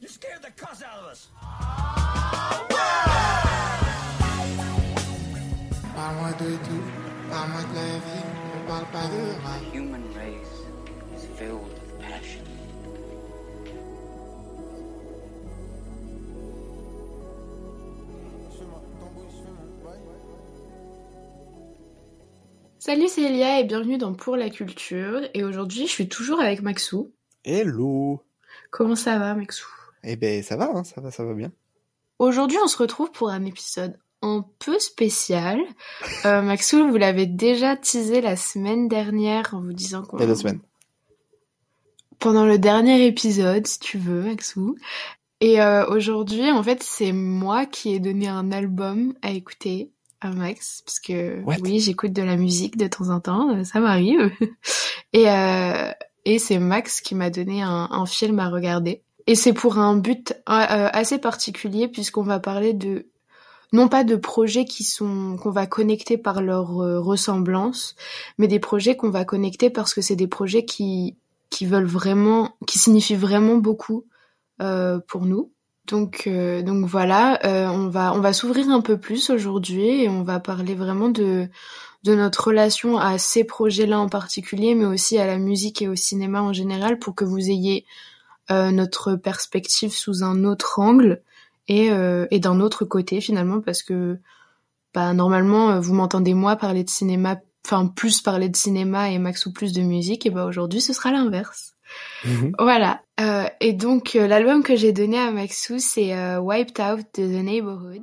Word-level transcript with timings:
You 0.00 0.08
scared 0.08 0.40
the 0.40 0.50
cuss 0.56 0.82
out 0.82 1.04
of 1.04 1.12
us. 1.12 1.28
Parle-moi 5.94 6.32
de 6.38 6.56
tout, 6.56 6.84
parle-moi 7.28 7.60
de 7.60 7.74
la 7.74 7.98
vie, 7.98 8.24
ne 8.54 8.66
parle 8.66 8.86
pas 8.92 9.06
de. 9.08 9.20
The 9.44 9.76
human 9.76 10.02
race 10.14 10.56
is 11.14 11.26
filled 11.36 11.60
with 11.60 11.98
passion. 11.98 12.40
Salut, 22.78 23.08
c'est 23.08 23.24
Elia 23.24 23.60
et 23.60 23.64
bienvenue 23.64 23.98
dans 23.98 24.14
Pour 24.14 24.36
la 24.36 24.48
culture. 24.48 25.20
Et 25.34 25.44
aujourd'hui, 25.44 25.86
je 25.86 25.92
suis 25.92 26.08
toujours 26.08 26.40
avec 26.40 26.62
Maxou. 26.62 27.12
Hello 27.44 28.22
Comment 28.70 28.96
ça 28.96 29.18
va, 29.18 29.34
Maxou? 29.34 29.66
Eh 30.04 30.16
ben 30.16 30.42
ça 30.42 30.56
va, 30.56 30.70
hein, 30.74 30.84
ça 30.84 31.00
va, 31.00 31.10
ça 31.10 31.24
va 31.24 31.34
bien. 31.34 31.52
Aujourd'hui, 32.18 32.58
on 32.62 32.68
se 32.68 32.76
retrouve 32.76 33.10
pour 33.10 33.30
un 33.30 33.44
épisode 33.44 33.98
un 34.22 34.44
peu 34.58 34.78
spécial. 34.78 35.58
Euh, 36.24 36.42
Maxou, 36.42 36.88
vous 36.88 36.96
l'avez 36.96 37.26
déjà 37.26 37.76
teasé 37.76 38.20
la 38.20 38.36
semaine 38.36 38.88
dernière 38.88 39.54
en 39.54 39.62
vous 39.62 39.72
disant 39.72 40.02
qu'on... 40.02 40.18
Il 40.18 40.20
y 40.20 40.24
a 40.24 40.26
deux 40.26 40.34
semaines. 40.34 40.60
Pendant 42.18 42.44
le 42.44 42.58
dernier 42.58 43.06
épisode, 43.06 43.66
si 43.66 43.78
tu 43.78 43.96
veux, 43.96 44.22
Maxou. 44.22 44.76
Et 45.40 45.62
euh, 45.62 45.86
aujourd'hui, 45.86 46.50
en 46.50 46.62
fait, 46.62 46.82
c'est 46.82 47.12
moi 47.12 47.64
qui 47.64 47.94
ai 47.94 48.00
donné 48.00 48.28
un 48.28 48.52
album 48.52 49.14
à 49.22 49.30
écouter 49.30 49.90
à 50.20 50.30
Max, 50.30 50.82
parce 50.84 51.00
que 51.00 51.42
What? 51.42 51.56
oui, 51.62 51.80
j'écoute 51.80 52.12
de 52.12 52.22
la 52.22 52.36
musique 52.36 52.76
de 52.76 52.86
temps 52.86 53.08
en 53.08 53.20
temps, 53.20 53.56
euh, 53.56 53.64
ça 53.64 53.80
m'arrive. 53.80 54.30
et 55.14 55.30
euh, 55.30 55.90
et 56.26 56.38
c'est 56.38 56.58
Max 56.58 57.00
qui 57.00 57.14
m'a 57.14 57.30
donné 57.30 57.62
un, 57.62 57.88
un 57.90 58.04
film 58.04 58.38
à 58.38 58.50
regarder. 58.50 59.02
Et 59.26 59.34
c'est 59.34 59.52
pour 59.52 59.78
un 59.78 59.96
but 59.96 60.32
euh, 60.48 60.52
euh, 60.52 60.88
assez 60.92 61.18
particulier, 61.18 61.88
puisqu'on 61.88 62.22
va 62.22 62.40
parler 62.40 62.72
de 62.72 63.06
non 63.72 63.88
pas 63.88 64.04
de 64.04 64.16
projets 64.16 64.64
qui 64.64 64.84
sont 64.84 65.36
qu'on 65.40 65.50
va 65.50 65.66
connecter 65.66 66.18
par 66.18 66.42
leur 66.42 66.82
euh, 66.82 67.00
ressemblance, 67.00 67.94
mais 68.38 68.48
des 68.48 68.58
projets 68.58 68.96
qu'on 68.96 69.10
va 69.10 69.24
connecter 69.24 69.70
parce 69.70 69.94
que 69.94 70.00
c'est 70.00 70.16
des 70.16 70.26
projets 70.26 70.64
qui 70.64 71.16
qui 71.50 71.66
veulent 71.66 71.84
vraiment, 71.84 72.56
qui 72.66 72.78
signifient 72.78 73.16
vraiment 73.16 73.56
beaucoup 73.56 74.04
euh, 74.62 75.00
pour 75.08 75.26
nous. 75.26 75.52
Donc 75.86 76.24
euh, 76.26 76.62
donc 76.62 76.86
voilà, 76.86 77.38
on 77.44 77.88
va 77.88 78.12
on 78.14 78.20
va 78.20 78.32
s'ouvrir 78.32 78.68
un 78.70 78.80
peu 78.80 78.98
plus 78.98 79.30
aujourd'hui 79.30 80.04
et 80.04 80.08
on 80.08 80.22
va 80.22 80.40
parler 80.40 80.74
vraiment 80.74 81.08
de 81.08 81.48
de 82.04 82.14
notre 82.14 82.48
relation 82.48 82.98
à 82.98 83.18
ces 83.18 83.44
projets-là 83.44 83.98
en 84.00 84.08
particulier, 84.08 84.74
mais 84.74 84.86
aussi 84.86 85.18
à 85.18 85.26
la 85.26 85.38
musique 85.38 85.82
et 85.82 85.88
au 85.88 85.96
cinéma 85.96 86.42
en 86.42 86.52
général, 86.52 86.98
pour 86.98 87.14
que 87.14 87.24
vous 87.24 87.50
ayez 87.50 87.84
notre 88.50 89.14
perspective 89.14 89.92
sous 89.92 90.22
un 90.22 90.44
autre 90.44 90.78
angle 90.78 91.22
et, 91.70 91.92
euh, 91.92 92.26
et 92.32 92.40
d'un 92.40 92.60
autre 92.60 92.84
côté 92.84 93.20
finalement, 93.20 93.60
parce 93.60 93.82
que 93.82 94.18
bah, 94.92 95.12
normalement 95.12 95.70
euh, 95.70 95.80
vous 95.80 95.94
m'entendez 95.94 96.34
moi 96.34 96.56
parler 96.56 96.82
de 96.82 96.90
cinéma, 96.90 97.36
enfin 97.64 97.86
plus 97.86 98.20
parler 98.20 98.48
de 98.48 98.56
cinéma 98.56 99.10
et 99.10 99.18
Max 99.18 99.46
ou 99.46 99.52
plus 99.52 99.72
de 99.72 99.82
musique, 99.82 100.26
et 100.26 100.30
bah 100.30 100.46
aujourd'hui 100.46 100.80
ce 100.80 100.92
sera 100.92 101.12
l'inverse. 101.12 101.74
Mhm. 102.24 102.52
Voilà. 102.58 103.02
Euh, 103.20 103.46
et 103.60 103.72
donc 103.72 104.16
euh, 104.16 104.26
l'album 104.26 104.64
que 104.64 104.74
j'ai 104.74 104.92
donné 104.92 105.18
à 105.18 105.30
Maxou, 105.30 105.78
c'est 105.78 106.12
euh, 106.12 106.40
Wiped 106.40 106.80
Out 106.80 107.06
de 107.18 107.26
The 107.26 107.44
Neighborhood. 107.44 108.02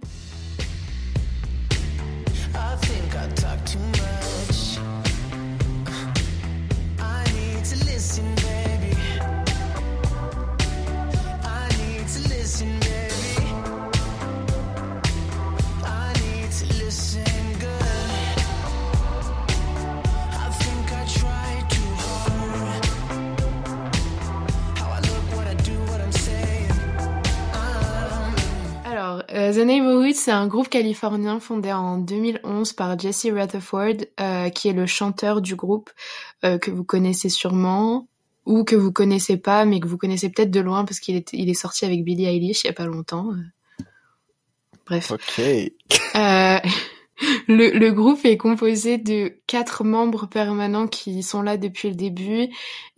I 2.55 2.75
think 2.81 3.15
I 3.15 3.27
Alors, 29.17 29.25
euh, 29.33 29.53
The 29.53 29.65
Neighborhood, 29.65 30.13
c'est 30.13 30.31
un 30.31 30.47
groupe 30.47 30.69
californien 30.69 31.39
fondé 31.39 31.71
en 31.71 31.97
2011 31.97 32.73
par 32.73 32.99
Jesse 32.99 33.27
Rutherford, 33.31 34.05
euh, 34.19 34.49
qui 34.49 34.67
est 34.67 34.73
le 34.73 34.85
chanteur 34.85 35.41
du 35.41 35.55
groupe 35.55 35.89
euh, 36.43 36.57
que 36.57 36.69
vous 36.69 36.83
connaissez 36.83 37.29
sûrement 37.29 38.07
ou 38.45 38.63
que 38.63 38.75
vous 38.75 38.91
connaissez 38.91 39.37
pas, 39.37 39.65
mais 39.65 39.79
que 39.79 39.87
vous 39.87 39.97
connaissez 39.97 40.29
peut-être 40.29 40.51
de 40.51 40.59
loin 40.59 40.85
parce 40.85 40.99
qu'il 40.99 41.15
est, 41.15 41.33
il 41.33 41.49
est 41.49 41.55
sorti 41.55 41.85
avec 41.85 42.03
Billie 42.03 42.25
Eilish 42.25 42.63
il 42.63 42.67
y 42.67 42.69
a 42.69 42.73
pas 42.73 42.85
longtemps. 42.85 43.31
Bref. 44.85 45.11
Ok. 45.11 45.41
Le, 47.47 47.71
le 47.71 47.91
groupe 47.93 48.23
est 48.25 48.37
composé 48.37 48.99
de 48.99 49.39
quatre 49.47 49.83
membres 49.83 50.27
permanents 50.27 50.85
qui 50.85 51.23
sont 51.23 51.41
là 51.41 51.57
depuis 51.57 51.89
le 51.89 51.95
début 51.95 52.49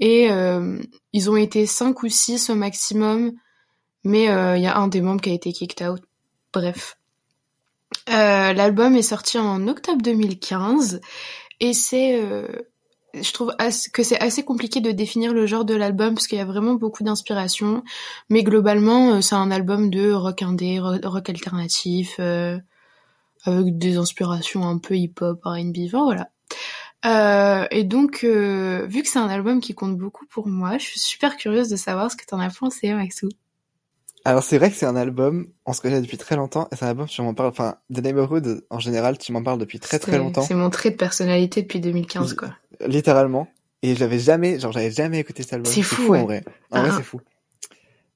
et 0.02 0.28
ils 1.14 1.30
ont 1.30 1.38
été 1.38 1.66
cinq 1.66 2.04
ou 2.04 2.10
six 2.10 2.50
au 2.50 2.56
maximum, 2.56 3.32
mais 4.04 4.30
euh, 4.30 4.58
il 4.58 4.64
y 4.64 4.68
a 4.68 4.78
un 4.78 4.88
des 4.88 5.02
membres 5.02 5.22
qui 5.22 5.30
a 5.30 5.34
été 5.34 5.52
kicked 5.52 5.88
out. 5.88 6.02
Bref. 6.54 6.98
Euh, 8.10 8.54
L'album 8.54 8.96
est 8.96 9.02
sorti 9.02 9.38
en 9.38 9.68
octobre 9.68 10.02
2015 10.02 11.02
et 11.60 11.74
c'est, 11.74 12.22
euh, 12.22 12.48
je 13.14 13.32
trouve 13.34 13.54
que 13.94 14.04
c'est 14.04 14.20
assez 14.20 14.44
compliqué 14.44 14.82
de 14.82 14.92
définir 14.92 15.34
le 15.34 15.46
genre 15.46 15.66
de 15.66 15.76
l'album 15.76 16.14
parce 16.16 16.28
qu'il 16.28 16.38
y 16.38 16.42
a 16.42 16.46
vraiment 16.46 16.76
beaucoup 16.76 17.04
d'inspiration, 17.04 17.84
mais 18.30 18.44
globalement 18.44 19.16
euh, 19.16 19.22
c'est 19.22 19.36
un 19.36 19.52
album 19.52 19.90
de 19.90 20.12
rock 20.12 20.42
indé, 20.44 20.80
ro- 20.80 20.98
rock 21.04 21.30
alternatif. 21.30 22.20
avec 23.46 23.78
des 23.78 23.98
inspirations 23.98 24.64
un 24.68 24.78
peu 24.78 24.96
hip-hop, 24.96 25.42
R&B, 25.44 25.88
voilà. 25.92 26.30
Euh, 27.06 27.68
et 27.72 27.84
donc, 27.86 28.24
euh, 28.26 28.86
vu 28.88 29.04
que 29.04 29.10
c'est 29.10 29.20
un 29.20 29.30
album 29.30 29.62
qui 29.62 29.76
compte 29.76 29.98
beaucoup 29.98 30.26
pour 30.28 30.48
moi, 30.48 30.78
je 30.78 30.86
suis 30.86 31.00
super 31.00 31.38
curieuse 31.38 31.70
de 31.70 31.78
savoir 31.78 32.12
ce 32.12 32.18
que 32.18 32.26
t'en 32.26 32.40
as 32.40 32.50
pensé, 32.52 32.94
Maxou. 32.94 33.30
Alors 34.26 34.44
c'est 34.44 34.58
vrai 34.58 34.70
que 34.70 34.76
c'est 34.76 34.86
un 34.86 34.96
album, 34.96 35.48
on 35.66 35.74
se 35.74 35.82
connaît 35.82 36.02
depuis 36.02 36.18
très 36.18 36.36
longtemps, 36.36 36.68
et 36.72 36.76
c'est 36.76 36.86
un 36.86 36.90
album, 36.90 37.08
tu 37.08 37.22
m'en 37.22 37.34
parles, 37.34 37.50
enfin, 37.50 37.78
The 37.94 38.00
Neighborhood, 38.04 38.66
en 38.70 38.80
général, 38.80 39.18
tu 39.18 39.32
m'en 39.32 39.42
parles 39.44 39.60
depuis 39.60 39.80
très 39.80 39.98
très 39.98 40.18
longtemps, 40.18 40.42
C'est 40.42 40.56
mon 40.56 40.70
trait 40.70 40.92
de 40.92 40.96
personnalité 40.98 41.62
depuis 41.62 41.80
2015, 41.80 42.34
quoi. 42.34 42.54
littéralement, 42.86 43.48
et 43.82 43.96
j'avais 43.96 44.20
jamais, 44.20 44.60
genre 44.60 44.72
j'avais 44.74 44.92
jamais 44.92 45.20
écouté 45.20 45.44
cet 45.44 45.54
album. 45.54 45.72
C'est 45.72 45.82
fou, 45.84 46.10
ouais. 46.10 46.20
en 46.20 46.24
vrai. 46.26 46.44
En 46.72 46.82
vrai 46.82 46.90
Ah. 46.92 46.98
c'est 46.98 47.04
fou. 47.04 47.22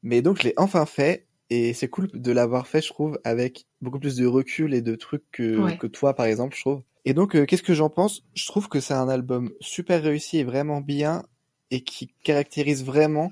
Mais 0.04 0.22
donc 0.22 0.40
je 0.40 0.44
l'ai 0.44 0.54
enfin 0.58 0.86
fait, 0.86 1.26
et 1.50 1.74
c'est 1.74 1.88
cool 1.88 2.10
de 2.14 2.32
l'avoir 2.34 2.68
fait, 2.68 2.82
je 2.82 2.90
trouve, 2.90 3.18
avec 3.24 3.66
beaucoup 3.82 4.00
plus 4.00 4.18
de 4.18 4.26
recul 4.28 4.74
et 4.74 4.82
de 4.82 4.96
trucs 4.96 5.24
que, 5.32 5.58
Ouais. 5.58 5.78
que 5.78 5.88
toi, 5.88 6.14
par 6.14 6.26
exemple, 6.26 6.56
je 6.56 6.62
trouve. 6.62 6.82
Et 7.06 7.14
donc, 7.14 7.36
euh, 7.36 7.46
qu'est-ce 7.46 7.64
que 7.64 7.74
j'en 7.74 7.90
pense? 7.90 8.24
Je 8.34 8.46
trouve 8.48 8.68
que 8.70 8.80
c'est 8.80 8.94
un 8.94 9.08
album 9.10 9.52
super 9.62 10.02
réussi 10.04 10.38
et 10.40 10.44
vraiment 10.44 10.82
bien, 10.82 11.24
et 11.72 11.82
qui 11.82 12.14
caractérise 12.24 12.84
vraiment 12.84 13.32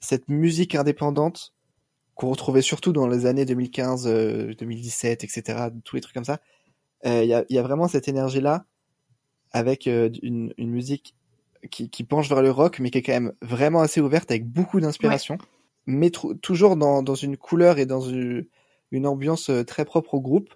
cette 0.00 0.28
musique 0.28 0.74
indépendante 0.74 1.54
qu'on 2.16 2.30
retrouvait 2.30 2.62
surtout 2.62 2.92
dans 2.92 3.06
les 3.06 3.26
années 3.26 3.44
2015, 3.44 4.06
euh, 4.08 4.54
2017, 4.58 5.22
etc., 5.22 5.68
tous 5.84 5.94
les 5.94 6.02
trucs 6.02 6.14
comme 6.14 6.24
ça. 6.24 6.40
Euh, 7.04 7.22
Il 7.22 7.28
y, 7.28 7.34
a, 7.34 7.44
y 7.48 7.58
a 7.58 7.62
vraiment 7.62 7.86
cette 7.86 8.08
énergie-là, 8.08 8.64
avec 9.52 9.86
euh, 9.86 10.10
une, 10.22 10.52
une 10.58 10.70
musique 10.70 11.14
qui, 11.70 11.88
qui 11.90 12.04
penche 12.04 12.28
vers 12.28 12.42
le 12.42 12.50
rock, 12.50 12.78
mais 12.80 12.90
qui 12.90 12.98
est 12.98 13.02
quand 13.02 13.12
même 13.12 13.32
vraiment 13.42 13.80
assez 13.80 14.00
ouverte, 14.00 14.30
avec 14.30 14.46
beaucoup 14.46 14.80
d'inspiration, 14.80 15.38
mais 15.86 16.10
toujours 16.10 16.76
dans, 16.76 17.02
dans 17.02 17.14
une 17.14 17.36
couleur 17.36 17.78
et 17.78 17.86
dans 17.86 18.00
une, 18.00 18.46
une 18.90 19.06
ambiance 19.06 19.50
euh, 19.50 19.62
très 19.62 19.84
propre 19.84 20.14
au 20.14 20.20
groupe. 20.20 20.54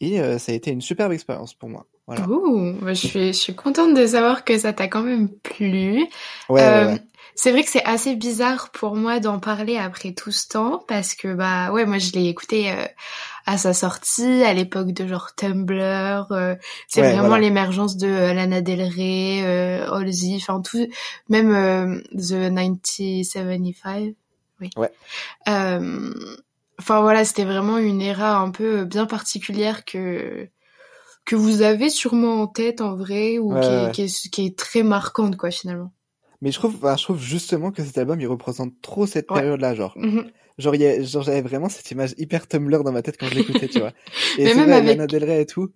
Et 0.00 0.20
euh, 0.20 0.38
ça 0.38 0.52
a 0.52 0.54
été 0.54 0.70
une 0.70 0.80
superbe 0.80 1.12
expérience 1.12 1.54
pour 1.54 1.68
moi. 1.68 1.86
Voilà. 2.08 2.28
Ouh, 2.28 2.72
bah, 2.82 2.94
je 2.94 3.06
suis, 3.06 3.26
je 3.28 3.38
suis 3.38 3.54
contente 3.54 3.94
de 3.94 4.06
savoir 4.06 4.44
que 4.44 4.58
ça 4.58 4.72
t'a 4.72 4.88
quand 4.88 5.02
même 5.02 5.28
plu. 5.28 6.06
Ouais, 6.48 6.60
Euh, 6.62 6.86
ouais, 6.86 6.92
ouais. 6.94 7.02
C'est 7.36 7.52
vrai 7.52 7.62
que 7.62 7.70
c'est 7.70 7.84
assez 7.84 8.16
bizarre 8.16 8.70
pour 8.72 8.96
moi 8.96 9.20
d'en 9.20 9.38
parler 9.38 9.76
après 9.78 10.12
tout 10.12 10.32
ce 10.32 10.48
temps 10.48 10.82
parce 10.88 11.14
que 11.14 11.32
bah 11.34 11.70
ouais 11.70 11.86
moi 11.86 11.98
je 11.98 12.10
l'ai 12.10 12.26
écouté 12.26 12.72
euh, 12.72 12.84
à 13.46 13.56
sa 13.58 13.74
sortie 13.74 14.42
à 14.42 14.52
l'époque 14.54 14.90
de 14.90 15.06
genre 15.06 15.36
Tumblr 15.36 16.26
euh, 16.32 16.56
c'est 16.88 17.00
Ouais, 17.02 17.12
vraiment 17.12 17.28
voilà. 17.28 17.42
l'émergence 17.44 17.96
de 17.96 18.08
euh, 18.08 18.34
Lana 18.34 18.60
Del 18.60 18.82
Rey 18.82 19.42
euh, 19.44 19.88
Halsey 19.88 20.34
enfin 20.34 20.60
tout 20.60 20.84
même 21.28 21.54
euh, 21.54 22.00
The 22.16 22.50
1975 22.50 24.14
oui 24.60 24.70
Ouais. 24.76 24.90
Euh, 25.48 26.12
enfin 26.80 27.00
voilà 27.02 27.24
c'était 27.24 27.44
vraiment 27.44 27.78
une 27.78 28.02
era 28.02 28.36
un 28.38 28.50
peu 28.50 28.84
bien 28.84 29.06
particulière 29.06 29.84
que 29.84 30.48
que 31.28 31.36
vous 31.36 31.62
avez 31.62 31.90
sûrement 31.90 32.40
en 32.42 32.46
tête 32.46 32.80
en 32.80 32.96
vrai 32.96 33.38
ou 33.38 33.52
Ouais, 33.52 33.60
qui, 33.60 33.66
est, 33.68 33.84
ouais. 33.84 33.90
qui, 33.92 34.02
est, 34.02 34.30
qui 34.30 34.46
est 34.46 34.58
très 34.58 34.82
marquante 34.82 35.36
quoi 35.36 35.50
finalement 35.50 35.92
Mais 36.42 36.50
je 36.50 36.58
trouve, 36.58 36.74
enfin, 36.76 36.96
je 36.96 37.04
trouve 37.04 37.20
justement 37.20 37.70
que 37.70 37.84
cet 37.84 37.98
album, 37.98 38.20
il 38.20 38.26
représente 38.26 38.72
trop 38.82 39.06
cette 39.06 39.30
Ouais. 39.30 39.40
période-là, 39.40 39.74
genre. 39.74 39.92
Mhm. 39.96 40.30
Genre, 40.58 40.74
il 40.74 40.80
y 40.80 40.86
a- 40.86 41.02
genre, 41.02 41.22
j'avais 41.22 41.42
vraiment 41.42 41.68
cette 41.68 41.90
image 41.90 42.14
hyper 42.18 42.48
Tumblr 42.48 42.82
dans 42.82 42.92
ma 42.92 43.02
tête 43.02 43.16
quand 43.20 43.26
je 43.26 43.34
l'écoutais, 43.34 43.68
tu 43.68 43.78
vois. 43.78 43.92
Et 44.38 44.44
Mais 44.44 44.50
c'est 44.50 44.56
même 44.56 44.72
avec- 44.72 44.96
Lana 44.96 45.06
Del 45.06 45.24
Rey 45.24 45.42
et 45.42 45.46
tout. 45.46 45.68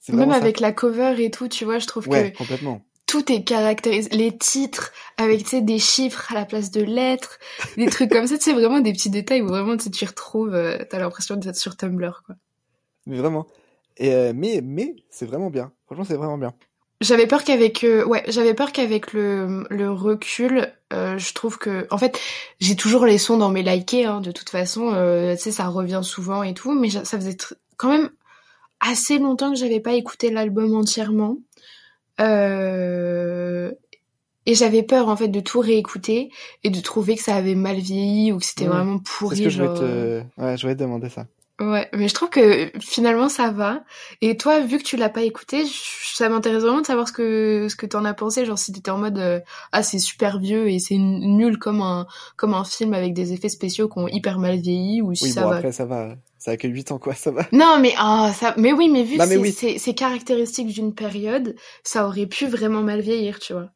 C'est 0.00 0.14
Même 0.14 0.30
avec 0.30 0.60
la 0.60 0.72
cover 0.72 1.14
et 1.22 1.30
tout, 1.30 1.46
tu 1.48 1.64
vois, 1.66 1.78
je 1.78 1.86
trouve 1.86 2.08
que 2.08 2.34
complètement. 2.36 2.80
tout 3.06 3.30
est 3.30 3.44
caractérisé. 3.44 4.08
Les 4.10 4.36
titres 4.36 4.92
avec, 5.18 5.42
tu 5.44 5.50
sais, 5.50 5.60
des 5.60 5.78
chiffres 5.78 6.32
à 6.32 6.34
la 6.34 6.46
place 6.46 6.70
de 6.70 6.80
lettres, 6.80 7.38
des 7.76 7.86
trucs 7.86 8.10
comme 8.10 8.26
ça, 8.26 8.38
tu 8.38 8.44
sais, 8.44 8.52
vraiment 8.54 8.80
des 8.80 8.92
petits 8.94 9.10
détails 9.10 9.42
où 9.42 9.48
vraiment 9.48 9.76
tu 9.76 9.90
t'y 9.90 10.06
retrouves, 10.06 10.54
euh, 10.54 10.78
t'as 10.88 10.98
l'impression 10.98 11.36
d'être 11.36 11.56
sur 11.56 11.76
Tumblr, 11.76 12.22
quoi. 12.24 12.34
Mais 13.06 13.18
vraiment. 13.18 13.46
Et 14.00 14.12
euh, 14.14 14.32
mais 14.34 14.60
mais 14.64 14.96
c'est 15.10 15.26
vraiment 15.26 15.50
bien. 15.50 15.70
Franchement, 15.84 16.04
c'est 16.04 16.16
vraiment 16.16 16.38
bien. 16.38 16.54
J'avais 17.02 17.26
peur 17.26 17.44
qu'avec 17.44 17.84
euh, 17.84 18.04
ouais, 18.04 18.24
j'avais 18.28 18.54
peur 18.54 18.72
qu'avec 18.72 19.12
le, 19.12 19.64
le 19.70 19.90
recul, 19.90 20.70
euh, 20.92 21.16
je 21.16 21.32
trouve 21.32 21.58
que 21.58 21.86
en 21.90 21.98
fait, 21.98 22.18
j'ai 22.60 22.76
toujours 22.76 23.06
les 23.06 23.18
sons 23.18 23.36
dans 23.38 23.50
mes 23.50 23.62
likés 23.62 24.06
hein, 24.06 24.20
de 24.20 24.32
toute 24.32 24.48
façon, 24.50 24.92
euh, 24.92 25.34
tu 25.34 25.42
sais 25.42 25.52
ça 25.52 25.68
revient 25.68 26.00
souvent 26.02 26.42
et 26.42 26.52
tout, 26.54 26.72
mais 26.72 26.90
ça 26.90 27.04
faisait 27.04 27.36
quand 27.76 27.90
même 27.90 28.10
assez 28.80 29.18
longtemps 29.18 29.50
que 29.50 29.58
j'avais 29.58 29.80
pas 29.80 29.92
écouté 29.92 30.30
l'album 30.30 30.74
entièrement. 30.74 31.36
Et 34.46 34.54
j'avais 34.54 34.82
peur 34.82 35.08
en 35.08 35.16
fait 35.16 35.28
de 35.28 35.40
tout 35.40 35.60
réécouter 35.60 36.30
et 36.64 36.70
de 36.70 36.80
trouver 36.80 37.16
que 37.16 37.22
ça 37.22 37.34
avait 37.34 37.54
mal 37.54 37.76
vieilli 37.76 38.32
ou 38.32 38.38
que 38.38 38.44
c'était 38.44 38.66
vraiment 38.66 38.98
C'est 38.98 39.18
pourri 39.18 39.36
ce 39.36 39.42
que 39.42 39.50
je 39.50 39.62
voulais 39.62 39.74
te 39.74 40.42
ouais, 40.42 40.56
je 40.56 40.62
voulais 40.62 40.74
te 40.74 40.80
demander 40.80 41.08
ça. 41.08 41.26
Ouais, 41.60 41.90
mais 41.92 42.08
je 42.08 42.14
trouve 42.14 42.30
que 42.30 42.72
finalement 42.80 43.28
ça 43.28 43.50
va. 43.50 43.84
Et 44.22 44.38
toi, 44.38 44.60
vu 44.60 44.78
que 44.78 44.82
tu 44.82 44.96
l'as 44.96 45.10
pas 45.10 45.22
écouté, 45.22 45.64
ça 46.14 46.28
m'intéresse 46.30 46.62
vraiment 46.62 46.80
de 46.80 46.86
savoir 46.86 47.06
ce 47.06 47.12
que 47.12 47.66
ce 47.68 47.76
que 47.76 47.84
t'en 47.84 48.06
as 48.06 48.14
pensé. 48.14 48.46
Genre 48.46 48.58
si 48.58 48.72
t'étais 48.72 48.90
en 48.90 48.96
mode 48.98 49.18
euh, 49.18 49.40
ah 49.72 49.82
c'est 49.82 49.98
super 49.98 50.38
vieux 50.38 50.70
et 50.70 50.78
c'est 50.78 50.96
nul 50.96 51.58
comme 51.58 51.82
un 51.82 52.06
comme 52.36 52.54
un 52.54 52.64
film 52.64 52.94
avec 52.94 53.12
des 53.12 53.34
effets 53.34 53.50
spéciaux 53.50 53.88
qui 53.90 53.98
ont 53.98 54.08
hyper 54.08 54.38
mal 54.38 54.58
vieilli 54.58 55.02
ou 55.02 55.14
si 55.14 55.24
Oui, 55.24 55.30
ça 55.32 55.42
bon 55.42 55.50
va. 55.50 55.56
après 55.56 55.72
ça 55.72 55.84
va. 55.84 56.16
Ça 56.38 56.52
a 56.52 56.56
que 56.56 56.66
8 56.66 56.90
ans 56.92 56.98
quoi, 56.98 57.14
ça 57.14 57.30
va. 57.30 57.46
Non 57.52 57.78
mais 57.78 57.92
ah 57.98 58.32
ça 58.34 58.54
mais 58.56 58.72
oui 58.72 58.88
mais 58.88 59.02
vu 59.04 59.18
Non, 59.18 59.26
mais 59.26 59.52
c'est 59.52 59.72
oui. 59.72 59.78
c'est 59.78 59.94
caractéristique 59.94 60.68
d'une 60.68 60.94
période, 60.94 61.56
ça 61.84 62.06
aurait 62.06 62.26
pu 62.26 62.46
vraiment 62.46 62.82
mal 62.82 63.00
vieillir, 63.02 63.38
tu 63.38 63.52
vois. 63.52 63.70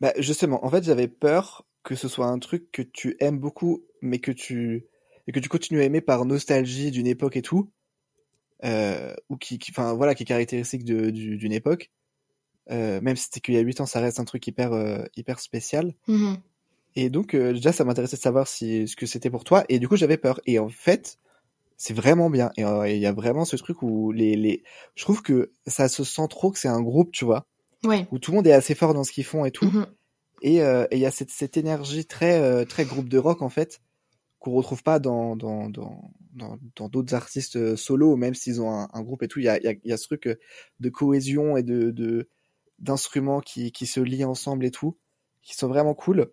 Bah 0.00 0.12
justement, 0.18 0.64
en 0.64 0.70
fait, 0.70 0.84
j'avais 0.84 1.08
peur 1.08 1.66
que 1.82 1.94
ce 1.94 2.08
soit 2.08 2.26
un 2.26 2.38
truc 2.38 2.70
que 2.72 2.82
tu 2.82 3.16
aimes 3.20 3.38
beaucoup 3.38 3.84
mais 4.00 4.18
que 4.18 4.32
tu 4.32 4.86
et 5.26 5.32
que 5.32 5.40
tu 5.40 5.48
continues 5.48 5.80
à 5.80 5.84
aimer 5.84 6.00
par 6.00 6.24
nostalgie 6.24 6.90
d'une 6.90 7.06
époque 7.06 7.36
et 7.36 7.42
tout. 7.42 7.70
Euh, 8.64 9.14
ou 9.28 9.36
qui 9.36 9.58
qui 9.58 9.70
enfin 9.72 9.92
voilà, 9.94 10.14
qui 10.14 10.22
est 10.22 10.26
caractéristique 10.26 10.84
du- 10.84 11.12
d'une 11.36 11.52
époque. 11.52 11.90
Euh, 12.70 13.00
même 13.02 13.16
si 13.16 13.24
c'était 13.24 13.40
qu'il 13.40 13.54
y 13.54 13.58
a 13.58 13.60
8 13.60 13.80
ans, 13.80 13.86
ça 13.86 14.00
reste 14.00 14.20
un 14.20 14.24
truc 14.24 14.46
hyper 14.46 14.72
euh, 14.72 15.04
hyper 15.16 15.38
spécial. 15.40 15.92
Mhm. 16.08 16.38
Et 16.96 17.10
donc, 17.10 17.34
euh, 17.34 17.52
déjà, 17.52 17.72
ça 17.72 17.84
m'intéressait 17.84 18.16
de 18.16 18.22
savoir 18.22 18.46
si, 18.46 18.86
ce 18.88 18.94
que 18.96 19.04
c'était 19.06 19.28
pour 19.28 19.44
toi. 19.44 19.64
Et 19.68 19.78
du 19.80 19.88
coup, 19.88 19.96
j'avais 19.96 20.16
peur. 20.16 20.40
Et 20.46 20.58
en 20.60 20.68
fait, 20.68 21.18
c'est 21.76 21.92
vraiment 21.92 22.30
bien. 22.30 22.52
Et 22.56 22.64
euh, 22.64 22.88
il 22.88 22.98
y 22.98 23.06
a 23.06 23.12
vraiment 23.12 23.44
ce 23.44 23.56
truc 23.56 23.82
où 23.82 24.12
les, 24.12 24.36
les, 24.36 24.62
je 24.94 25.02
trouve 25.02 25.20
que 25.20 25.50
ça 25.66 25.88
se 25.88 26.04
sent 26.04 26.28
trop 26.30 26.52
que 26.52 26.58
c'est 26.58 26.68
un 26.68 26.80
groupe, 26.80 27.10
tu 27.12 27.24
vois, 27.24 27.46
Ouais. 27.84 28.06
où 28.12 28.18
tout 28.18 28.30
le 28.30 28.36
monde 28.36 28.46
est 28.46 28.52
assez 28.52 28.74
fort 28.76 28.94
dans 28.94 29.02
ce 29.04 29.10
qu'ils 29.12 29.24
font 29.24 29.44
et 29.44 29.50
tout. 29.50 29.66
Mhm. 29.66 29.86
Et 30.42 30.56
et 30.58 30.86
il 30.92 30.98
y 30.98 31.06
a 31.06 31.10
cette, 31.10 31.30
cette 31.30 31.56
énergie 31.56 32.06
très, 32.06 32.64
très 32.66 32.84
groupe 32.84 33.08
de 33.08 33.18
rock, 33.18 33.42
en 33.42 33.48
fait, 33.50 33.80
qu'on 34.44 34.52
retrouve 34.52 34.82
pas 34.82 34.98
dans, 34.98 35.36
dans, 35.36 35.70
dans, 35.70 36.12
dans, 36.34 36.88
d'autres 36.90 37.14
artistes 37.14 37.56
euh, 37.56 37.76
solo, 37.76 38.14
même 38.16 38.34
s'ils 38.34 38.60
ont 38.60 38.70
un, 38.70 38.88
un 38.92 39.02
groupe 39.02 39.22
et 39.22 39.28
tout. 39.28 39.38
Il 39.38 39.46
y 39.46 39.48
a, 39.48 39.58
il 39.58 39.64
y 39.64 39.68
a, 39.68 39.74
y 39.84 39.92
a 39.92 39.96
ce 39.96 40.06
truc 40.06 40.26
euh, 40.26 40.36
de 40.80 40.90
cohésion 40.90 41.56
et 41.56 41.62
de, 41.62 41.90
de, 41.90 42.28
d'instruments 42.78 43.40
qui, 43.40 43.72
qui 43.72 43.86
se 43.86 44.00
lient 44.00 44.24
ensemble 44.26 44.66
et 44.66 44.70
tout, 44.70 44.98
qui 45.42 45.54
sont 45.56 45.68
vraiment 45.68 45.94
cool. 45.94 46.30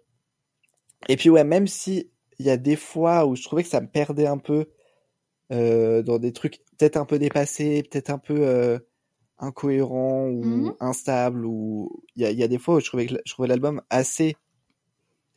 Et 1.08 1.16
puis 1.16 1.30
ouais, 1.30 1.46
même 1.46 1.68
si 1.68 2.12
il 2.38 2.46
y 2.46 2.50
a 2.50 2.58
des 2.58 2.76
fois 2.76 3.26
où 3.26 3.36
je 3.36 3.44
trouvais 3.44 3.64
que 3.64 3.70
ça 3.70 3.80
me 3.80 3.88
perdait 3.88 4.28
un 4.28 4.38
peu 4.38 4.66
euh, 5.54 6.02
dans 6.04 6.20
des 6.20 6.34
trucs 6.34 6.60
peut-être 6.78 6.98
un 6.98 7.06
peu 7.06 7.18
dépassés, 7.18 7.84
peut-être 7.90 8.10
un 8.10 8.18
peu 8.18 8.46
euh, 8.46 8.78
incohérents 9.40 10.28
ou 10.28 10.44
Mhm. 10.46 10.74
instables, 10.82 11.46
ou 11.46 12.04
il 12.16 12.24
y 12.24 12.26
a, 12.26 12.32
il 12.32 12.38
y 12.38 12.44
a 12.44 12.48
des 12.50 12.60
fois 12.60 12.76
où 12.76 12.80
je 12.82 12.86
trouvais 12.88 13.06
que 13.06 13.16
je 13.26 13.32
trouvais 13.32 13.48
l'album 13.48 13.82
assez 13.90 14.36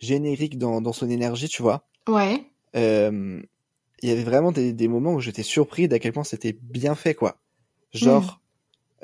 générique 0.01 0.59
dans, 0.59 0.81
dans 0.81 0.93
son 0.93 1.09
énergie, 1.09 1.49
tu 1.49 1.63
vois. 1.63 1.87
Ouais. 2.09 2.45
Euh, 2.77 3.41
il 4.03 4.09
y 4.09 4.13
avait 4.13 4.25
vraiment 4.25 4.53
des, 4.53 4.73
des 4.73 4.89
moments 4.89 5.15
où 5.15 5.21
j'étais 5.21 5.43
surpris 5.43 5.89
d'à 5.89 5.99
quel 5.99 6.13
point 6.13 6.25
c'était 6.25 6.57
bien 6.61 6.95
fait, 6.95 7.15
quoi. 7.15 7.39
Genre, 7.93 8.41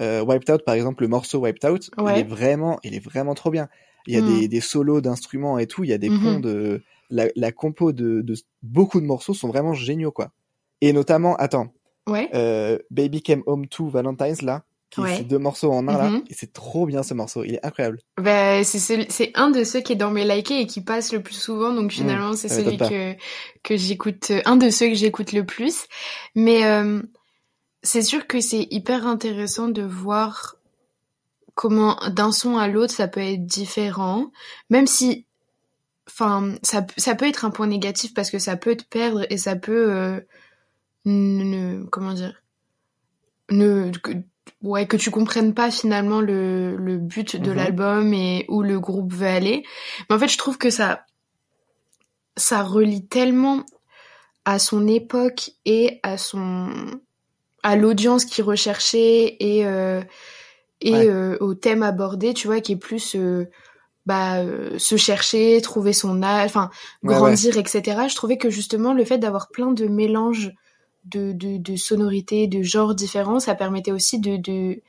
euh, 0.00 0.22
Wiped 0.22 0.50
Out, 0.50 0.64
par 0.64 0.74
exemple, 0.74 1.02
le 1.02 1.08
morceau 1.08 1.38
Wiped 1.40 1.64
Out, 1.70 1.90
il 1.98 2.18
est 2.18 2.24
vraiment, 2.24 2.78
il 2.82 2.94
est 2.94 3.04
vraiment 3.04 3.34
trop 3.34 3.50
bien. 3.50 3.68
Il 4.06 4.14
y 4.14 4.18
a 4.18 4.22
Mm. 4.22 4.24
des, 4.26 4.48
des 4.48 4.60
solos 4.60 5.00
d'instruments 5.00 5.58
et 5.58 5.66
tout, 5.66 5.84
il 5.84 5.90
y 5.90 5.92
a 5.92 5.98
des 5.98 6.10
Mhm. 6.10 6.20
ponts 6.20 6.40
de, 6.40 6.82
la, 7.10 7.28
la 7.36 7.52
compo 7.52 7.92
de, 7.92 8.20
de 8.22 8.34
beaucoup 8.62 9.00
de 9.00 9.06
morceaux 9.06 9.34
sont 9.34 9.48
vraiment 9.48 9.74
géniaux, 9.74 10.12
quoi. 10.12 10.32
Et 10.80 10.92
notamment, 10.92 11.36
attends, 11.36 11.72
Ouais. 12.08 12.28
euh, 12.34 12.78
Baby 12.90 13.22
Came 13.22 13.42
Home 13.46 13.68
to 13.68 13.88
Valentine's, 13.88 14.42
là, 14.42 14.64
qui 14.90 15.00
Ouais. 15.00 15.22
deux 15.22 15.38
morceaux 15.38 15.70
en 15.72 15.86
un, 15.88 15.96
là, 15.96 16.10
Mhm. 16.10 16.24
et 16.28 16.34
c'est 16.34 16.52
trop 16.52 16.84
bien 16.84 17.02
ce 17.04 17.14
morceau, 17.14 17.44
il 17.44 17.54
est 17.54 17.64
incroyable. 17.64 18.00
Bah, 18.20 18.62
c'est 18.64 19.30
un 19.34 19.50
de 19.50 19.62
ceux 19.64 19.80
qui 19.80 19.92
est 19.92 19.96
dans 19.96 20.10
mes 20.10 20.24
likés 20.24 20.60
et 20.60 20.66
qui 20.66 20.80
passe 20.80 21.12
le 21.12 21.22
plus 21.22 21.34
souvent, 21.36 21.72
donc 21.72 21.92
finalement 21.92 22.34
c'est 22.34 22.48
celui 22.48 22.76
que 22.76 23.14
que 23.62 23.76
j'écoute, 23.76 24.32
un 24.44 24.56
de 24.56 24.68
ceux 24.70 24.88
que 24.88 24.94
j'écoute 24.94 25.32
le 25.32 25.46
plus. 25.46 25.86
Mais 26.34 26.64
euh, 26.66 27.00
c'est 27.82 28.02
sûr 28.02 28.26
que 28.26 28.40
c'est 28.40 28.66
hyper 28.70 29.06
intéressant 29.06 29.68
de 29.68 29.82
voir 29.82 30.56
comment 31.54 31.96
d'un 32.10 32.32
son 32.32 32.56
à 32.58 32.66
l'autre 32.68 32.92
ça 32.94 33.06
peut 33.06 33.20
être 33.20 33.46
différent, 33.46 34.30
même 34.70 34.86
si, 34.88 35.26
enfin, 36.08 36.54
ça 36.62 36.84
ça 36.96 37.14
peut 37.14 37.28
être 37.28 37.44
un 37.44 37.50
point 37.50 37.66
négatif 37.68 38.12
parce 38.14 38.30
que 38.30 38.38
ça 38.40 38.56
peut 38.56 38.76
te 38.76 38.84
perdre 38.84 39.24
et 39.30 39.36
ça 39.38 39.54
peut, 39.56 39.92
euh, 39.92 40.20
ne, 41.04 41.84
comment 41.84 42.12
dire, 42.14 42.42
ne 43.50 43.90
ouais 44.62 44.86
que 44.86 44.96
tu 44.96 45.10
comprennes 45.10 45.54
pas 45.54 45.70
finalement 45.70 46.20
le, 46.20 46.76
le 46.76 46.98
but 46.98 47.36
de 47.36 47.50
Mhm. 47.50 47.56
l'album 47.56 48.12
et 48.14 48.44
où 48.48 48.62
le 48.62 48.78
groupe 48.80 49.12
veut 49.12 49.26
aller 49.26 49.64
mais 50.08 50.16
en 50.16 50.18
fait 50.18 50.28
je 50.28 50.38
trouve 50.38 50.58
que 50.58 50.70
ça 50.70 51.04
ça 52.36 52.62
relie 52.62 53.06
tellement 53.06 53.64
à 54.44 54.58
son 54.58 54.86
époque 54.86 55.50
et 55.64 56.00
à 56.02 56.16
son 56.18 56.68
à 57.62 57.76
l'audience 57.76 58.24
qui 58.24 58.40
recherchait 58.42 59.36
et 59.40 59.66
euh, 59.66 60.00
et 60.80 60.92
Ouais. 60.92 61.08
euh, 61.10 61.36
au 61.40 61.54
thème 61.54 61.82
abordé 61.82 62.32
tu 62.34 62.46
vois 62.46 62.60
qui 62.60 62.72
est 62.72 62.76
plus 62.76 63.14
euh, 63.16 63.46
bah 64.06 64.38
se 64.78 64.96
chercher 64.96 65.60
trouver 65.60 65.92
son 65.92 66.22
âge 66.22 66.46
enfin 66.46 66.70
Ouais, 67.02 67.14
grandir 67.14 67.58
etc 67.58 68.02
je 68.08 68.14
trouvais 68.14 68.38
que 68.38 68.48
justement 68.50 68.94
le 68.94 69.04
fait 69.04 69.18
d'avoir 69.18 69.50
plein 69.50 69.72
de 69.72 69.86
mélanges 69.86 70.52
de, 71.04 71.32
de, 71.32 71.56
de 71.56 71.76
sonorités, 71.76 72.46
de 72.46 72.62
genres 72.62 72.94
différents, 72.94 73.40
ça 73.40 73.54
permettait 73.54 73.92
aussi 73.92 74.18
de, 74.20 74.36
de, 74.36 74.82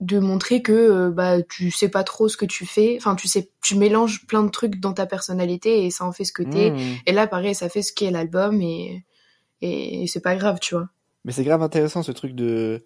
de 0.00 0.18
montrer 0.18 0.62
que 0.62 0.72
euh, 0.72 1.10
bah 1.10 1.42
tu 1.42 1.70
sais 1.70 1.88
pas 1.88 2.04
trop 2.04 2.28
ce 2.28 2.36
que 2.36 2.44
tu 2.46 2.66
fais, 2.66 2.96
enfin 2.98 3.14
tu 3.14 3.28
sais 3.28 3.50
tu 3.62 3.74
mélanges 3.76 4.26
plein 4.26 4.42
de 4.42 4.50
trucs 4.50 4.80
dans 4.80 4.92
ta 4.92 5.06
personnalité 5.06 5.84
et 5.86 5.90
ça 5.90 6.04
en 6.04 6.12
fait 6.12 6.24
ce 6.24 6.32
que 6.32 6.42
t'es. 6.42 6.70
Mm. 6.70 6.78
Et 7.06 7.12
là 7.12 7.26
pareil, 7.26 7.54
ça 7.54 7.68
fait 7.68 7.82
ce 7.82 7.92
qu'est 7.92 8.10
l'album 8.10 8.60
et 8.62 9.04
et 9.60 10.06
c'est 10.06 10.20
pas 10.20 10.36
grave, 10.36 10.58
tu 10.60 10.74
vois. 10.76 10.88
Mais 11.24 11.32
c'est 11.32 11.42
grave 11.44 11.62
intéressant 11.62 12.02
ce 12.04 12.12
truc 12.12 12.32
de 12.34 12.84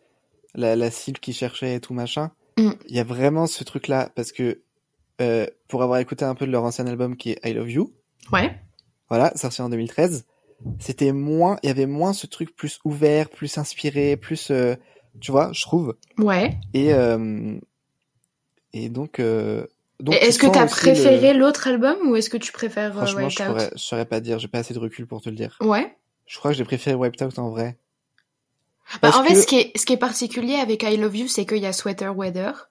la, 0.55 0.75
la 0.75 0.91
cible 0.91 1.19
qui 1.21 1.33
cherchait 1.35 1.75
et 1.75 1.81
tout 1.81 1.93
machin. 1.95 2.31
Mm. 2.59 2.71
Il 2.89 2.97
y 2.97 2.99
a 3.01 3.05
vraiment 3.05 3.47
ce 3.47 3.63
truc-là 3.65 4.11
parce 4.15 4.33
que 4.33 4.63
euh, 5.21 5.47
pour 5.69 5.83
avoir 5.83 5.99
écouté 5.99 6.25
un 6.25 6.35
peu 6.35 6.47
de 6.47 6.51
leur 6.51 6.65
ancien 6.65 6.87
album 6.87 7.17
qui 7.17 7.31
est 7.33 7.41
I 7.45 7.53
Love 7.53 7.71
You, 7.71 7.93
Ouais. 8.33 8.59
voilà, 9.09 9.33
sorti 9.37 9.61
en 9.61 9.69
2013, 9.69 10.25
c'était 10.79 11.13
moins, 11.13 11.59
il 11.63 11.67
y 11.69 11.71
avait 11.71 11.87
moins 11.87 12.13
ce 12.13 12.27
truc 12.27 12.55
plus 12.57 12.79
ouvert, 12.85 13.29
plus 13.29 13.59
inspiré, 13.59 14.17
plus, 14.17 14.51
euh, 14.51 14.75
tu 15.21 15.31
vois, 15.33 15.51
je 15.53 15.63
trouve. 15.63 15.97
Ouais. 16.19 16.57
Et 16.75 16.93
euh, 16.95 17.59
et 18.73 18.89
donc, 18.89 19.19
euh, 19.21 19.67
donc 20.01 20.15
est-ce 20.21 20.39
que 20.39 20.47
t'as 20.47 20.67
préféré 20.67 21.33
le- 21.35 21.39
l'autre 21.41 21.69
album 21.69 21.97
ou 22.09 22.17
est-ce 22.17 22.31
que 22.31 22.37
tu 22.39 22.53
préfères 22.53 22.93
euh, 22.97 23.05
Franchement, 23.05 23.27
Wiped 23.27 23.37
je 23.39 23.43
Out 23.43 23.49
saurais, 23.49 23.71
je 23.75 23.83
saurais 23.83 24.05
pas 24.07 24.21
dire, 24.21 24.39
j'ai 24.39 24.49
pas 24.49 24.59
assez 24.59 24.75
de 24.75 24.79
recul 24.79 25.07
pour 25.07 25.21
te 25.21 25.29
le 25.29 25.37
dire. 25.37 25.57
Ouais. 25.61 25.95
Je 26.27 26.39
crois 26.39 26.53
que 26.53 26.57
j'ai 26.57 26.65
préféré 26.65 26.97
Wiped 26.97 27.23
Out 27.23 27.39
en 27.39 27.51
vrai. 27.51 27.77
Bah, 29.01 29.11
en 29.15 29.23
fait, 29.25 29.35
que- 29.35 29.41
ce 29.41 29.47
qui 29.47 29.57
est, 29.59 29.79
ce 29.79 29.87
qui 29.87 29.93
est 29.93 29.99
particulier 29.99 30.55
avec 30.57 30.83
I 30.83 30.97
Love 30.97 31.17
You, 31.17 31.29
c'est 31.29 31.47
qu'il 31.47 31.59
y 31.59 31.67
a 31.67 31.73
Sweater 31.73 32.17
Weather, 32.17 32.69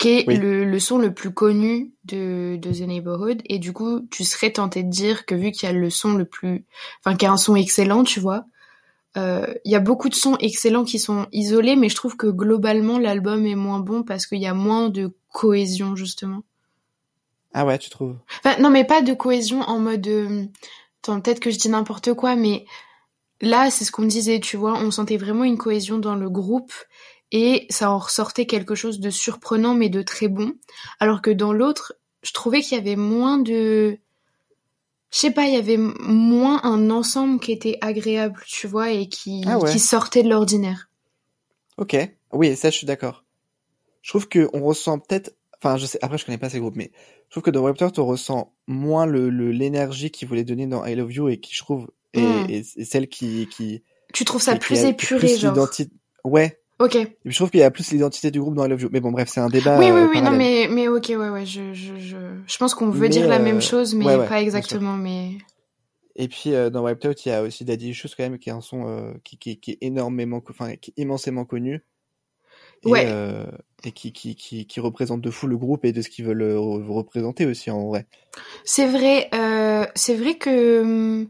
qui 0.00 0.08
est 0.08 0.24
Oui. 0.26 0.36
le, 0.36 0.64
le 0.64 0.80
son 0.80 0.98
le 0.98 1.12
plus 1.14 1.32
connu 1.32 1.92
de, 2.04 2.56
de 2.56 2.72
The 2.72 2.80
Neighborhood. 2.88 3.42
Et 3.44 3.58
du 3.58 3.72
coup, 3.72 4.00
tu 4.10 4.24
serais 4.24 4.50
tenté 4.50 4.82
de 4.82 4.88
dire 4.90 5.26
que 5.26 5.34
vu 5.34 5.52
qu'il 5.52 5.68
y 5.68 5.70
a 5.70 5.74
le 5.74 5.90
son 5.90 6.14
le 6.14 6.24
plus, 6.24 6.64
enfin, 7.04 7.16
qu'il 7.16 7.26
y 7.26 7.28
a 7.28 7.32
un 7.32 7.36
son 7.36 7.54
excellent, 7.54 8.02
tu 8.02 8.18
vois, 8.18 8.44
euh, 9.16 9.46
il 9.64 9.72
y 9.72 9.74
a 9.76 9.80
beaucoup 9.80 10.08
de 10.08 10.14
sons 10.14 10.36
excellents 10.40 10.84
qui 10.84 10.98
sont 10.98 11.26
isolés, 11.32 11.76
mais 11.76 11.88
je 11.88 11.96
trouve 11.96 12.16
que 12.16 12.28
globalement, 12.28 12.98
l'album 12.98 13.44
est 13.46 13.56
moins 13.56 13.80
bon 13.80 14.02
parce 14.02 14.26
qu'il 14.26 14.38
y 14.40 14.46
a 14.46 14.54
moins 14.54 14.88
de 14.88 15.12
cohésion, 15.32 15.94
justement. 15.96 16.42
Ah 17.52 17.66
ouais, 17.66 17.78
tu 17.78 17.90
trouves? 17.90 18.16
Enfin, 18.44 18.56
non, 18.62 18.70
mais 18.70 18.84
pas 18.84 19.02
de 19.02 19.12
cohésion 19.12 19.60
en 19.62 19.78
mode. 19.80 20.06
euh, 20.06 20.44
Attends, 21.02 21.20
peut-être 21.20 21.40
que 21.40 21.50
je 21.50 21.58
dis 21.58 21.68
n'importe 21.68 22.14
quoi, 22.14 22.36
mais 22.36 22.64
là, 23.40 23.70
c'est 23.70 23.84
ce 23.84 23.90
qu'on 23.92 24.04
disait, 24.04 24.38
tu 24.38 24.56
vois. 24.56 24.78
On 24.78 24.90
sentait 24.90 25.16
vraiment 25.16 25.44
une 25.44 25.58
cohésion 25.58 25.98
dans 25.98 26.14
le 26.14 26.30
groupe 26.30 26.72
et 27.32 27.66
ça 27.70 27.90
en 27.90 27.98
ressortait 27.98 28.46
quelque 28.46 28.74
chose 28.74 29.00
de 29.00 29.10
surprenant, 29.10 29.74
mais 29.74 29.88
de 29.88 30.02
très 30.02 30.28
bon. 30.28 30.54
Alors 30.98 31.22
que 31.22 31.30
dans 31.30 31.52
l'autre, 31.52 31.94
je 32.22 32.32
trouvais 32.32 32.60
qu'il 32.60 32.76
y 32.76 32.80
avait 32.80 32.96
moins 32.96 33.38
de. 33.38 33.98
Je 35.12 35.18
sais 35.18 35.30
pas, 35.32 35.46
il 35.46 35.54
y 35.54 35.56
avait 35.56 35.76
moins 35.76 36.60
un 36.62 36.90
ensemble 36.90 37.40
qui 37.40 37.50
était 37.52 37.78
agréable, 37.80 38.40
tu 38.46 38.66
vois, 38.68 38.90
et 38.92 39.08
qui, 39.08 39.42
Ah 39.46 39.58
ouais. 39.58 39.70
qui 39.70 39.78
sortait 39.80 40.22
de 40.22 40.28
l'ordinaire. 40.28 40.88
Ok, 41.78 41.96
oui, 42.32 42.54
ça 42.56 42.70
je 42.70 42.76
suis 42.76 42.86
d'accord. 42.86 43.24
Je 44.02 44.10
trouve 44.10 44.28
que 44.28 44.48
on 44.52 44.60
ressent 44.62 44.98
peut-être, 44.98 45.34
enfin, 45.58 45.76
je 45.76 45.86
sais, 45.86 45.98
après, 46.02 46.16
je 46.16 46.24
connais 46.24 46.38
pas 46.38 46.48
ces 46.50 46.60
groupes, 46.60 46.76
mais 46.76 46.92
je 47.26 47.32
trouve 47.32 47.42
que 47.42 47.50
dans 47.50 47.64
Raptor, 47.64 47.90
tu 47.92 48.00
ressens 48.00 48.52
moins 48.68 49.04
le, 49.06 49.30
le, 49.30 49.50
l'énergie 49.50 50.10
qu'ils 50.10 50.28
voulaient 50.28 50.44
donner 50.44 50.66
dans 50.66 50.84
I 50.86 50.94
Love 50.94 51.12
You 51.12 51.28
et 51.28 51.40
qui, 51.40 51.54
je 51.54 51.58
trouve, 51.60 51.90
est, 52.12 52.20
Mm. 52.20 52.50
est- 52.50 52.76
est 52.78 52.84
celle 52.84 53.08
qui, 53.08 53.48
qui, 53.48 53.82
Tu 54.14 54.24
trouves 54.24 54.42
ça 54.42 54.52
qui- 54.54 54.58
plus 54.60 54.84
épuré, 54.84 55.18
plus 55.26 55.38
genre. 55.40 55.68
Ouais. 56.24 56.59
Ok. 56.80 56.96
Et 56.96 57.06
puis, 57.06 57.32
je 57.32 57.36
trouve 57.36 57.50
qu'il 57.50 57.60
y 57.60 57.62
a 57.62 57.70
plus 57.70 57.90
l'identité 57.92 58.30
du 58.30 58.40
groupe 58.40 58.54
dans 58.54 58.64
I 58.64 58.68
Love 58.68 58.82
You. 58.82 58.88
Mais 58.90 59.00
bon, 59.00 59.12
bref, 59.12 59.28
c'est 59.28 59.40
un 59.40 59.48
débat. 59.48 59.78
oui, 59.78 59.86
oui, 59.92 60.00
euh, 60.00 60.08
oui, 60.10 60.22
non, 60.22 60.30
mais, 60.30 60.68
mais 60.70 60.88
ok, 60.88 61.06
ouais, 61.10 61.28
ouais, 61.28 61.46
je, 61.46 61.74
je, 61.74 61.98
je, 61.98 62.16
je 62.46 62.56
pense 62.58 62.74
qu'on 62.74 62.90
veut 62.90 63.02
Mais, 63.02 63.08
dire 63.10 63.28
la 63.28 63.38
euh, 63.38 63.44
même 63.44 63.60
chose, 63.60 63.94
mais 63.94 64.06
ouais, 64.06 64.16
ouais, 64.16 64.28
pas 64.28 64.40
exactement, 64.40 64.96
mais. 64.96 65.32
Et 66.16 66.28
puis 66.28 66.54
euh, 66.54 66.70
dans 66.70 66.82
Wiped 66.84 67.06
Out, 67.06 67.24
il 67.24 67.28
y 67.28 67.32
a 67.32 67.42
aussi 67.42 67.64
Daddy 67.64 67.90
Issues 67.90 68.08
quand 68.16 68.24
même 68.24 68.38
qui 68.38 68.48
est 68.48 68.52
un 68.52 68.60
son 68.60 68.86
euh, 68.88 69.12
qui, 69.24 69.38
qui, 69.38 69.58
qui 69.60 69.72
est 69.72 69.78
énormément, 69.80 70.42
enfin 70.50 70.76
qui 70.76 70.92
est 70.96 71.02
immensément 71.02 71.44
connu. 71.44 71.84
Et, 72.84 72.90
Ouais. 72.90 73.04
euh, 73.06 73.46
et 73.84 73.92
qui, 73.92 74.12
qui, 74.12 74.34
qui, 74.34 74.66
qui 74.66 74.80
représente 74.80 75.20
de 75.20 75.30
fou 75.30 75.46
le 75.46 75.56
groupe 75.58 75.84
et 75.84 75.92
de 75.92 76.00
ce 76.02 76.08
qu'ils 76.08 76.24
veulent 76.24 76.42
re- 76.42 76.86
représenter 76.86 77.46
aussi 77.46 77.70
en 77.70 77.88
vrai. 77.88 78.06
C'est 78.64 78.88
vrai, 78.88 79.28
c'est 79.94 80.14
vrai 80.14 80.34
que 80.36 80.80
hum, 80.80 81.28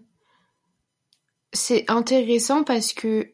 c'est 1.52 1.84
intéressant 1.90 2.62
parce 2.64 2.92
que 2.92 3.32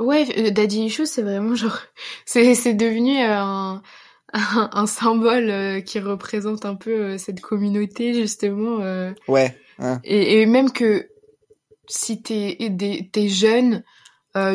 ouais, 0.00 0.26
euh, 0.38 0.50
Daddy 0.50 0.86
Issues, 0.86 1.06
c'est 1.06 1.22
vraiment 1.22 1.54
genre, 1.54 1.78
c'est 2.26 2.54
c'est 2.54 2.74
devenu 2.74 3.18
euh, 3.18 3.38
un, 3.40 3.82
un 4.32 4.70
un 4.72 4.86
symbole 4.86 5.50
euh, 5.50 5.80
qui 5.80 6.00
représente 6.00 6.64
un 6.64 6.74
peu 6.74 6.90
euh, 6.90 7.18
cette 7.18 7.40
communauté 7.40 8.14
justement. 8.14 8.80
euh, 8.80 9.12
Ouais, 9.28 9.56
hein. 9.78 10.00
et, 10.04 10.40
et 10.40 10.46
même 10.46 10.72
que 10.72 11.08
si 11.88 12.22
t'es 12.22 12.56
t'es 13.12 13.28
jeune, 13.28 13.82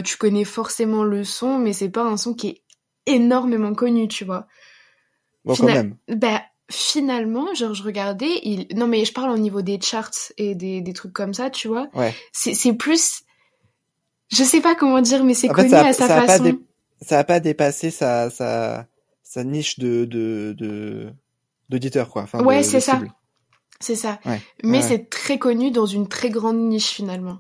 tu 0.03 0.17
connais 0.17 0.45
forcément 0.45 1.03
le 1.03 1.23
son, 1.23 1.59
mais 1.59 1.73
c'est 1.73 1.89
pas 1.89 2.03
un 2.03 2.17
son 2.17 2.33
qui 2.33 2.47
est 2.47 2.61
énormément 3.05 3.73
connu, 3.73 4.07
tu 4.07 4.23
vois. 4.25 4.47
Bon 5.43 5.53
Fina- 5.53 5.67
quand 5.67 5.73
même. 5.73 5.97
Bah, 6.07 6.41
finalement, 6.71 7.53
genre, 7.53 7.73
je 7.73 7.83
regardais, 7.83 8.39
il... 8.43 8.67
non, 8.75 8.87
mais 8.87 9.03
je 9.05 9.13
parle 9.13 9.31
au 9.31 9.37
niveau 9.37 9.61
des 9.61 9.79
charts 9.81 10.31
et 10.37 10.55
des, 10.55 10.81
des 10.81 10.93
trucs 10.93 11.13
comme 11.13 11.33
ça, 11.33 11.49
tu 11.49 11.67
vois. 11.67 11.87
Ouais. 11.93 12.13
C'est 12.31 12.53
c'est 12.53 12.73
plus. 12.73 13.21
Je 14.29 14.43
sais 14.43 14.61
pas 14.61 14.75
comment 14.75 15.01
dire, 15.01 15.23
mais 15.23 15.33
c'est 15.33 15.47
fait, 15.47 15.53
connu 15.53 15.69
ça 15.69 15.85
à 15.87 15.93
sa 15.93 16.07
ça 16.07 16.15
a 16.17 16.21
pas 16.21 16.27
façon. 16.37 16.59
Ça 17.01 17.19
a 17.19 17.23
pas 17.23 17.39
dépassé 17.39 17.91
sa, 17.91 18.29
sa, 18.29 18.87
sa 19.23 19.43
niche 19.43 19.77
de, 19.79 20.05
de, 20.05 20.55
de, 20.57 21.13
d'auditeur 21.69 22.09
quoi. 22.09 22.23
Enfin, 22.23 22.39
de- 22.39 22.45
Ouais, 22.45 22.59
de 22.59 22.63
c'est 22.63 22.79
ça. 22.79 23.01
C'est 23.79 23.95
ça. 23.95 24.19
Ouais. 24.25 24.39
Mais 24.63 24.77
Ouais. 24.77 24.83
c'est 24.83 25.09
très 25.09 25.37
connu 25.37 25.69
dans 25.71 25.85
une 25.85 26.07
très 26.07 26.29
grande 26.29 26.57
niche, 26.57 26.89
finalement. 26.91 27.39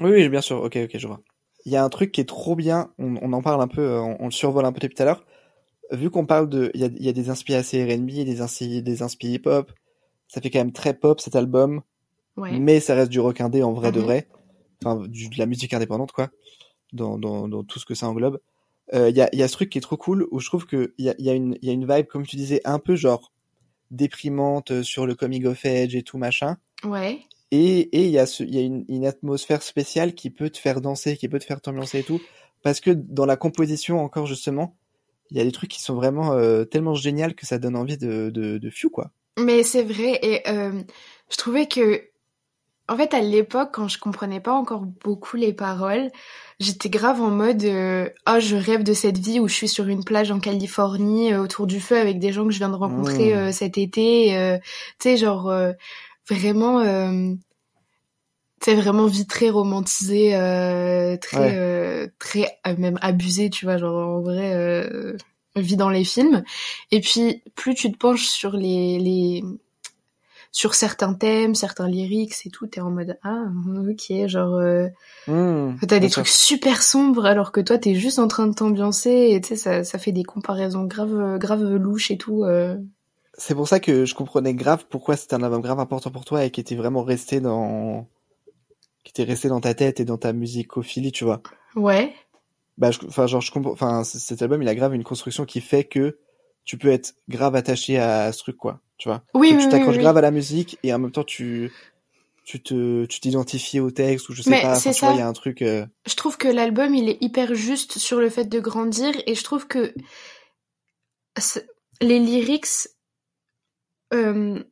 Oui, 0.00 0.10
oui, 0.10 0.28
bien 0.28 0.40
sûr. 0.40 0.62
Ok, 0.62 0.76
ok, 0.76 0.90
je 0.98 1.06
vois. 1.06 1.20
Il 1.66 1.72
y 1.72 1.76
a 1.76 1.84
un 1.84 1.88
truc 1.88 2.12
qui 2.12 2.20
est 2.20 2.24
trop 2.28 2.56
bien. 2.56 2.90
On, 2.98 3.16
on 3.20 3.32
en 3.32 3.42
parle 3.42 3.60
un 3.60 3.68
peu, 3.68 3.82
euh, 3.82 4.00
on, 4.00 4.16
on 4.20 4.24
le 4.26 4.30
survole 4.30 4.64
un 4.64 4.72
peu 4.72 4.80
depuis 4.80 4.94
tout 4.94 5.02
à 5.02 5.06
l'heure. 5.06 5.24
Vu 5.92 6.10
qu'on 6.10 6.26
parle 6.26 6.48
de, 6.48 6.70
il 6.74 6.80
y 6.80 6.84
a, 6.84 6.88
y 6.98 7.08
a 7.08 7.12
des 7.12 7.28
inspirations 7.30 7.78
R&B, 7.86 8.06
des 8.24 8.40
inspi, 8.40 8.82
des 8.82 9.02
inspi 9.02 9.34
hip-hop. 9.34 9.70
Ça 10.28 10.40
fait 10.40 10.50
quand 10.50 10.58
même 10.58 10.72
très 10.72 10.94
pop 10.94 11.20
cet 11.20 11.36
album, 11.36 11.82
Ouais. 12.36 12.58
mais 12.58 12.80
ça 12.80 12.94
reste 12.94 13.10
du 13.10 13.20
rock 13.20 13.40
indé 13.40 13.62
en 13.62 13.72
vrai 13.72 13.92
de 13.92 14.00
Mhm. 14.00 14.04
vrai. 14.04 14.28
Enfin, 14.84 15.06
du, 15.06 15.28
de 15.28 15.38
la 15.38 15.46
musique 15.46 15.72
indépendante 15.72 16.12
quoi, 16.12 16.30
dans, 16.92 17.18
dans, 17.18 17.48
dans 17.48 17.64
tout 17.64 17.78
ce 17.78 17.86
que 17.86 17.94
ça 17.94 18.08
englobe. 18.08 18.40
Euh, 18.94 19.10
Il 19.10 19.16
y 19.16 19.20
a, 19.20 19.28
il 19.32 19.38
y 19.38 19.42
a 19.42 19.48
ce 19.48 19.54
truc 19.54 19.70
qui 19.70 19.78
est 19.78 19.80
trop 19.80 19.96
cool 19.96 20.26
où 20.30 20.38
je 20.38 20.46
trouve 20.46 20.66
que 20.66 20.94
il 20.98 21.06
y 21.06 21.08
a, 21.08 21.14
y 21.18 21.30
a 21.30 21.34
une, 21.34 21.56
il 21.62 21.66
y 21.66 21.70
a 21.70 21.72
une 21.72 21.86
vibe 21.92 22.06
comme 22.06 22.26
tu 22.26 22.36
disais 22.36 22.60
un 22.64 22.78
peu 22.78 22.94
genre 22.94 23.32
déprimante 23.90 24.70
euh, 24.70 24.82
sur 24.82 25.06
le 25.06 25.14
coming 25.14 25.46
of 25.46 25.64
age 25.64 25.94
et 25.94 26.02
tout 26.02 26.18
machin. 26.18 26.58
Ouais. 26.84 27.20
Et 27.50 27.80
et 27.96 28.04
il 28.04 28.10
y 28.10 28.18
a 28.18 28.26
ce, 28.26 28.42
il 28.42 28.54
y 28.54 28.58
a 28.58 28.62
une, 28.62 28.84
une 28.88 29.06
atmosphère 29.06 29.62
spéciale 29.62 30.14
qui 30.14 30.30
peut 30.30 30.50
te 30.50 30.58
faire 30.58 30.80
danser, 30.80 31.16
qui 31.16 31.28
peut 31.28 31.38
te 31.38 31.44
faire 31.44 31.60
t'ambiancer 31.60 32.00
et 32.00 32.02
tout, 32.02 32.20
parce 32.62 32.80
que 32.80 32.90
dans 32.90 33.26
la 33.26 33.36
composition 33.36 34.00
encore 34.00 34.26
justement, 34.26 34.76
il 35.30 35.36
y 35.36 35.40
a 35.40 35.44
des 35.44 35.52
trucs 35.52 35.70
qui 35.70 35.80
sont 35.80 35.94
vraiment 35.94 36.32
euh, 36.32 36.64
tellement 36.64 36.94
géniaux 36.94 37.34
que 37.36 37.46
ça 37.46 37.58
donne 37.58 37.76
envie 37.76 37.98
de 37.98 38.30
de, 38.30 38.58
de 38.58 38.88
quoi. 38.88 39.10
Mais 39.38 39.62
c'est 39.64 39.82
vrai, 39.82 40.18
et 40.22 40.48
euh, 40.48 40.80
je 41.30 41.36
trouvais 41.36 41.66
que, 41.66 42.02
en 42.88 42.96
fait, 42.96 43.14
à 43.14 43.20
l'époque, 43.20 43.70
quand 43.72 43.88
je 43.88 43.98
comprenais 43.98 44.40
pas 44.40 44.52
encore 44.52 44.82
beaucoup 45.04 45.36
les 45.36 45.52
paroles, 45.52 46.10
j'étais 46.60 46.88
grave 46.88 47.20
en 47.20 47.30
mode, 47.30 47.64
euh, 47.64 48.08
oh, 48.28 48.38
je 48.38 48.56
rêve 48.56 48.82
de 48.84 48.92
cette 48.94 49.18
vie 49.18 49.40
où 49.40 49.48
je 49.48 49.54
suis 49.54 49.68
sur 49.68 49.88
une 49.88 50.04
plage 50.04 50.30
en 50.30 50.38
Californie, 50.40 51.32
euh, 51.32 51.42
autour 51.42 51.66
du 51.66 51.80
feu, 51.80 51.96
avec 51.98 52.18
des 52.18 52.32
gens 52.32 52.44
que 52.46 52.52
je 52.52 52.58
viens 52.58 52.68
de 52.68 52.76
rencontrer 52.76 53.34
Mmh. 53.34 53.38
euh, 53.38 53.52
cet 53.52 53.76
été, 53.78 54.36
euh, 54.38 54.58
tu 54.58 55.10
sais, 55.10 55.16
genre, 55.16 55.48
euh, 55.50 55.72
vraiment, 56.30 56.80
euh, 56.80 57.32
tu 58.60 58.70
sais, 58.70 58.74
vraiment 58.76 59.06
vie 59.06 59.26
très 59.26 59.50
romantisée, 59.50 60.34
euh, 60.36 61.16
très, 61.18 61.38
Ouais. 61.38 61.54
euh, 61.56 62.06
très, 62.18 62.58
euh, 62.66 62.74
même 62.78 62.98
abusée, 63.02 63.50
tu 63.50 63.64
vois, 63.66 63.76
genre, 63.78 64.18
en 64.18 64.20
vrai, 64.22 64.54
euh, 64.54 65.16
vie 65.56 65.76
dans 65.76 65.90
les 65.90 66.04
films. 66.04 66.42
Et 66.90 67.00
puis, 67.00 67.42
plus 67.54 67.74
tu 67.74 67.92
te 67.92 67.96
penches 67.98 68.26
sur 68.26 68.52
les, 68.56 68.98
les, 68.98 69.42
sur 70.56 70.74
certains 70.74 71.12
thèmes, 71.12 71.54
certains 71.54 71.86
lyrics 71.86 72.46
et 72.46 72.48
tout, 72.48 72.66
t'es 72.66 72.80
en 72.80 72.90
mode, 72.90 73.18
ah, 73.22 73.44
ok, 73.90 74.26
genre, 74.26 74.54
euh, 74.54 74.88
Mmh, 75.26 75.74
t'as 75.86 75.98
des 75.98 76.08
trucs 76.08 76.28
super 76.28 76.82
sombres 76.82 77.26
alors 77.26 77.52
que 77.52 77.60
toi, 77.60 77.76
t'es 77.76 77.94
juste 77.94 78.18
en 78.18 78.26
train 78.26 78.46
de 78.46 78.54
t'ambiancer 78.54 79.32
et 79.32 79.40
tu 79.42 79.48
sais, 79.48 79.56
ça, 79.56 79.84
ça 79.84 79.98
fait 79.98 80.12
des 80.12 80.22
comparaisons 80.22 80.84
grave, 80.84 81.36
grave 81.38 81.62
louches 81.74 82.10
et 82.10 82.16
tout, 82.16 82.44
euh. 82.44 82.74
C'est 83.34 83.54
pour 83.54 83.68
ça 83.68 83.80
que 83.80 84.06
je 84.06 84.14
comprenais 84.14 84.54
grave 84.54 84.86
pourquoi 84.88 85.18
c'était 85.18 85.34
un 85.34 85.42
album 85.42 85.60
grave 85.60 85.78
important 85.78 86.10
pour 86.10 86.24
toi 86.24 86.42
et 86.42 86.50
qui 86.50 86.62
était 86.62 86.74
vraiment 86.74 87.02
resté 87.02 87.40
dans, 87.40 88.08
qui 89.04 89.10
était 89.10 89.30
resté 89.30 89.50
dans 89.50 89.60
ta 89.60 89.74
tête 89.74 90.00
et 90.00 90.06
dans 90.06 90.16
ta 90.16 90.32
musicophilie, 90.32 91.12
tu 91.12 91.24
vois. 91.24 91.42
Ouais. 91.74 92.14
Bah, 92.78 92.92
enfin, 93.06 93.26
genre, 93.26 93.42
je 93.42 93.52
comprends, 93.52 93.72
enfin, 93.72 94.04
cet 94.04 94.40
album, 94.40 94.62
il 94.62 94.68
a 94.68 94.74
grave 94.74 94.94
une 94.94 95.04
construction 95.04 95.44
qui 95.44 95.60
fait 95.60 95.84
que 95.84 96.16
tu 96.66 96.78
peux 96.78 96.88
être 96.90 97.14
grave 97.30 97.56
attaché 97.56 97.98
à 97.98 98.32
ce 98.32 98.40
truc, 98.40 98.58
quoi, 98.58 98.80
tu 98.98 99.08
vois. 99.08 99.24
Oui, 99.34 99.54
oui, 99.56 99.62
tu 99.62 99.68
t'accroches 99.68 99.98
oui. 99.98 100.02
grave 100.02 100.18
à 100.18 100.22
la 100.22 100.32
musique 100.32 100.78
et 100.84 100.92
en 100.94 100.98
même 101.00 101.12
temps, 101.12 101.24
tu, 101.24 101.72
tu 102.44 102.62
te, 102.62 103.06
tu 103.06 103.20
t'identifies 103.20 103.80
au 103.80 103.90
texte 103.90 104.28
ou 104.28 104.34
je 104.34 104.42
sais 104.42 104.50
Mais 104.50 104.62
pas, 104.62 104.76
enfin, 104.76 104.90
c'est 104.90 104.92
tu 104.92 105.04
vois, 105.04 105.12
ça. 105.12 105.14
il 105.14 105.18
y 105.18 105.20
a 105.22 105.28
un 105.28 105.32
truc, 105.32 105.62
euh, 105.62 105.86
Je 106.06 106.14
trouve 106.16 106.36
que 106.38 106.48
l'album, 106.48 106.94
il 106.94 107.08
est 107.08 107.18
hyper 107.22 107.54
juste 107.54 107.98
sur 107.98 108.20
le 108.20 108.30
fait 108.30 108.44
de 108.46 108.60
grandir 108.60 109.14
et 109.26 109.34
je 109.34 109.44
trouve 109.44 109.66
que 109.66 109.94
les 112.00 112.18
lyrics, 112.18 112.88
euh, 114.14 114.62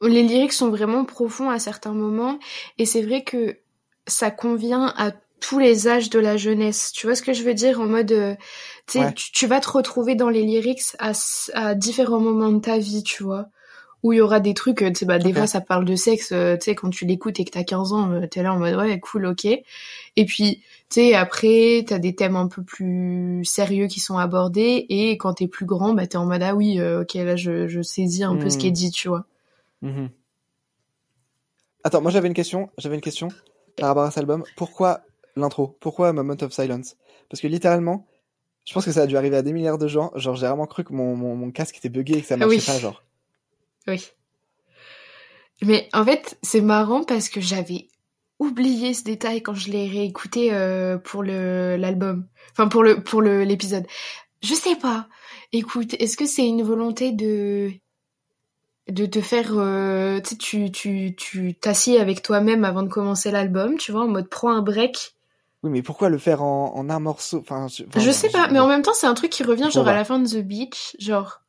les 0.00 0.22
lyrics 0.22 0.52
sont 0.52 0.70
vraiment 0.70 1.04
profonds 1.04 1.50
à 1.50 1.58
certains 1.58 1.94
moments 1.94 2.38
et 2.78 2.86
c'est 2.86 3.02
vrai 3.02 3.24
que 3.24 3.58
ça 4.06 4.30
convient 4.30 4.92
à 4.96 5.12
tous 5.42 5.58
les 5.58 5.88
âges 5.88 6.10
de 6.10 6.18
la 6.20 6.38
jeunesse. 6.38 6.92
Tu 6.94 7.06
vois 7.06 7.16
ce 7.16 7.22
que 7.22 7.34
je 7.34 7.42
veux 7.44 7.54
dire? 7.54 7.80
En 7.80 7.86
mode, 7.86 8.12
euh, 8.12 8.34
tu 8.86 9.00
sais, 9.00 9.06
Ouais. 9.06 9.12
tu, 9.14 9.32
tu 9.32 9.46
vas 9.48 9.60
te 9.60 9.70
retrouver 9.70 10.14
dans 10.14 10.30
les 10.30 10.42
lyrics 10.42 10.82
à, 11.00 11.12
différents 11.74 12.20
moments 12.20 12.52
de 12.52 12.60
ta 12.60 12.78
vie, 12.78 13.02
tu 13.04 13.22
vois. 13.24 13.48
Où 14.02 14.12
il 14.12 14.18
y 14.18 14.20
aura 14.22 14.40
des 14.40 14.54
trucs, 14.54 14.82
euh, 14.82 14.88
tu 14.90 15.00
sais, 15.00 15.06
bah, 15.06 15.18
des 15.20 15.32
fois 15.34 15.46
ça 15.46 15.60
parle 15.60 15.84
de 15.84 15.94
sexe, 15.96 16.32
euh, 16.32 16.56
tu 16.56 16.64
sais, 16.66 16.74
quand 16.74 16.90
tu 16.90 17.06
l'écoutes 17.06 17.40
et 17.40 17.44
que 17.44 17.50
t'as 17.52 17.64
15 17.64 17.92
ans, 17.92 18.12
euh, 18.12 18.26
t'es 18.26 18.42
là 18.42 18.52
en 18.54 18.58
mode, 18.58 18.74
ouais, 18.76 18.98
cool, 19.00 19.26
ok. 19.26 19.46
Et 19.46 20.24
puis, 20.26 20.62
tu 20.90 20.96
sais, 20.96 21.14
après, 21.14 21.84
t'as 21.86 21.98
des 22.00 22.14
thèmes 22.14 22.36
un 22.36 22.48
peu 22.48 22.62
plus 22.64 23.44
sérieux 23.44 23.86
qui 23.88 24.00
sont 24.00 24.18
abordés, 24.18 24.86
et 24.88 25.16
quand 25.18 25.34
t'es 25.34 25.48
plus 25.48 25.66
grand, 25.66 25.94
bah, 25.94 26.06
t'es 26.08 26.16
en 26.18 26.26
mode, 26.26 26.42
ah 26.42 26.54
oui, 26.56 26.80
ok, 26.82 27.14
là, 27.14 27.36
je, 27.36 27.68
je 27.68 27.82
saisis 27.82 28.24
un 28.24 28.36
peu 28.36 28.50
ce 28.50 28.58
qui 28.58 28.68
est 28.68 28.70
Hmm. 28.70 28.72
dit, 28.72 28.90
tu 28.90 29.08
vois. 29.08 29.26
mhm. 29.82 30.12
Attends, 31.84 32.00
moi 32.00 32.10
j'avais 32.10 32.28
une 32.28 32.34
question, 32.34 32.70
j'avais 32.78 32.94
une 32.96 33.00
question 33.00 33.34
par 33.76 33.88
rapport 33.88 34.04
à 34.04 34.10
cet 34.10 34.18
album. 34.18 34.44
Pourquoi 34.56 35.02
l'intro? 35.36 35.76
Pourquoi 35.80 36.12
Moment 36.12 36.36
of 36.42 36.52
Silence? 36.52 36.96
Parce 37.28 37.40
que 37.40 37.46
littéralement, 37.46 38.06
je 38.64 38.74
pense 38.74 38.84
que 38.84 38.92
ça 38.92 39.02
a 39.02 39.06
dû 39.06 39.16
arriver 39.16 39.36
à 39.36 39.42
des 39.42 39.52
milliards 39.52 39.78
de 39.78 39.88
gens. 39.88 40.12
Genre, 40.14 40.36
j'ai 40.36 40.46
vraiment 40.46 40.66
cru 40.66 40.84
que 40.84 40.92
mon, 40.92 41.16
mon, 41.16 41.34
mon 41.34 41.50
casque 41.50 41.76
était 41.78 41.88
buggé 41.88 42.18
et 42.18 42.20
que 42.20 42.26
ça 42.26 42.36
marchait 42.36 42.56
Oui. 42.56 42.62
pas, 42.64 42.78
genre. 42.78 43.02
Oui. 43.88 44.08
Mais 45.62 45.88
en 45.92 46.04
fait, 46.04 46.38
c'est 46.42 46.60
marrant 46.60 47.04
parce 47.04 47.28
que 47.28 47.40
j'avais 47.40 47.88
oublié 48.38 48.94
ce 48.94 49.04
détail 49.04 49.42
quand 49.42 49.54
je 49.54 49.70
l'ai 49.70 49.88
réécouté 49.88 50.52
euh, 50.52 50.98
pour 50.98 51.22
le 51.22 51.76
l'album. 51.76 52.26
Enfin 52.52 52.68
pour 52.68 52.82
le 52.82 53.02
pour 53.02 53.22
le 53.22 53.44
l'épisode. 53.44 53.86
Je 54.42 54.54
sais 54.54 54.76
pas. 54.76 55.08
Écoute, 55.52 55.94
est-ce 56.00 56.16
que 56.16 56.26
c'est 56.26 56.46
une 56.46 56.62
volonté 56.62 57.12
de 57.12 57.70
de 58.88 59.06
te 59.06 59.20
faire 59.20 59.52
euh, 59.56 60.20
tu 60.40 60.72
tu 60.72 61.14
tu 61.16 61.54
t'assieds 61.54 62.00
avec 62.00 62.22
toi-même 62.22 62.64
avant 62.64 62.82
de 62.82 62.88
commencer 62.88 63.30
l'album, 63.30 63.76
tu 63.78 63.92
vois, 63.92 64.02
en 64.02 64.08
mode 64.08 64.28
prends 64.28 64.50
un 64.50 64.62
break. 64.62 65.14
Oui, 65.62 65.70
mais 65.70 65.82
pourquoi 65.82 66.08
le 66.08 66.18
faire 66.18 66.42
en, 66.42 66.74
en 66.74 66.90
un 66.90 66.98
morceau? 66.98 67.38
Enfin, 67.38 67.68
je, 67.68 67.84
enfin, 67.86 68.00
je 68.00 68.10
sais 68.10 68.28
pas, 68.30 68.48
mais 68.50 68.58
en 68.58 68.66
même 68.66 68.82
temps, 68.82 68.94
c'est 68.94 69.06
un 69.06 69.14
truc 69.14 69.30
qui 69.30 69.44
revient 69.44 69.68
genre 69.70 69.86
à 69.86 69.94
la 69.94 70.04
fin 70.04 70.18
de 70.18 70.28
The 70.28 70.42
Beach, 70.44 70.96
genre 70.98 71.40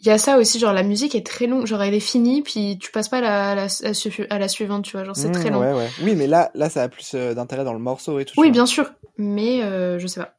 il 0.00 0.06
y 0.08 0.10
a 0.10 0.18
ça 0.18 0.36
aussi, 0.36 0.58
genre 0.58 0.72
la 0.72 0.82
musique 0.82 1.14
est 1.14 1.24
très 1.24 1.46
longue, 1.46 1.64
genre 1.64 1.80
elle 1.80 1.94
est 1.94 2.00
finie, 2.00 2.42
puis 2.42 2.76
tu 2.78 2.90
passes 2.90 3.08
pas 3.08 3.18
à 3.18 3.20
la, 3.20 3.50
à 3.52 3.54
la, 3.54 4.44
à 4.44 4.48
suivante, 4.48 4.84
tu 4.84 4.92
vois, 4.92 5.04
genre 5.04 5.16
c'est 5.16 5.28
Mmh, 5.28 5.32
très 5.32 5.50
long. 5.50 5.60
Ouais, 5.60 5.72
ouais. 5.72 5.88
Oui, 6.02 6.16
mais 6.16 6.26
là, 6.26 6.50
là, 6.54 6.68
ça 6.68 6.82
a 6.82 6.88
plus 6.88 7.14
euh, 7.14 7.34
d'intérêt 7.34 7.64
dans 7.64 7.72
le 7.72 7.78
morceau 7.78 8.18
et 8.18 8.24
tout. 8.24 8.40
Oui, 8.40 8.50
bien 8.50 8.66
sûr, 8.66 8.92
mais 9.16 9.62
euh, 9.62 9.98
je 9.98 10.06
sais 10.08 10.20
pas. 10.20 10.34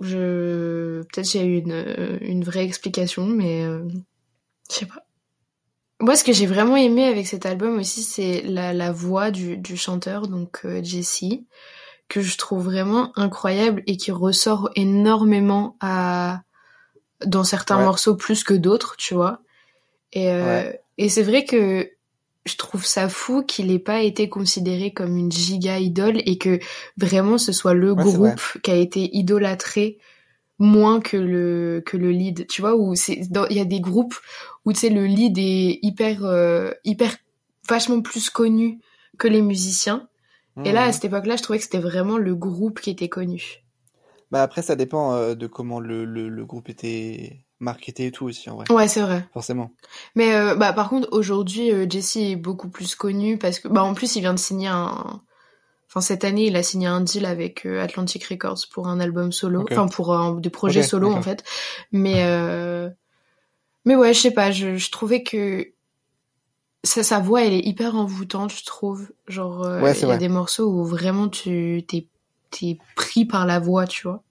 Je 0.00 1.02
peut-être 1.02 1.30
j'ai 1.30 1.44
eu 1.44 1.58
une 1.58 1.72
euh, 1.72 2.18
une 2.22 2.42
vraie 2.42 2.64
explication, 2.64 3.26
mais 3.26 3.64
euh, 3.64 3.86
je 4.70 4.76
sais 4.76 4.86
pas. 4.86 5.04
Moi, 6.00 6.16
ce 6.16 6.24
que 6.24 6.32
j'ai 6.32 6.46
vraiment 6.46 6.76
aimé 6.76 7.04
avec 7.04 7.26
cet 7.28 7.46
album 7.46 7.78
aussi, 7.78 8.02
c'est 8.02 8.42
la, 8.42 8.72
la 8.72 8.90
voix 8.90 9.30
du, 9.30 9.56
du 9.58 9.76
chanteur, 9.76 10.26
donc 10.26 10.60
euh, 10.64 10.82
Jesse, 10.82 11.24
que 12.12 12.20
je 12.20 12.36
trouve 12.36 12.64
vraiment 12.64 13.10
incroyable 13.16 13.82
et 13.86 13.96
qui 13.96 14.10
ressort 14.12 14.70
énormément 14.76 15.76
à 15.80 16.42
dans 17.24 17.44
certains 17.44 17.78
Ouais. 17.78 17.84
morceaux 17.84 18.16
plus 18.16 18.44
que 18.44 18.54
d'autres, 18.54 18.96
tu 18.98 19.14
vois. 19.14 19.40
Et, 20.12 20.30
euh, 20.30 20.62
Ouais. 20.68 20.80
et 20.98 21.08
c'est 21.08 21.22
vrai 21.22 21.44
que 21.46 21.90
je 22.44 22.56
trouve 22.56 22.84
ça 22.84 23.08
fou 23.08 23.42
qu'il 23.44 23.70
ait 23.70 23.78
pas 23.78 24.02
été 24.02 24.28
considéré 24.28 24.92
comme 24.92 25.16
une 25.16 25.32
giga 25.32 25.78
idole 25.78 26.18
et 26.26 26.36
que 26.38 26.58
vraiment 26.98 27.38
ce 27.38 27.52
soit 27.52 27.74
le 27.74 27.94
Ouais, 27.94 28.02
groupe 28.04 28.42
qui 28.62 28.70
a 28.70 28.76
été 28.76 29.16
idolâtré 29.16 29.98
moins 30.58 31.00
que 31.00 31.16
le 31.16 31.82
que 31.86 31.96
le 31.96 32.10
lead 32.10 32.46
tu 32.48 32.60
vois 32.60 32.76
où 32.76 32.94
c'est 32.94 33.20
il 33.50 33.56
y 33.56 33.60
a 33.60 33.64
des 33.64 33.80
groupes 33.80 34.16
où 34.64 34.72
tu 34.72 34.80
sais 34.80 34.90
le 34.90 35.06
lead 35.06 35.38
est 35.38 35.78
hyper 35.82 36.24
euh, 36.24 36.72
hyper 36.84 37.16
vachement 37.68 38.02
plus 38.02 38.30
connu 38.30 38.80
que 39.18 39.28
les 39.28 39.42
musiciens 39.42 40.08
et 40.64 40.72
là 40.72 40.82
à 40.82 40.86
Mhm. 40.88 40.92
cette 40.92 41.04
époque-là 41.06 41.36
je 41.36 41.42
trouvais 41.42 41.58
que 41.58 41.64
c'était 41.64 41.78
vraiment 41.78 42.18
le 42.18 42.34
groupe 42.34 42.80
qui 42.80 42.90
était 42.90 43.08
connu 43.08 43.62
Bah 44.30 44.42
après, 44.42 44.62
ça 44.62 44.76
dépend 44.76 45.14
euh, 45.14 45.34
de 45.34 45.46
comment 45.46 45.78
le, 45.80 46.04
le, 46.04 46.28
le 46.28 46.44
groupe 46.46 46.68
était 46.68 47.40
marketé 47.60 48.06
et 48.06 48.10
tout 48.10 48.24
aussi, 48.24 48.48
en 48.50 48.56
vrai. 48.56 48.64
ouais 48.70 48.88
c'est 48.88 49.00
vrai 49.02 49.24
Forcément. 49.32 49.70
mais 50.14 50.34
euh, 50.34 50.54
bah 50.56 50.72
par 50.72 50.88
contre 50.88 51.08
aujourd'hui 51.12 51.70
euh, 51.72 51.86
Jesse 51.88 52.16
est 52.16 52.36
beaucoup 52.36 52.68
plus 52.68 52.94
connu 52.94 53.38
parce 53.38 53.60
que 53.60 53.68
bah 53.68 53.82
en 53.84 53.94
plus 53.94 54.16
il 54.16 54.20
vient 54.20 54.34
de 54.34 54.38
signer 54.38 54.68
un 54.68 55.22
Enfin, 55.94 56.00
cette 56.00 56.24
année, 56.24 56.46
il 56.46 56.56
a 56.56 56.62
signé 56.62 56.86
un 56.86 57.02
deal 57.02 57.26
avec 57.26 57.66
Atlantic 57.66 58.24
Records 58.24 58.60
pour 58.72 58.88
un 58.88 58.98
album 58.98 59.30
solo, 59.30 59.66
enfin 59.70 59.88
pour 59.88 60.14
un, 60.14 60.36
des 60.40 60.48
projets 60.48 60.82
solo 60.82 61.12
en 61.12 61.20
fait. 61.20 61.44
Mais 61.92 62.24
mais 63.84 63.94
ouais, 63.96 64.14
je 64.14 64.20
sais 64.20 64.30
pas, 64.30 64.50
je, 64.52 64.76
je 64.76 64.90
trouvais 64.90 65.22
que 65.22 65.68
sa, 66.84 67.02
sa 67.02 67.18
voix, 67.20 67.42
elle 67.44 67.52
est 67.52 67.66
hyper 67.66 67.94
envoûtante, 67.96 68.52
je 68.52 68.64
trouve. 68.64 69.10
Genre, 69.28 69.64
euh, 69.64 69.80
Ouais, 69.82 69.92
il 69.94 70.00
y 70.00 70.04
a 70.04 70.06
vrai. 70.08 70.18
des 70.18 70.28
morceaux 70.28 70.68
où 70.70 70.84
vraiment 70.84 71.28
tu 71.28 71.84
t'es 71.88 72.06
t'es 72.50 72.76
pris 72.96 73.24
par 73.24 73.46
la 73.46 73.58
voix, 73.60 73.86
tu 73.86 74.02
vois. 74.02 74.22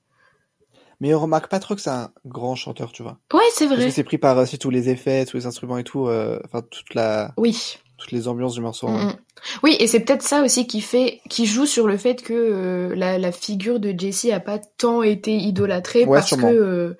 Mais 1.00 1.15
on 1.15 1.20
remarque 1.20 1.48
pas 1.50 1.60
trop 1.60 1.74
que 1.74 1.81
c'est 1.81 1.89
un 1.89 2.12
grand 2.27 2.55
chanteur, 2.55 2.91
tu 2.91 3.01
vois. 3.01 3.17
Ouais, 3.34 3.39
c'est 3.55 3.65
Parce 3.65 3.79
vrai. 3.79 3.88
que 3.88 3.91
c'est 3.93 4.03
pris 4.03 4.20
par 4.20 4.38
aussi 4.38 4.60
tous 4.60 4.70
les 4.70 4.89
effets, 4.89 5.25
tous 5.25 5.38
les 5.38 5.48
instruments 5.48 5.79
et 5.79 5.84
tout, 5.84 6.08
euh, 6.08 6.39
enfin 6.46 6.62
toute 6.62 6.93
la, 6.93 7.34
Oui. 7.38 7.77
toutes 7.98 8.12
les 8.12 8.27
ambiances 8.27 8.53
du 8.53 8.62
morceau. 8.62 8.88
Mm. 8.89 9.15
Oui, 9.63 9.75
et 9.79 9.88
c'est 9.88 10.01
peut-être 10.01 10.22
ça 10.22 10.43
aussi 10.43 10.67
qui 10.67 10.81
fait, 10.81 11.22
qui 11.27 11.48
joue 11.48 11.65
sur 11.65 11.88
le 11.88 11.98
fait 11.98 12.22
que 12.22 12.34
euh, 12.34 12.96
la, 12.96 13.17
la 13.17 13.31
figure 13.31 13.79
de 13.79 13.96
Jessie 13.98 14.31
a 14.31 14.39
pas 14.39 14.60
tant 14.60 15.01
été 15.01 15.36
idolâtrée 15.36 16.05
Ouais, 16.05 16.17
parce 16.20 16.27
sûrement. 16.27 16.50
que 16.51 16.53
euh, 16.55 16.98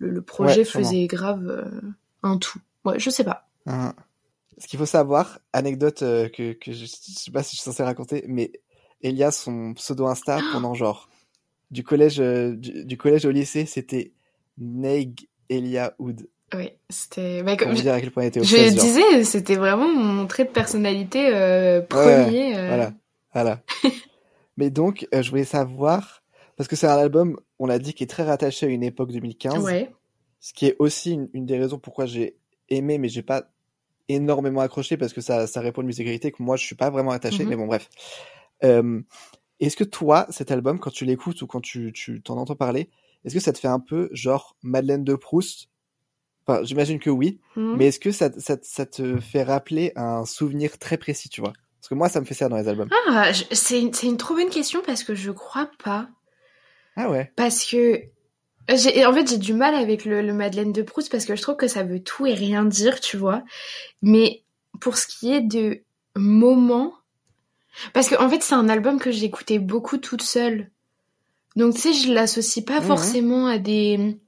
le, 0.00 0.10
le 0.10 0.22
projet 0.22 0.58
Ouais, 0.62 0.64
faisait 0.64 1.06
grave 1.06 1.46
euh, 1.46 1.80
un 2.24 2.38
tout. 2.38 2.58
Ouais, 2.84 2.98
je 2.98 3.10
sais 3.10 3.22
pas. 3.22 3.46
Hein. 3.66 3.94
Ce 4.58 4.66
qu'il 4.66 4.78
faut 4.78 4.86
savoir, 4.86 5.40
anecdote 5.52 6.02
euh, 6.02 6.28
que, 6.28 6.52
que 6.52 6.72
je, 6.72 6.84
je 6.86 6.86
sais 6.86 7.30
pas 7.30 7.42
si 7.42 7.56
je 7.56 7.60
suis 7.62 7.70
censé 7.70 7.82
raconter, 7.82 8.24
mais 8.28 8.52
Elia, 9.02 9.30
son 9.30 9.74
pseudo 9.74 10.06
Insta 10.06 10.38
pendant 10.52 10.74
genre 10.74 11.08
du 11.70 11.82
collège, 11.82 12.20
euh, 12.20 12.54
du, 12.54 12.84
du 12.84 12.96
collège 12.96 13.24
au 13.24 13.30
lycée, 13.30 13.66
c'était 13.66 14.12
Neig 14.58 15.28
Elia 15.48 15.94
Hood. 15.98 16.28
Oui, 16.54 16.70
c'était. 16.88 17.42
bah, 17.42 17.56
comme 17.56 17.72
dire 17.74 17.94
à 17.94 18.00
quel 18.00 18.12
point 18.12 18.22
était 18.24 18.42
je 18.44 18.54
genre. 18.56 18.70
disais, 18.70 19.24
c'était 19.24 19.56
vraiment 19.56 19.88
mon 19.88 20.26
trait 20.26 20.44
de 20.44 20.50
personnalité 20.50 21.34
euh, 21.34 21.80
premier. 21.80 22.52
Voilà, 22.52 22.92
voilà. 23.32 23.60
Mais 24.56 24.70
donc, 24.70 25.08
je 25.12 25.28
voulais 25.30 25.44
savoir, 25.44 26.22
parce 26.56 26.68
que 26.68 26.76
c'est 26.76 26.86
un 26.86 26.96
album, 26.96 27.40
on 27.58 27.66
l'a 27.66 27.80
dit, 27.80 27.92
qui 27.92 28.04
est 28.04 28.08
très 28.08 28.22
rattaché 28.22 28.66
à 28.66 28.68
une 28.68 28.84
époque 28.84 29.10
2015, 29.10 29.64
Ouais. 29.64 29.90
ce 30.38 30.52
qui 30.52 30.66
est 30.66 30.76
aussi 30.78 31.12
une, 31.12 31.28
une 31.32 31.44
des 31.44 31.58
raisons 31.58 31.78
pourquoi 31.78 32.06
j'ai 32.06 32.36
aimé, 32.68 32.98
mais 32.98 33.08
j'ai 33.08 33.22
pas 33.22 33.50
énormément 34.08 34.60
accroché, 34.60 34.96
parce 34.96 35.12
que 35.12 35.20
ça, 35.20 35.46
ça 35.46 35.60
répond 35.60 35.80
à 35.80 35.82
une 35.82 35.86
musicalité 35.88 36.30
que 36.32 36.42
moi, 36.42 36.56
je 36.56 36.64
suis 36.64 36.76
pas 36.76 36.90
vraiment 36.90 37.10
attaché, 37.12 37.42
Mhm. 37.44 37.48
mais 37.50 37.56
bon, 37.56 37.66
bref. 37.66 37.88
Euh, 38.64 39.00
est-ce 39.60 39.76
que 39.76 39.84
toi, 39.84 40.26
cet 40.30 40.50
album, 40.50 40.78
quand 40.78 40.90
tu 40.90 41.04
l'écoutes 41.04 41.40
ou 41.42 41.46
quand 41.46 41.60
tu, 41.60 41.92
tu 41.92 42.22
t'en 42.22 42.36
entends 42.36 42.56
parler, 42.56 42.90
est-ce 43.24 43.34
que 43.34 43.40
ça 43.40 43.52
te 43.52 43.58
fait 43.58 43.68
un 43.68 43.80
peu 43.80 44.08
genre 44.12 44.56
Madeleine 44.62 45.04
de 45.04 45.14
Proust? 45.14 45.68
Enfin, 46.46 46.62
j'imagine 46.64 46.98
que 46.98 47.08
oui, 47.10 47.40
Mhm. 47.56 47.76
mais 47.76 47.86
est-ce 47.86 47.98
que 48.00 48.12
ça, 48.12 48.30
ça, 48.38 48.56
ça 48.62 48.84
te 48.86 49.18
fait 49.20 49.42
rappeler 49.42 49.92
un 49.96 50.26
souvenir 50.26 50.78
très 50.78 50.98
précis, 50.98 51.28
tu 51.30 51.40
vois? 51.40 51.54
Parce 51.80 51.88
que 51.88 51.94
moi, 51.94 52.08
ça 52.08 52.20
me 52.20 52.26
fait 52.26 52.34
ça 52.34 52.48
dans 52.48 52.56
les 52.56 52.68
albums. 52.68 52.90
Ah, 53.08 53.30
c'est 53.52 53.80
une, 53.80 53.92
une 54.02 54.16
trop 54.18 54.34
bonne 54.34 54.50
question 54.50 54.82
parce 54.84 55.04
que 55.04 55.14
je 55.14 55.30
crois 55.30 55.70
pas. 55.82 56.08
Ah 56.96 57.10
ouais 57.10 57.32
Parce 57.36 57.64
que 57.68 58.02
en 58.70 59.12
fait, 59.12 59.28
j'ai 59.28 59.38
du 59.38 59.52
mal 59.54 59.74
avec 59.74 60.04
le, 60.04 60.22
le 60.22 60.32
Madeleine 60.32 60.72
de 60.72 60.82
Proust 60.82 61.10
parce 61.10 61.24
que 61.24 61.36
je 61.36 61.42
trouve 61.42 61.56
que 61.56 61.68
ça 61.68 61.82
veut 61.82 62.02
tout 62.02 62.26
et 62.26 62.34
rien 62.34 62.64
dire, 62.64 63.00
tu 63.00 63.16
vois. 63.16 63.42
Mais 64.02 64.42
pour 64.80 64.96
ce 64.96 65.06
qui 65.06 65.32
est 65.32 65.40
de 65.42 65.82
moments, 66.16 66.94
parce 67.92 68.08
que 68.08 68.14
en 68.14 68.28
fait, 68.28 68.42
c'est 68.42 68.54
un 68.54 68.68
album 68.68 68.98
que 68.98 69.10
j'écoutais 69.10 69.58
beaucoup 69.58 69.98
toute 69.98 70.22
seule. 70.22 70.70
Donc, 71.56 71.74
tu 71.74 71.80
sais, 71.80 71.92
je 71.92 72.12
l'associe 72.12 72.64
pas 72.64 72.80
forcément 72.80 73.46
à 73.46 73.58
des. 73.58 74.18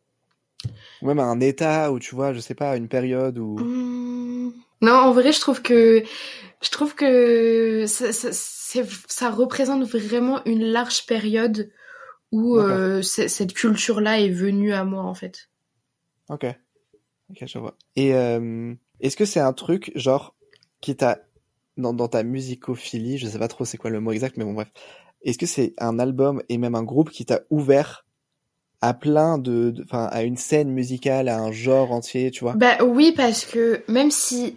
Ou 1.03 1.07
même 1.07 1.19
à 1.19 1.25
un 1.25 1.41
état 1.41 1.93
où 1.93 1.99
tu 1.99 2.15
vois, 2.15 2.33
je 2.33 2.41
sais 2.41 2.55
pas, 2.55 2.71
à 2.73 2.77
une 2.77 2.89
période 2.89 3.39
où. 3.39 3.59
Hmm. 3.59 4.53
Non, 4.83 4.93
en 4.95 5.13
vrai, 5.13 5.33
je 5.33 5.41
trouve 5.41 5.63
que 5.63 6.03
je 6.63 6.71
trouve 6.71 6.95
que 6.95 7.85
ça, 7.87 8.13
ça, 8.13 8.29
c'est- 8.33 8.87
ça 9.09 9.31
représente 9.31 9.85
vraiment 9.85 10.41
une 10.45 10.65
large 10.65 11.07
période 11.07 11.71
où 12.33 12.59
euh, 12.59 13.03
cette 13.03 13.55
culture-là 13.55 14.21
est 14.21 14.31
venue 14.31 14.73
à 14.73 14.85
moi, 14.85 15.03
en 15.05 15.15
fait. 15.15 15.49
Ok. 16.29 16.47
Ok, 17.31 17.45
je 17.47 17.59
vois. 17.59 17.77
Et 17.97 18.15
euh, 18.15 18.75
est-ce 19.01 19.17
que 19.17 19.25
c'est 19.25 19.41
un 19.41 19.53
truc, 19.53 19.93
genre, 19.95 20.35
qui 20.81 20.97
t'a. 20.97 21.21
Dans, 21.77 21.93
dans 21.93 22.09
ta 22.09 22.23
musicophilie, 22.23 23.19
je 23.19 23.27
sais 23.27 23.39
pas 23.39 23.49
trop 23.49 23.67
c'est 23.67 23.77
quoi 23.77 23.91
le 23.91 24.01
mot 24.01 24.11
exact, 24.13 24.39
mais 24.39 24.45
bon, 24.45 24.55
bref. 24.55 24.69
Est-ce 25.23 25.37
que 25.37 25.45
c'est 25.45 25.75
un 25.79 25.99
album 25.99 26.43
et 26.49 26.57
même 26.57 26.75
un 26.75 26.83
groupe 26.83 27.11
qui 27.11 27.27
t'a 27.27 27.41
ouvert 27.51 28.07
à 28.81 28.95
plein 28.95 29.39
de. 29.39 29.71
de- 29.71 29.83
Enfin, 29.85 30.05
à 30.05 30.23
une 30.23 30.37
scène 30.39 30.71
musicale, 30.71 31.29
à 31.29 31.39
un 31.39 31.53
genre 31.53 31.93
entier, 31.93 32.31
tu 32.31 32.45
vois? 32.45 32.55
Bah 32.55 32.79
oui, 32.83 33.13
parce 33.15 33.45
que 33.45 33.83
même 33.89 34.11
si 34.11 34.57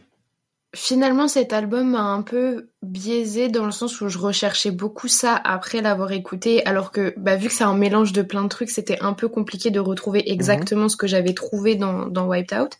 finalement 0.75 1.27
cet 1.27 1.51
album 1.51 1.91
m'a 1.91 2.01
un 2.01 2.21
peu 2.21 2.69
biaisé 2.83 3.49
dans 3.49 3.65
le 3.65 3.71
sens 3.71 4.01
où 4.01 4.07
je 4.07 4.17
recherchais 4.17 4.71
beaucoup 4.71 5.07
ça 5.07 5.35
après 5.35 5.81
l'avoir 5.81 6.11
écouté, 6.11 6.65
alors 6.65 6.91
que 6.91 7.13
bah, 7.17 7.35
vu 7.35 7.47
que 7.47 7.53
c'est 7.53 7.63
un 7.63 7.73
mélange 7.73 8.13
de 8.13 8.21
plein 8.21 8.43
de 8.43 8.49
trucs, 8.49 8.69
c'était 8.69 8.99
un 9.01 9.13
peu 9.13 9.27
compliqué 9.27 9.71
de 9.71 9.79
retrouver 9.79 10.31
exactement 10.31 10.87
ce 10.87 10.95
que 10.95 11.07
j'avais 11.07 11.33
trouvé 11.33 11.75
dans, 11.75 12.05
dans 12.07 12.27
Wiped 12.27 12.57
Out. 12.57 12.73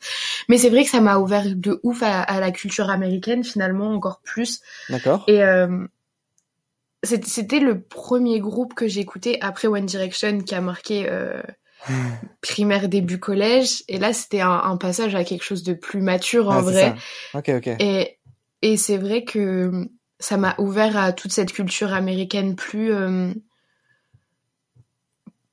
Mais 0.49 0.58
c'est 0.58 0.69
vrai 0.69 0.84
que 0.84 0.89
ça 0.89 1.02
m'a 1.02 1.17
ouvert 1.17 1.45
de 1.56 1.80
ouf 1.84 2.04
à, 2.04 2.21
à 2.21 2.39
la 2.39 2.52
culture 2.52 2.89
américaine 2.89 3.43
finalement, 3.43 3.91
encore 3.93 4.21
plus. 4.23 4.62
D'accord 4.89 5.23
Et 5.28 5.43
euh, 5.43 5.88
c'était 7.04 7.60
le 7.60 7.82
premier 7.82 8.39
groupe 8.39 8.73
que 8.73 8.88
j'écoutais 8.88 9.38
après 9.41 9.67
One 9.67 9.86
Direction 9.86 10.39
qui 10.41 10.54
a 10.54 10.62
marqué 10.62 11.08
euh, 11.10 11.41
primaire 12.42 12.89
début 12.89 13.20
collège. 13.20 13.84
Et 13.88 13.98
là, 13.98 14.13
c'était 14.13 14.42
un, 14.42 14.52
un 14.52 14.78
passage 14.78 15.15
à 15.15 15.24
quelque 15.24 15.44
chose 15.44 15.63
de 15.63 15.74
plus 15.74 16.02
mature 16.02 16.50
en 16.50 16.58
Ah, 16.58 16.62
vrai. 16.62 16.96
ça. 17.34 17.39
Ok, 17.39 17.50
ok. 17.50 17.68
Et, 17.80 18.18
et 18.62 18.78
c'est 18.78 18.98
vrai 18.98 19.24
que 19.24 19.88
ça 20.20 20.38
m'a 20.38 20.56
ouvert 20.58 20.98
à 20.98 21.13
toute 21.13 21.32
cette 21.32 21.52
culture 21.54 21.94
américaine 21.94 22.56
plus... 22.56 22.92
euh, 22.94 23.32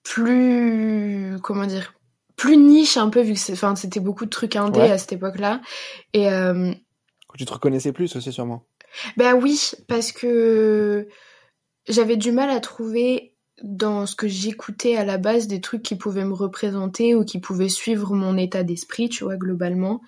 plus... 0.02 1.36
comment 1.42 1.66
dire 1.66 1.92
plus 2.36 2.58
niche 2.58 2.98
un 2.98 3.08
peu 3.08 3.22
vu 3.22 3.32
que 3.32 3.52
enfin, 3.52 3.74
c'était 3.76 3.98
beaucoup 3.98 4.26
de 4.26 4.30
trucs 4.30 4.56
indés 4.56 4.80
Ouais. 4.80 4.90
à 4.90 4.98
cette 4.98 5.12
époque-là. 5.14 5.62
Et, 6.12 6.28
euh, 6.30 6.70
tu 7.38 7.46
te 7.46 7.52
reconnaissais 7.52 7.92
plus 7.92 8.14
aussi, 8.14 8.30
sûrement. 8.30 8.66
bah 9.16 9.34
oui, 9.34 9.70
parce 9.88 10.12
que 10.12 11.08
j'avais 11.88 12.16
du 12.18 12.32
mal 12.32 12.50
à 12.50 12.60
trouver 12.60 13.34
dans 13.62 14.06
ce 14.06 14.14
que 14.14 14.28
j'écoutais 14.28 14.96
à 14.96 15.04
la 15.04 15.18
base 15.18 15.46
des 15.46 15.60
trucs 15.60 15.82
qui 15.82 15.96
pouvaient 15.96 16.24
me 16.24 16.34
représenter 16.34 17.14
ou 17.14 17.24
qui 17.24 17.40
pouvaient 17.40 17.68
suivre 17.68 18.14
mon 18.14 18.36
état 18.36 18.62
d'esprit, 18.62 19.08
tu 19.08 19.24
vois, 19.24 19.36
globalement. 19.36 20.02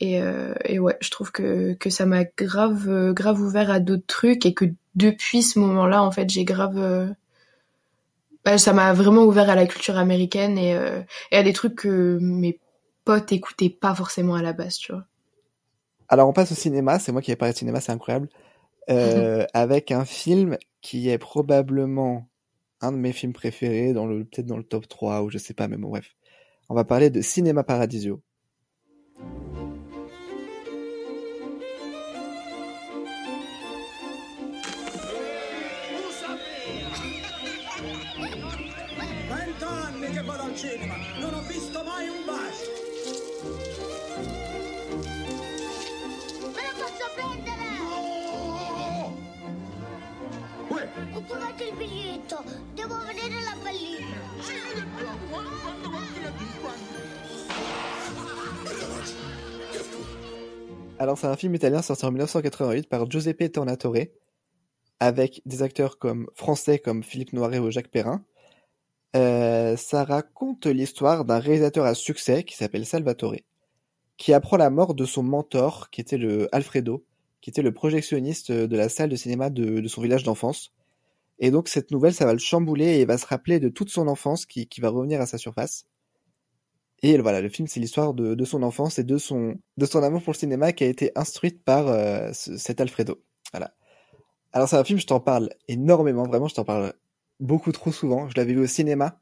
Et, 0.00 0.20
euh, 0.20 0.54
et 0.64 0.78
ouais, 0.78 0.96
je 1.00 1.10
trouve 1.10 1.32
que, 1.32 1.74
que 1.74 1.90
ça 1.90 2.06
m'a 2.06 2.24
grave, 2.24 2.88
euh, 2.88 3.12
grave 3.12 3.40
ouvert 3.40 3.70
à 3.70 3.80
d'autres 3.80 4.06
trucs 4.06 4.46
et 4.46 4.54
que 4.54 4.66
depuis 4.94 5.42
ce 5.42 5.58
moment-là, 5.58 6.02
en 6.02 6.10
fait, 6.10 6.28
j'ai 6.30 6.44
grave... 6.44 6.78
euh, 6.78 7.08
bah, 8.44 8.58
ça 8.58 8.72
m'a 8.72 8.92
vraiment 8.92 9.24
ouvert 9.24 9.50
à 9.50 9.56
la 9.56 9.66
culture 9.66 9.98
américaine 9.98 10.56
et, 10.56 10.74
euh, 10.76 11.02
et 11.32 11.36
à 11.36 11.42
des 11.42 11.52
trucs 11.52 11.74
que 11.74 12.18
mes 12.20 12.60
potes 13.04 13.32
écoutaient 13.32 13.70
pas 13.70 13.92
forcément 13.94 14.36
à 14.36 14.42
la 14.42 14.52
base, 14.52 14.76
tu 14.78 14.92
vois. 14.92 15.04
Alors 16.08 16.28
on 16.28 16.32
passe 16.32 16.52
au 16.52 16.54
cinéma, 16.54 17.00
c'est 17.00 17.10
moi 17.10 17.22
qui 17.22 17.32
ai 17.32 17.36
parlé 17.36 17.52
de 17.52 17.58
cinéma, 17.58 17.80
c'est 17.80 17.90
incroyable. 17.90 18.28
Euh, 18.88 19.44
avec 19.54 19.90
un 19.90 20.04
film 20.04 20.58
qui 20.80 21.08
est 21.08 21.18
probablement 21.18 22.28
un 22.80 22.92
de 22.92 22.96
mes 22.96 23.12
films 23.12 23.32
préférés, 23.32 23.92
dans 23.92 24.06
le 24.06 24.24
peut-être 24.24 24.46
dans 24.46 24.56
le 24.56 24.64
top 24.64 24.88
3 24.88 25.22
ou 25.22 25.30
je 25.30 25.38
sais 25.38 25.54
pas, 25.54 25.68
mais 25.68 25.76
bon 25.76 25.88
bref. 25.90 26.14
On 26.68 26.74
va 26.74 26.84
parler 26.84 27.10
de 27.10 27.20
Cinéma 27.22 27.64
Paradiso. 27.64 28.22
Non 41.20 41.34
ho 41.34 41.42
visto 41.42 41.82
mai 41.84 42.08
un 42.08 42.24
bacio. 42.24 42.72
Me 46.54 46.62
la 46.62 46.72
posso 46.78 47.10
prendere! 47.14 47.55
Alors 60.98 61.18
c'est 61.18 61.26
un 61.26 61.36
film 61.36 61.54
italien 61.54 61.82
sorti 61.82 62.06
en 62.06 62.10
1988 62.10 62.88
par 62.88 63.10
Giuseppe 63.10 63.52
Tornatore, 63.52 64.06
avec 64.98 65.42
des 65.44 65.62
acteurs 65.62 65.98
comme 65.98 66.28
français 66.34 66.78
comme 66.78 67.02
Philippe 67.02 67.34
Noiret 67.34 67.58
ou 67.58 67.70
Jacques 67.70 67.90
Perrin. 67.90 68.24
Euh, 69.14 69.76
ça 69.76 70.04
raconte 70.04 70.66
l'histoire 70.66 71.26
d'un 71.26 71.38
réalisateur 71.38 71.84
à 71.84 71.94
succès 71.94 72.44
qui 72.44 72.56
s'appelle 72.56 72.86
Salvatore, 72.86 73.36
qui 74.16 74.32
apprend 74.32 74.56
la 74.56 74.70
mort 74.70 74.94
de 74.94 75.04
son 75.04 75.22
mentor, 75.22 75.90
qui 75.90 76.00
était 76.00 76.18
le 76.18 76.48
Alfredo, 76.54 77.04
qui 77.42 77.50
était 77.50 77.62
le 77.62 77.72
projectionniste 77.72 78.50
de 78.50 78.76
la 78.76 78.88
salle 78.88 79.10
de 79.10 79.16
cinéma 79.16 79.50
de 79.50 79.86
son 79.88 80.00
village 80.00 80.22
d'enfance, 80.22 80.72
et 81.38 81.50
donc 81.50 81.68
cette 81.68 81.90
nouvelle, 81.90 82.14
ça 82.14 82.26
va 82.26 82.32
le 82.34 82.38
chambouler 82.38 82.96
et 82.98 83.00
il 83.02 83.06
va 83.06 83.18
se 83.18 83.26
rappeler 83.26 83.60
de 83.60 83.68
toute 83.68 83.90
son 83.90 84.08
enfance 84.08 84.46
qui, 84.46 84.66
qui 84.66 84.80
va 84.80 84.90
revenir 84.90 85.20
à 85.20 85.26
sa 85.26 85.38
surface. 85.38 85.86
Et 87.02 87.18
voilà, 87.18 87.40
le 87.40 87.48
film, 87.48 87.68
c'est 87.68 87.78
l'histoire 87.80 88.14
de, 88.14 88.34
de 88.34 88.44
son 88.44 88.62
enfance 88.62 88.98
et 88.98 89.04
de 89.04 89.18
son, 89.18 89.56
de 89.76 89.86
son 89.86 90.02
amour 90.02 90.22
pour 90.22 90.32
le 90.32 90.38
cinéma 90.38 90.72
qui 90.72 90.84
a 90.84 90.86
été 90.88 91.12
instruite 91.14 91.62
par 91.62 91.88
euh, 91.88 92.32
ce- 92.32 92.56
cet 92.56 92.80
Alfredo. 92.80 93.22
Voilà. 93.52 93.74
Alors 94.52 94.68
c'est 94.68 94.76
un 94.76 94.84
film, 94.84 94.98
je 94.98 95.06
t'en 95.06 95.20
parle 95.20 95.50
énormément, 95.68 96.24
vraiment, 96.24 96.48
je 96.48 96.54
t'en 96.54 96.64
parle 96.64 96.94
beaucoup 97.40 97.72
trop 97.72 97.92
souvent. 97.92 98.28
Je 98.28 98.36
l'avais 98.36 98.54
vu 98.54 98.60
au 98.62 98.66
cinéma 98.66 99.20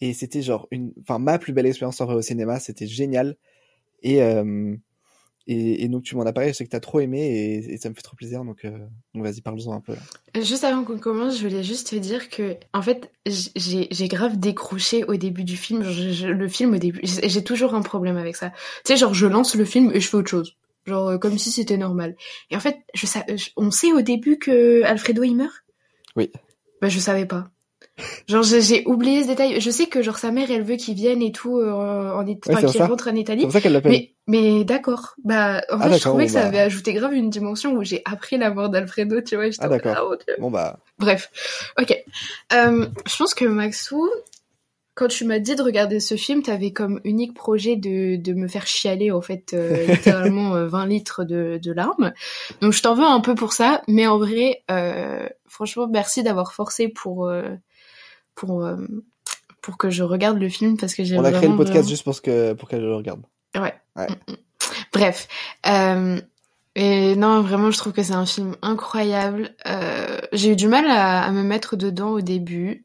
et 0.00 0.14
c'était 0.14 0.42
genre 0.42 0.68
une, 0.70 0.92
enfin 1.02 1.18
ma 1.18 1.38
plus 1.38 1.52
belle 1.52 1.66
expérience 1.66 2.00
en 2.00 2.06
vrai 2.06 2.16
au 2.16 2.22
cinéma, 2.22 2.60
c'était 2.60 2.86
génial. 2.88 3.36
Et 4.02 4.22
euh, 4.22 4.76
et, 5.46 5.84
et 5.84 5.88
donc 5.88 6.02
tu 6.04 6.16
m'en 6.16 6.22
as 6.24 6.32
parlé, 6.32 6.50
je 6.50 6.54
sais 6.54 6.64
que 6.64 6.70
t'as 6.70 6.80
trop 6.80 7.00
aimé 7.00 7.20
et, 7.20 7.74
et 7.74 7.76
ça 7.76 7.88
me 7.90 7.94
fait 7.94 8.02
trop 8.02 8.16
plaisir. 8.16 8.44
Donc, 8.44 8.64
euh, 8.64 8.78
donc 9.14 9.24
vas-y, 9.24 9.40
parle-en 9.40 9.72
un 9.72 9.80
peu. 9.80 9.92
là. 9.92 10.42
Juste 10.42 10.64
avant 10.64 10.84
qu'on 10.84 10.98
commence, 10.98 11.38
je 11.38 11.46
voulais 11.46 11.62
juste 11.62 11.90
te 11.90 11.96
dire 11.96 12.28
que, 12.28 12.56
en 12.72 12.82
fait, 12.82 13.10
j'ai 13.26 13.88
j'ai 13.90 14.08
grave 14.08 14.38
décroché 14.38 15.04
au 15.04 15.16
début 15.16 15.44
du 15.44 15.56
film. 15.56 15.82
Je- 15.84 16.10
je- 16.12 16.26
le 16.28 16.48
film 16.48 16.74
au 16.74 16.78
début, 16.78 17.00
j'ai 17.04 17.44
toujours 17.44 17.74
un 17.74 17.82
problème 17.82 18.16
avec 18.16 18.36
ça. 18.36 18.50
Tu 18.84 18.92
sais, 18.92 18.96
genre, 18.96 19.14
je 19.14 19.26
lance 19.26 19.54
le 19.54 19.64
film 19.64 19.90
et 19.94 20.00
je 20.00 20.08
fais 20.08 20.16
autre 20.16 20.30
chose. 20.30 20.56
Genre, 20.86 21.08
euh, 21.08 21.18
comme 21.18 21.38
si 21.38 21.50
c'était 21.50 21.76
normal. 21.78 22.16
Et 22.50 22.56
en 22.56 22.60
fait, 22.60 22.78
je- 22.94 23.06
on 23.56 23.70
sait 23.70 23.92
au 23.92 24.02
début 24.02 24.38
que 24.38 24.82
Alfredo 24.84 25.22
il 25.22 25.34
meurt? 25.36 25.64
Oui. 26.16 26.30
Bah, 26.82 26.88
je 26.88 26.98
savais 26.98 27.26
pas. 27.26 27.50
Genre, 28.28 28.42
j'ai 28.42 28.84
oublié 28.86 29.22
ce 29.22 29.28
détail. 29.28 29.60
Je 29.60 29.70
sais 29.70 29.86
que, 29.86 30.02
genre, 30.02 30.18
sa 30.18 30.32
mère, 30.32 30.50
elle 30.50 30.62
veut 30.64 30.76
qu'il 30.76 30.94
vienne 30.94 31.22
et 31.22 31.30
tout, 31.30 31.58
euh, 31.58 31.70
en, 32.12 32.26
It- 32.26 32.44
Ouais, 32.46 32.54
enfin, 32.56 32.66
c'est 32.66 32.72
qu'il 32.72 32.82
rentre 32.82 33.08
en 33.08 33.12
C'est 33.14 33.20
Italie. 33.20 33.42
pour 33.42 33.52
ça 33.52 33.60
qu'elle 33.60 33.72
l'appelle. 33.72 33.92
Mais, 33.92 34.14
mais 34.26 34.64
d'accord. 34.64 35.14
Bah, 35.24 35.62
en 35.70 35.78
Ah, 35.80 35.88
fait, 35.90 35.98
je 35.98 36.00
trouvais 36.00 36.24
bon, 36.24 36.26
que 36.26 36.32
ça 36.32 36.40
bah. 36.42 36.48
avait 36.48 36.58
ajouté 36.60 36.92
grave 36.92 37.14
une 37.14 37.30
dimension 37.30 37.72
où 37.74 37.84
j'ai 37.84 38.02
appris 38.04 38.36
la 38.36 38.50
mort 38.50 38.68
d'Alfredo, 38.68 39.20
tu 39.20 39.36
vois. 39.36 39.44
Ah, 39.60 39.68
d'accord. 39.68 40.16
Dieu. 40.26 40.34
Bon 40.40 40.50
bah, 40.50 40.78
Bref, 40.98 41.30
ok. 41.80 41.96
Euh, 42.52 42.86
je 43.06 43.16
pense 43.16 43.34
que 43.34 43.44
Maxou, 43.44 44.08
quand 44.96 45.08
tu 45.08 45.24
m'as 45.24 45.38
dit 45.38 45.54
de 45.54 45.62
regarder 45.62 46.00
ce 46.00 46.16
film, 46.16 46.42
t'avais 46.42 46.72
comme 46.72 47.00
unique 47.04 47.34
projet 47.34 47.76
de, 47.76 48.16
de 48.16 48.32
me 48.32 48.48
faire 48.48 48.66
chialer, 48.66 49.10
en 49.12 49.20
fait, 49.20 49.52
euh, 49.54 49.86
littéralement 49.88 50.54
euh, 50.56 50.66
20 50.66 50.86
litres 50.86 51.22
de, 51.24 51.60
de 51.62 51.72
larmes. 51.72 52.12
Donc 52.60 52.72
je 52.72 52.82
t'en 52.82 52.94
veux 52.94 53.04
un 53.04 53.20
peu 53.20 53.34
pour 53.36 53.52
ça, 53.52 53.82
mais 53.86 54.06
en 54.08 54.18
vrai, 54.18 54.62
euh, 54.70 55.28
franchement, 55.46 55.86
merci 55.88 56.22
d'avoir 56.24 56.52
forcé 56.54 56.88
pour, 56.88 57.26
euh, 57.28 57.42
pour, 58.34 58.64
euh, 58.64 58.76
pour 59.60 59.78
que 59.78 59.90
je 59.90 60.02
regarde 60.02 60.38
le 60.38 60.48
film 60.48 60.76
parce 60.76 60.94
que 60.94 61.04
j'ai 61.04 61.18
on 61.18 61.24
a 61.24 61.30
créé 61.32 61.48
le 61.48 61.56
podcast 61.56 61.72
vraiment- 61.74 61.88
juste 61.88 62.04
pour 62.04 62.14
ce 62.14 62.20
que 62.20 62.52
pour 62.54 62.68
qu'elle 62.68 62.82
le 62.82 62.94
regarde. 62.94 63.22
Ouais. 63.54 63.74
Ouais. 63.96 64.06
Mm, 64.08 64.32
mm. 64.32 64.36
Bref. 64.92 65.28
Euh, 65.66 66.20
et 66.76 67.14
non, 67.16 67.40
vraiment, 67.42 67.70
je 67.70 67.78
trouve 67.78 67.92
que 67.92 68.02
c'est 68.02 68.14
un 68.14 68.26
film 68.26 68.56
incroyable. 68.62 69.54
Euh, 69.66 70.18
j'ai 70.32 70.50
eu 70.50 70.56
du 70.56 70.66
mal 70.68 70.86
à, 70.86 71.22
à 71.22 71.30
me 71.30 71.42
mettre 71.42 71.76
dedans 71.76 72.10
au 72.10 72.20
début. 72.20 72.84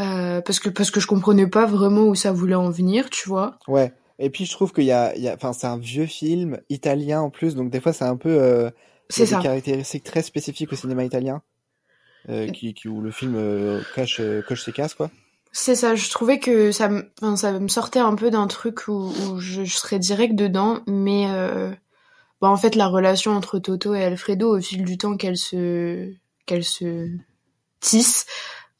Euh, 0.00 0.40
parce 0.40 0.58
que 0.60 0.70
parce 0.70 0.90
que 0.90 0.98
je 0.98 1.06
comprenais 1.06 1.46
pas 1.46 1.66
vraiment 1.66 2.04
où 2.04 2.14
ça 2.14 2.32
voulait 2.32 2.54
en 2.54 2.70
venir, 2.70 3.10
tu 3.10 3.28
vois. 3.28 3.58
Ouais. 3.68 3.92
Et 4.18 4.30
puis 4.30 4.46
je 4.46 4.50
trouve 4.52 4.72
qu'il 4.72 4.84
y 4.84 4.92
a, 4.92 5.14
il 5.16 5.22
y 5.22 5.28
a, 5.28 5.34
enfin 5.34 5.52
c'est 5.52 5.66
un 5.66 5.76
vieux 5.78 6.06
film 6.06 6.58
italien 6.70 7.20
en 7.20 7.30
plus, 7.30 7.54
donc 7.54 7.70
des 7.70 7.80
fois 7.80 7.92
c'est 7.92 8.04
un 8.04 8.16
peu, 8.16 8.30
euh, 8.30 8.70
C'est 9.08 9.24
des 9.24 9.42
caractéristiques 9.42 10.04
très 10.04 10.22
spécifiques 10.22 10.72
au 10.72 10.76
cinéma 10.76 11.04
italien, 11.04 11.42
qui, 12.52 12.74
qui 12.74 12.88
où 12.88 13.00
le 13.00 13.10
film 13.10 13.34
euh, 13.36 13.80
cache 13.94 14.20
euh, 14.20 14.42
coche 14.42 14.62
ses 14.64 14.72
cases 14.72 14.94
quoi. 14.94 15.10
C'est 15.52 15.74
ça, 15.74 15.96
je 15.96 16.08
trouvais 16.10 16.38
que 16.38 16.70
ça 16.70 16.88
me, 16.88 17.10
enfin, 17.20 17.34
ça 17.34 17.58
me 17.58 17.66
sortait 17.66 17.98
un 17.98 18.14
peu 18.14 18.30
d'un 18.30 18.46
truc 18.46 18.86
où, 18.86 19.12
où 19.12 19.40
je, 19.40 19.64
je 19.64 19.76
serais 19.76 19.98
direct 19.98 20.36
dedans, 20.36 20.78
mais 20.86 21.26
euh, 21.28 21.72
bah, 22.40 22.48
en 22.48 22.56
fait 22.56 22.76
la 22.76 22.86
relation 22.86 23.32
entre 23.32 23.58
Toto 23.58 23.94
et 23.94 24.04
Alfredo 24.04 24.56
au 24.56 24.60
fil 24.60 24.84
du 24.84 24.96
temps 24.96 25.16
qu'elle 25.16 25.36
se 25.36 26.12
qu'elle 26.46 26.62
se 26.64 27.08
tisse, 27.80 28.26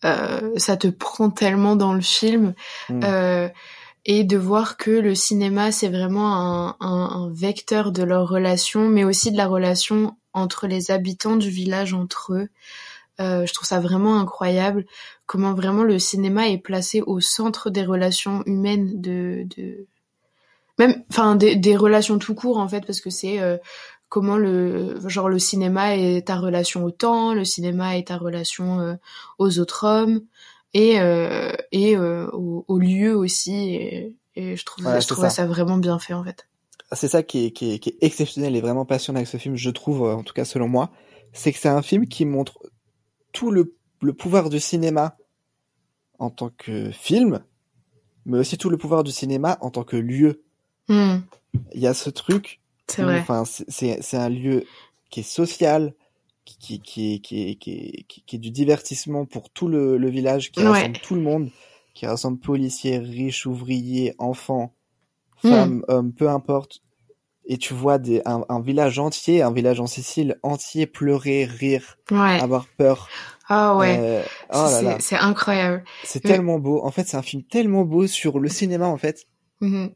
euh, 0.04 0.52
ça 0.56 0.76
te 0.76 0.86
prend 0.86 1.30
tellement 1.30 1.74
dans 1.76 1.92
le 1.92 2.00
film 2.02 2.54
Mm. 2.88 3.00
euh, 3.04 3.48
et 4.06 4.24
de 4.24 4.38
voir 4.38 4.76
que 4.76 4.90
le 4.92 5.14
cinéma 5.16 5.72
c'est 5.72 5.88
vraiment 5.88 6.34
un, 6.36 6.76
un, 6.80 7.10
un 7.12 7.32
vecteur 7.32 7.90
de 7.90 8.02
leur 8.04 8.28
relation, 8.28 8.88
mais 8.88 9.02
aussi 9.04 9.32
de 9.32 9.36
la 9.36 9.46
relation 9.48 10.16
entre 10.32 10.68
les 10.68 10.90
habitants 10.92 11.36
du 11.36 11.50
village 11.50 11.94
entre 11.94 12.34
eux. 12.34 12.48
Euh, 13.20 13.44
je 13.46 13.52
trouve 13.52 13.66
ça 13.66 13.80
vraiment 13.80 14.18
incroyable 14.18 14.86
comment 15.26 15.52
vraiment 15.54 15.82
le 15.82 15.98
cinéma 15.98 16.48
est 16.48 16.58
placé 16.58 17.02
au 17.02 17.20
centre 17.20 17.68
des 17.68 17.84
relations 17.84 18.42
humaines 18.46 19.00
de, 19.00 19.46
de... 19.56 19.86
même 20.78 21.04
enfin 21.10 21.36
des, 21.36 21.56
des 21.56 21.76
relations 21.76 22.18
tout 22.18 22.34
court 22.34 22.58
en 22.58 22.68
fait 22.68 22.86
parce 22.86 23.00
que 23.00 23.10
c'est 23.10 23.40
euh, 23.40 23.58
comment 24.08 24.36
le 24.36 24.98
genre 25.08 25.28
le 25.28 25.38
cinéma 25.38 25.96
est 25.96 26.28
ta 26.28 26.36
relation 26.36 26.84
au 26.84 26.90
temps 26.90 27.34
le 27.34 27.44
cinéma 27.44 27.96
est 27.98 28.08
ta 28.08 28.16
relation 28.16 28.80
euh, 28.80 28.94
aux 29.38 29.58
autres 29.58 29.84
hommes 29.84 30.22
et 30.72 30.96
et 31.72 31.98
au, 31.98 32.64
au 32.68 32.78
lieu 32.78 33.16
aussi 33.16 33.74
et, 33.74 34.14
et 34.36 34.56
je 34.56 34.64
trouve 34.64 34.84
Voilà, 34.84 35.00
je 35.00 35.08
trouvais 35.08 35.28
ça. 35.28 35.42
ça 35.42 35.46
vraiment 35.46 35.76
bien 35.78 35.98
fait 35.98 36.14
en 36.14 36.24
fait 36.24 36.48
C'est 36.92 37.08
ça 37.08 37.22
qui 37.22 37.46
est, 37.46 37.50
qui 37.50 37.74
est, 37.74 37.78
qui 37.78 37.90
est 37.90 37.98
exceptionnel 38.00 38.56
et 38.56 38.60
vraiment 38.60 38.84
passionnant 38.84 39.18
avec 39.18 39.28
ce 39.28 39.36
film, 39.36 39.56
je 39.56 39.70
trouve, 39.70 40.02
en 40.02 40.22
tout 40.22 40.32
cas 40.32 40.44
selon 40.44 40.68
moi, 40.68 40.90
c'est 41.32 41.52
que 41.52 41.58
c'est 41.58 41.68
un 41.68 41.82
film 41.82 42.06
qui 42.06 42.24
montre 42.24 42.58
tout 43.32 43.50
le, 43.50 43.74
le 44.02 44.12
pouvoir 44.12 44.48
du 44.50 44.60
cinéma 44.60 45.16
en 46.18 46.30
tant 46.30 46.50
que 46.50 46.90
film, 46.90 47.44
mais 48.26 48.38
aussi 48.38 48.58
tout 48.58 48.70
le 48.70 48.76
pouvoir 48.76 49.04
du 49.04 49.10
cinéma 49.10 49.58
en 49.60 49.70
tant 49.70 49.84
que 49.84 49.96
lieu. 49.96 50.42
Hmm, 50.88 51.18
Il 51.72 51.80
y 51.80 51.86
a 51.86 51.94
ce 51.94 52.10
truc 52.10 52.60
c'est 52.86 53.02
Enfin, 53.20 53.44
c'est- 53.44 54.14
un 54.16 54.28
lieu 54.28 54.64
qui 55.10 55.20
est 55.20 55.22
social, 55.24 55.94
qui, 56.44 56.80
qui, 56.80 57.20
qui, 57.20 57.50
est, 57.50 57.54
qui, 57.56 58.38
du 58.38 58.50
divertissement 58.50 59.24
pour 59.26 59.50
tout 59.50 59.68
le, 59.68 59.96
le 59.96 60.10
village, 60.10 60.50
qui 60.50 60.60
Ouais. 60.60 60.70
rassemble 60.70 60.98
tout 60.98 61.14
le 61.14 61.20
monde, 61.20 61.50
qui 61.94 62.06
rassemble 62.06 62.38
policiers, 62.38 62.98
riches, 62.98 63.46
ouvriers, 63.46 64.14
enfants, 64.18 64.74
Hmm. 65.42 65.48
femmes, 65.48 65.84
hommes, 65.88 66.12
peu 66.12 66.28
importe. 66.28 66.82
Et 67.52 67.58
tu 67.58 67.74
vois 67.74 67.98
des, 67.98 68.22
un, 68.26 68.44
un 68.48 68.60
village 68.60 68.98
entier, 69.00 69.42
un 69.42 69.52
village 69.52 69.80
en 69.80 69.88
Sicile 69.88 70.38
entier 70.44 70.86
pleurer, 70.86 71.44
rire, 71.46 71.96
ouais 72.12 72.38
avoir 72.40 72.66
peur. 72.78 73.08
ah 73.48 73.74
ouais 73.76 73.98
Euh, 74.00 74.22
oh 74.54 74.66
c'est 75.00 75.16
incroyable 75.16 75.82
c'est 76.04 76.24
Ouais. 76.24 76.30
tellement 76.30 76.60
beau. 76.60 76.80
En 76.84 76.92
fait, 76.92 77.08
c'est 77.08 77.16
un 77.16 77.22
film 77.22 77.42
tellement 77.42 77.84
beau 77.84 78.06
sur 78.06 78.38
le 78.38 78.48
cinéma, 78.48 78.86
en 78.86 78.96
fait. 78.96 79.26
Mhm. 79.60 79.90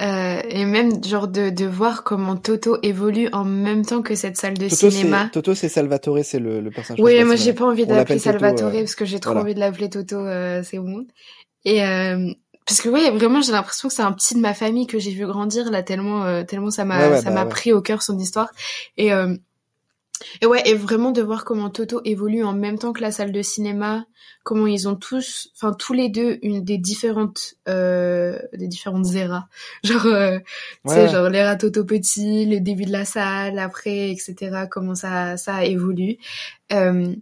Euh, 0.00 0.40
et 0.48 0.64
même 0.64 1.02
genre 1.04 1.28
de, 1.28 1.50
de 1.50 1.66
voir 1.66 2.04
comment 2.04 2.36
Toto 2.36 2.78
évolue 2.82 3.28
en 3.32 3.44
même 3.44 3.84
temps 3.84 4.00
que 4.02 4.14
cette 4.14 4.36
salle 4.38 4.54
de 4.56 4.68
Toto, 4.68 4.88
cinéma. 4.90 5.28
Toto, 5.32 5.54
c'est 5.54 5.68
Salvatore, 5.68 6.20
c'est 6.22 6.38
le, 6.38 6.60
le 6.60 6.70
personnage. 6.70 7.02
Oui, 7.04 7.22
moi 7.24 7.34
j'ai 7.36 7.52
pas 7.52 7.66
envie 7.66 7.86
Toto, 7.86 8.18
Salvatore 8.18 8.68
euh, 8.68 8.78
parce 8.78 8.94
que 8.94 9.04
j'ai 9.04 9.18
trop 9.20 9.32
voilà. 9.32 9.44
envie 9.44 9.54
de 9.54 9.60
l'appeler 9.60 9.90
Toto, 9.90 10.16
euh, 10.16 10.62
c'est 10.62 10.78
bon. 10.78 11.06
Et 11.66 11.84
euh, 11.84 12.32
parce 12.70 12.82
que 12.82 12.88
ouais, 12.88 13.10
vraiment 13.10 13.40
j'ai 13.42 13.50
l'impression 13.50 13.88
que 13.88 13.94
c'est 13.94 14.02
un 14.02 14.12
petit 14.12 14.36
de 14.36 14.40
ma 14.40 14.54
famille 14.54 14.86
que 14.86 15.00
j'ai 15.00 15.10
vu 15.10 15.26
grandir 15.26 15.72
là 15.72 15.82
tellement 15.82 16.24
euh, 16.24 16.44
tellement 16.44 16.70
ça 16.70 16.84
m'a 16.84 17.00
Ouais, 17.00 17.10
ouais, 17.10 17.20
ça 17.20 17.30
bah 17.30 17.44
m'a 17.44 17.46
pris 17.46 17.72
au 17.72 17.82
cœur 17.82 18.00
son 18.00 18.16
histoire. 18.16 18.48
Et 18.96 19.12
euh, 19.12 19.34
et 20.40 20.46
ouais, 20.46 20.62
et 20.66 20.74
vraiment 20.74 21.10
de 21.10 21.20
voir 21.22 21.44
comment 21.44 21.68
Toto 21.70 22.00
évolue 22.04 22.44
en 22.44 22.52
même 22.52 22.78
temps 22.78 22.92
que 22.92 23.00
la 23.00 23.10
salle 23.10 23.32
de 23.32 23.42
cinéma, 23.42 24.04
comment 24.44 24.66
ils 24.68 24.86
ont 24.86 24.94
tous, 24.94 25.50
enfin 25.56 25.72
tous 25.72 25.94
les 25.94 26.10
deux, 26.10 26.38
une 26.42 26.62
des 26.62 26.78
différentes, 26.78 27.54
euh, 27.68 28.38
des 28.52 28.68
différentes 28.68 29.12
eras. 29.16 29.46
Genre, 29.82 30.06
euh, 30.06 30.38
tu 30.86 30.94
sais, 30.94 31.02
Ouais. 31.04 31.08
genre 31.08 31.28
l'ère 31.28 31.48
à 31.48 31.56
Toto 31.56 31.84
petit, 31.84 32.46
le 32.46 32.60
début 32.60 32.84
de 32.84 32.92
la 32.92 33.04
salle, 33.06 33.58
après, 33.58 34.10
etc. 34.10 34.66
Comment 34.70 34.94
ça, 34.94 35.36
ça 35.38 35.64
évolue. 35.64 36.18
Euh, 36.72 37.14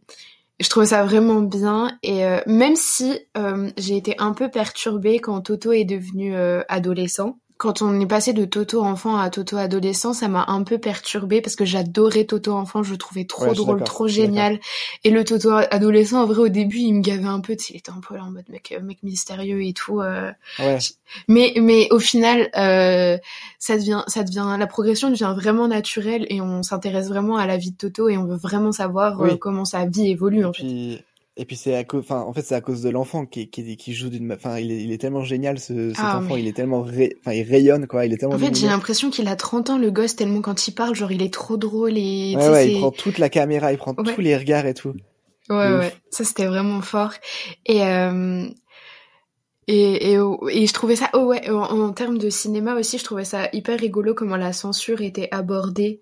je 0.60 0.68
trouve 0.68 0.84
ça 0.84 1.04
vraiment 1.04 1.40
bien. 1.40 1.98
Et 2.02 2.24
euh, 2.24 2.40
même 2.46 2.76
si 2.76 3.18
euh, 3.36 3.70
j'ai 3.76 3.96
été 3.96 4.14
un 4.18 4.32
peu 4.32 4.50
perturbée 4.50 5.18
quand 5.18 5.40
Toto 5.42 5.72
est 5.72 5.84
devenu 5.84 6.34
euh, 6.34 6.62
adolescent, 6.68 7.38
quand 7.58 7.82
on 7.82 8.00
est 8.00 8.06
passé 8.06 8.32
de 8.32 8.44
Toto 8.44 8.82
enfant 8.82 9.18
à 9.18 9.30
Toto 9.30 9.56
adolescent, 9.56 10.12
ça 10.12 10.28
m'a 10.28 10.44
un 10.46 10.62
peu 10.62 10.78
perturbée 10.78 11.40
parce 11.40 11.56
que 11.56 11.64
j'adorais 11.64 12.24
Toto 12.24 12.52
enfant, 12.52 12.84
je 12.84 12.92
le 12.92 12.98
trouvais 12.98 13.24
trop 13.24 13.46
Ouais, 13.46 13.54
drôle, 13.54 13.82
trop 13.82 14.06
génial. 14.06 14.60
Et 15.02 15.10
le 15.10 15.24
Toto 15.24 15.50
adolescent, 15.50 16.22
en 16.22 16.26
vrai, 16.26 16.38
au 16.42 16.48
début, 16.48 16.78
il 16.78 16.94
me 16.94 17.00
gavait 17.02 17.24
un 17.24 17.40
peu, 17.40 17.56
il 17.68 17.76
était 17.76 17.90
un 17.90 18.00
peu 18.00 18.14
là 18.14 18.24
en 18.24 18.30
mode 18.30 18.48
mec, 18.48 18.72
euh, 18.76 18.80
mec 18.80 18.98
mystérieux 19.02 19.62
et 19.64 19.72
tout. 19.72 20.00
euh. 20.00 20.30
Ouais. 20.60 20.78
Mais, 21.26 21.52
mais 21.60 21.88
au 21.90 21.98
final, 21.98 22.48
euh, 22.56 23.18
ça 23.58 23.76
devient, 23.76 24.04
ça 24.06 24.22
devient, 24.22 24.56
la 24.58 24.66
progression 24.66 25.10
devient 25.10 25.34
vraiment 25.36 25.66
naturelle 25.66 26.26
et 26.30 26.40
on 26.40 26.62
s'intéresse 26.62 27.08
vraiment 27.08 27.38
à 27.38 27.46
la 27.46 27.56
vie 27.56 27.72
de 27.72 27.76
Toto 27.76 28.08
et 28.08 28.16
on 28.16 28.24
veut 28.24 28.36
vraiment 28.36 28.72
savoir 28.72 29.20
euh, 29.22 29.36
comment 29.36 29.64
sa 29.64 29.84
vie 29.84 30.10
évolue 30.10 30.44
en 30.44 30.52
fait. 30.52 30.62
Puis, 30.62 31.02
Et 31.40 31.44
puis 31.44 31.54
c'est 31.56 31.74
à 31.76 31.84
cause, 31.84 32.00
enfin, 32.00 32.20
en 32.22 32.32
fait, 32.32 32.42
c'est 32.42 32.56
à 32.56 32.60
cause 32.60 32.82
de 32.82 32.90
l'enfant 32.90 33.24
qui, 33.24 33.48
qui, 33.48 33.76
qui 33.76 33.94
joue 33.94 34.08
d'une, 34.10 34.32
enfin, 34.32 34.58
il 34.58 34.72
est, 34.72 34.82
il 34.82 34.90
est 34.90 34.98
tellement 34.98 35.22
génial, 35.22 35.60
ce, 35.60 35.90
cet 35.90 35.98
Ah, 36.02 36.18
enfant, 36.18 36.34
mais- 36.34 36.42
il 36.42 36.48
est 36.48 36.52
tellement, 36.52 36.80
enfin, 36.80 37.32
il 37.32 37.42
rayonne, 37.42 37.86
quoi, 37.86 38.04
il 38.06 38.12
est 38.12 38.16
tellement 38.16 38.34
En 38.34 38.38
fait, 38.38 38.54
j'ai 38.56 38.66
l'impression 38.66 39.08
qu'il 39.10 39.28
a 39.28 39.36
30 39.36 39.70
ans, 39.70 39.78
le 39.78 39.90
gosse, 39.92 40.16
tellement 40.16 40.40
quand 40.42 40.66
il 40.66 40.72
parle, 40.72 40.96
genre, 40.96 41.12
il 41.12 41.22
est 41.22 41.32
trop 41.32 41.56
drôle 41.56 41.96
et, 41.96 42.34
Ouais, 42.36 42.48
ouais, 42.50 42.68
il 42.72 42.78
prend 42.78 42.90
toute 42.90 43.18
la 43.18 43.28
caméra, 43.28 43.72
il 43.72 43.78
prend 43.78 43.94
Ouais. 43.94 44.12
tous 44.14 44.20
les 44.20 44.36
regards 44.36 44.66
et 44.66 44.74
tout. 44.74 44.94
Ouais, 45.48 45.72
ouf. 45.72 45.78
ouais, 45.80 45.94
ça 46.10 46.24
c'était 46.24 46.46
vraiment 46.46 46.80
fort. 46.82 47.12
Et, 47.66 47.82
euh, 47.84 48.46
et, 49.66 50.12
et, 50.12 50.18
et 50.50 50.66
je 50.66 50.72
trouvais 50.72 50.96
ça, 50.96 51.10
oh 51.12 51.24
ouais, 51.26 51.48
en, 51.50 51.60
en 51.62 51.92
termes 51.92 52.18
de 52.18 52.30
cinéma 52.30 52.74
aussi, 52.74 52.98
je 52.98 53.04
trouvais 53.04 53.24
ça 53.24 53.48
hyper 53.52 53.78
rigolo 53.78 54.14
comment 54.14 54.36
la 54.36 54.52
censure 54.52 55.02
était 55.02 55.28
abordée 55.30 56.00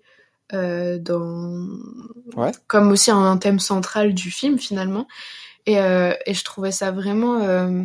euh, 0.53 0.97
dans, 0.99 1.67
Ouais. 2.35 2.51
comme 2.67 2.91
aussi 2.91 3.11
un, 3.11 3.37
thème 3.37 3.59
central 3.59 4.13
du 4.13 4.31
film 4.31 4.57
finalement. 4.57 5.07
Et, 5.65 5.79
euh, 5.79 6.13
et 6.25 6.33
je 6.33 6.43
trouvais 6.43 6.71
ça 6.71 6.91
vraiment 6.91 7.41
euh, 7.41 7.83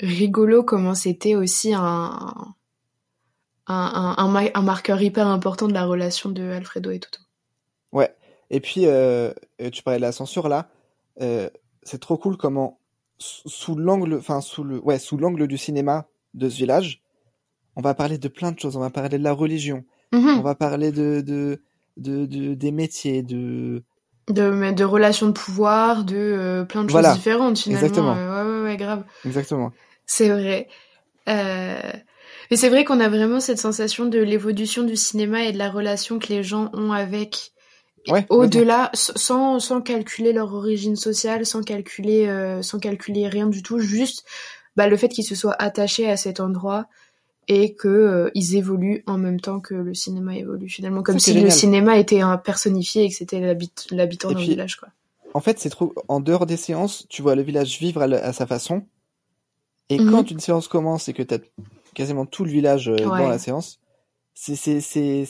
rigolo 0.00 0.62
comment 0.64 0.94
c'était 0.94 1.34
aussi 1.36 1.72
un, 1.74 1.80
un, 1.82 3.74
un, 3.74 4.14
un, 4.18 4.28
ma- 4.28 4.50
un 4.54 4.62
marqueur 4.62 5.00
hyper 5.00 5.26
important 5.26 5.68
de 5.68 5.72
la 5.74 5.84
relation 5.84 6.30
de 6.30 6.42
Alfredo 6.50 6.90
et 6.90 7.00
Toto. 7.00 7.20
Ouais. 7.92 8.14
Et 8.50 8.60
puis, 8.60 8.86
tu 9.72 9.82
parlais 9.82 9.98
de 9.98 10.02
la 10.02 10.12
censure 10.12 10.48
là. 10.48 10.68
C'est 11.18 12.00
trop 12.00 12.16
cool 12.16 12.36
comment, 12.36 12.78
sous 13.18 13.76
l'angle, 13.76 14.14
enfin 14.14 14.40
sous 14.40 14.64
le, 14.64 14.78
ouais, 14.80 14.98
sous 14.98 15.16
l'angle 15.16 15.46
du 15.46 15.58
cinéma 15.58 16.06
de 16.34 16.48
ce 16.48 16.56
village, 16.56 17.02
on 17.76 17.80
va 17.82 17.94
parler 17.94 18.18
de 18.18 18.28
plein 18.28 18.52
de 18.52 18.58
choses. 18.58 18.76
On 18.76 18.80
va 18.80 18.90
parler 18.90 19.18
de 19.18 19.22
la 19.24 19.32
religion. 19.32 19.84
Mhm. 20.14 20.38
On 20.38 20.42
va 20.42 20.54
parler 20.54 20.92
de, 20.92 21.20
de, 21.20 21.60
de, 21.96 22.26
de- 22.26 22.54
des 22.54 22.70
métiers, 22.72 23.22
de, 23.22 23.82
de, 24.28 24.84
relations 24.84 25.26
de 25.26 25.32
pouvoir, 25.32 26.04
de 26.04 26.16
euh, 26.16 26.64
plein 26.64 26.84
de 26.84 26.90
Voilà, 26.90 27.08
choses 27.08 27.18
différentes 27.18 27.58
finalement. 27.58 27.86
exactement. 27.86 28.16
Euh, 28.16 28.44
ouais, 28.44 28.62
ouais, 28.62 28.70
ouais, 28.70 28.76
grave. 28.76 29.04
exactement. 29.24 29.72
C'est 30.06 30.28
vrai. 30.28 30.68
Euh... 31.28 31.92
Mais 32.50 32.56
c'est 32.56 32.68
vrai 32.68 32.84
qu'on 32.84 33.00
a 33.00 33.08
vraiment 33.08 33.40
cette 33.40 33.58
sensation 33.58 34.04
de 34.04 34.18
l'évolution 34.18 34.82
du 34.82 34.96
cinéma 34.96 35.44
et 35.44 35.52
de 35.52 35.58
la 35.58 35.70
relation 35.70 36.18
que 36.18 36.28
les 36.28 36.42
gens 36.42 36.70
ont 36.74 36.92
avec. 36.92 37.52
Ouais, 38.08 38.26
Au-delà, 38.28 38.90
sans, 38.92 39.58
sans 39.60 39.80
calculer 39.80 40.34
leur 40.34 40.52
origine 40.52 40.94
sociale, 40.94 41.46
sans 41.46 41.62
calculer, 41.62 42.58
sans 42.60 42.78
calculer 42.78 43.28
rien 43.28 43.46
du 43.46 43.62
tout, 43.62 43.78
juste 43.78 44.26
bah, 44.76 44.88
le 44.88 44.96
fait 44.98 45.08
qu'ils 45.08 45.24
se 45.24 45.34
soient 45.34 45.56
attachés 45.58 46.10
à 46.10 46.18
cet 46.18 46.38
endroit 46.40 46.86
et 47.48 47.74
que 47.74 47.88
euh, 47.88 48.30
ils 48.34 48.56
évoluent 48.56 49.02
en 49.06 49.18
même 49.18 49.40
temps 49.40 49.60
que 49.60 49.74
le 49.74 49.94
cinéma 49.94 50.36
évolue 50.36 50.68
finalement, 50.68 51.02
comme 51.02 51.18
Ça, 51.18 51.32
si 51.32 51.40
le 51.40 51.50
cinéma 51.50 51.98
était 51.98 52.20
un 52.20 52.36
personnifié 52.36 53.04
et 53.04 53.08
que 53.08 53.14
c'était 53.14 53.40
l'habit- 53.40 53.70
l'habitant 53.90 54.30
d'un 54.32 54.38
village 54.40 54.76
quoi. 54.76 54.88
En 55.34 55.40
fait, 55.40 55.58
c'est 55.58 55.70
trop. 55.70 55.94
En 56.08 56.20
dehors 56.20 56.46
des 56.46 56.56
séances, 56.56 57.06
tu 57.08 57.20
vois 57.22 57.34
le 57.34 57.42
village 57.42 57.78
vivre 57.80 58.02
à, 58.02 58.32
sa 58.32 58.46
façon. 58.46 58.82
Et 59.90 59.98
Mhm. 59.98 60.10
quand 60.10 60.30
une 60.30 60.38
séance 60.40 60.68
commence 60.68 61.08
et 61.08 61.12
que 61.12 61.22
t'as 61.22 61.38
quasiment 61.92 62.24
tout 62.24 62.44
le 62.44 62.50
village 62.50 62.88
euh, 62.88 62.92
Ouais. 62.96 63.18
dans 63.18 63.28
la 63.28 63.38
séance, 63.38 63.80
c'est, 64.36 64.80
c'est, 64.80 65.24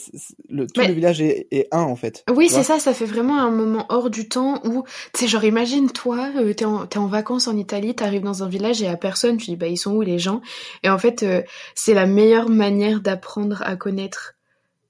le, 0.49 0.65
tout 0.65 0.81
Mais- 0.81 0.87
le 0.87 0.93
village 0.93 1.21
est, 1.21 1.47
est 1.51 1.67
un 1.71 1.81
en 1.83 1.95
fait. 1.95 2.23
Oui, 2.33 2.49
c'est 2.49 2.63
ça, 2.63 2.79
ça 2.79 2.93
fait 2.93 3.05
vraiment 3.05 3.37
un 3.39 3.51
moment 3.51 3.85
hors 3.89 4.09
du 4.09 4.27
temps 4.27 4.59
où, 4.65 4.83
tu 5.13 5.19
sais, 5.21 5.27
genre 5.27 5.43
imagine 5.43 5.91
toi, 5.91 6.31
euh, 6.35 6.53
t'es 6.53 6.65
en, 6.65 6.87
t'es 6.87 6.97
en 6.97 7.05
vacances 7.07 7.47
en 7.47 7.55
Italie, 7.55 7.93
t'arrives 7.93 8.23
dans 8.23 8.41
un 8.43 8.49
village 8.49 8.81
et 8.81 8.87
à 8.87 8.97
personne, 8.97 9.37
tu 9.37 9.45
dis 9.45 9.55
bah 9.55 9.67
ils 9.67 9.77
sont 9.77 9.93
où 9.93 10.01
les 10.01 10.17
gens? 10.19 10.41
Et 10.83 10.89
en 10.89 10.97
fait, 10.97 11.21
euh, 11.23 11.43
c'est 11.75 11.93
la 11.93 12.07
meilleure 12.07 12.49
manière 12.49 12.99
d'apprendre 12.99 13.61
à 13.61 13.75
connaître 13.75 14.33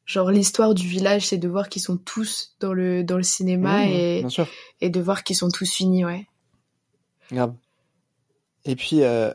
genre 0.05 0.31
l'histoire 0.31 0.75
du 0.75 0.87
village, 0.87 1.25
c'est 1.27 1.37
de 1.37 1.47
voir 1.49 1.67
qu'ils 1.67 1.81
sont 1.81 1.97
tous 1.97 2.55
dans 2.59 2.73
le 2.73 3.03
dans 3.03 3.17
le 3.17 3.23
cinéma 3.23 3.85
Mmh, 3.85 3.89
et, 3.89 4.19
Bien 4.21 4.29
sûr, 4.29 4.47
et 4.79 4.89
de 4.89 5.01
voir 5.01 5.23
qu'ils 5.23 5.35
sont 5.35 5.49
tous 5.49 5.79
unis, 5.81 6.05
ouais. 6.05 6.25
grave. 7.31 7.53
Et 8.65 8.75
puis, 8.75 9.01
euh, 9.03 9.31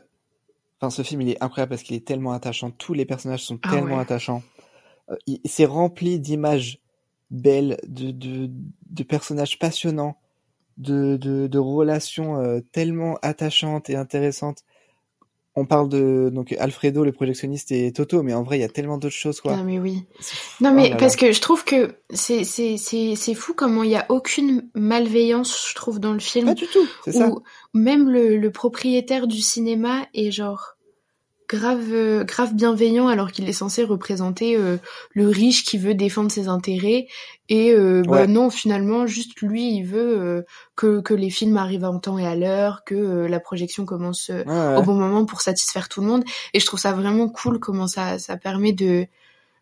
enfin, 0.79 0.89
ce 0.89 1.01
film, 1.03 1.21
il 1.21 1.29
est 1.29 1.43
incroyable 1.43 1.69
parce 1.69 1.83
qu'il 1.83 1.95
est 1.95 2.05
tellement 2.05 2.31
attachant. 2.33 2.71
Tous 2.71 2.93
les 2.93 3.05
personnages 3.05 3.43
sont 3.43 3.59
Ah 3.63 3.69
tellement 3.71 3.95
ouais. 3.95 4.01
attachants. 4.01 4.43
C'est 5.45 5.65
rempli 5.65 6.19
d'images 6.19 6.79
belles, 7.29 7.77
de, 7.87 8.11
de, 8.11 8.49
de 8.89 9.03
personnages 9.03 9.57
passionnants, 9.57 10.17
de, 10.77 11.17
de, 11.17 11.57
relations 11.59 12.37
euh, 12.39 12.59
tellement 12.71 13.17
attachantes 13.21 13.89
et 13.89 13.95
intéressantes. 13.95 14.63
On 15.53 15.65
parle 15.65 15.89
de 15.89 16.29
donc 16.33 16.53
Alfredo, 16.53 17.03
le 17.03 17.11
projectionniste, 17.11 17.73
et 17.73 17.91
Toto, 17.91 18.23
mais 18.23 18.33
en 18.33 18.41
vrai, 18.41 18.57
il 18.57 18.61
y 18.61 18.65
a 18.65 18.69
tellement 18.69 18.97
d'autres 18.97 19.15
choses, 19.15 19.41
quoi. 19.41 19.57
Non 19.57 19.65
mais 19.65 19.79
oui. 19.79 20.05
Non 20.61 20.69
Oh 20.71 20.75
mais 20.75 20.89
là 20.91 20.95
parce 20.95 21.21
là. 21.21 21.27
que 21.27 21.33
je 21.33 21.41
trouve 21.41 21.65
que 21.65 21.95
c'est 22.09 22.45
c'est 22.45 22.77
c'est 22.77 23.15
c'est 23.17 23.33
fou 23.33 23.53
comment 23.53 23.83
il 23.83 23.89
y 23.91 23.97
a 23.97 24.05
aucune 24.07 24.69
malveillance, 24.75 25.67
je 25.69 25.75
trouve 25.75 25.99
dans 25.99 26.13
le 26.13 26.19
film. 26.19 26.45
Pas 26.45 26.53
du 26.53 26.67
tout, 26.67 26.87
c'est 27.03 27.11
ça. 27.11 27.29
même 27.73 28.09
le, 28.09 28.37
le 28.37 28.51
propriétaire 28.51 29.27
du 29.27 29.41
cinéma 29.41 30.07
est 30.13 30.31
genre 30.31 30.77
grave 31.51 31.91
euh, 31.91 32.23
grave 32.23 32.53
bienveillant 32.55 33.07
alors 33.09 33.31
qu'il 33.31 33.47
est 33.49 33.53
censé 33.53 33.83
représenter 33.83 34.55
euh, 34.55 34.77
le 35.13 35.27
riche 35.27 35.65
qui 35.65 35.77
veut 35.77 35.93
défendre 35.93 36.31
ses 36.31 36.47
intérêts. 36.47 37.07
Et 37.49 37.73
euh, 37.73 38.01
bah 38.07 38.27
non 38.27 38.49
finalement 38.49 39.05
juste 39.05 39.41
lui 39.41 39.75
il 39.75 39.83
veut 39.83 40.45
que 40.75 41.01
que 41.01 41.13
les 41.13 41.29
films 41.29 41.57
arrivent 41.57 41.83
en 41.83 41.99
temps 41.99 42.17
et 42.17 42.25
à 42.25 42.35
l'heure 42.35 42.83
que 42.85 42.95
la 42.95 43.39
projection 43.41 43.85
commence 43.85 44.29
Ouais, 44.29 44.45
ouais. 44.45 44.75
au 44.77 44.83
bon 44.83 44.95
moment 44.95 45.25
pour 45.25 45.41
satisfaire 45.41 45.89
tout 45.89 45.99
le 46.01 46.07
monde. 46.07 46.23
Et 46.53 46.59
je 46.61 46.65
trouve 46.65 46.79
ça 46.79 46.93
vraiment 46.93 47.27
cool 47.27 47.59
comment 47.59 47.87
ça 47.87 48.17
ça 48.19 48.37
permet 48.37 48.71
de 48.71 49.05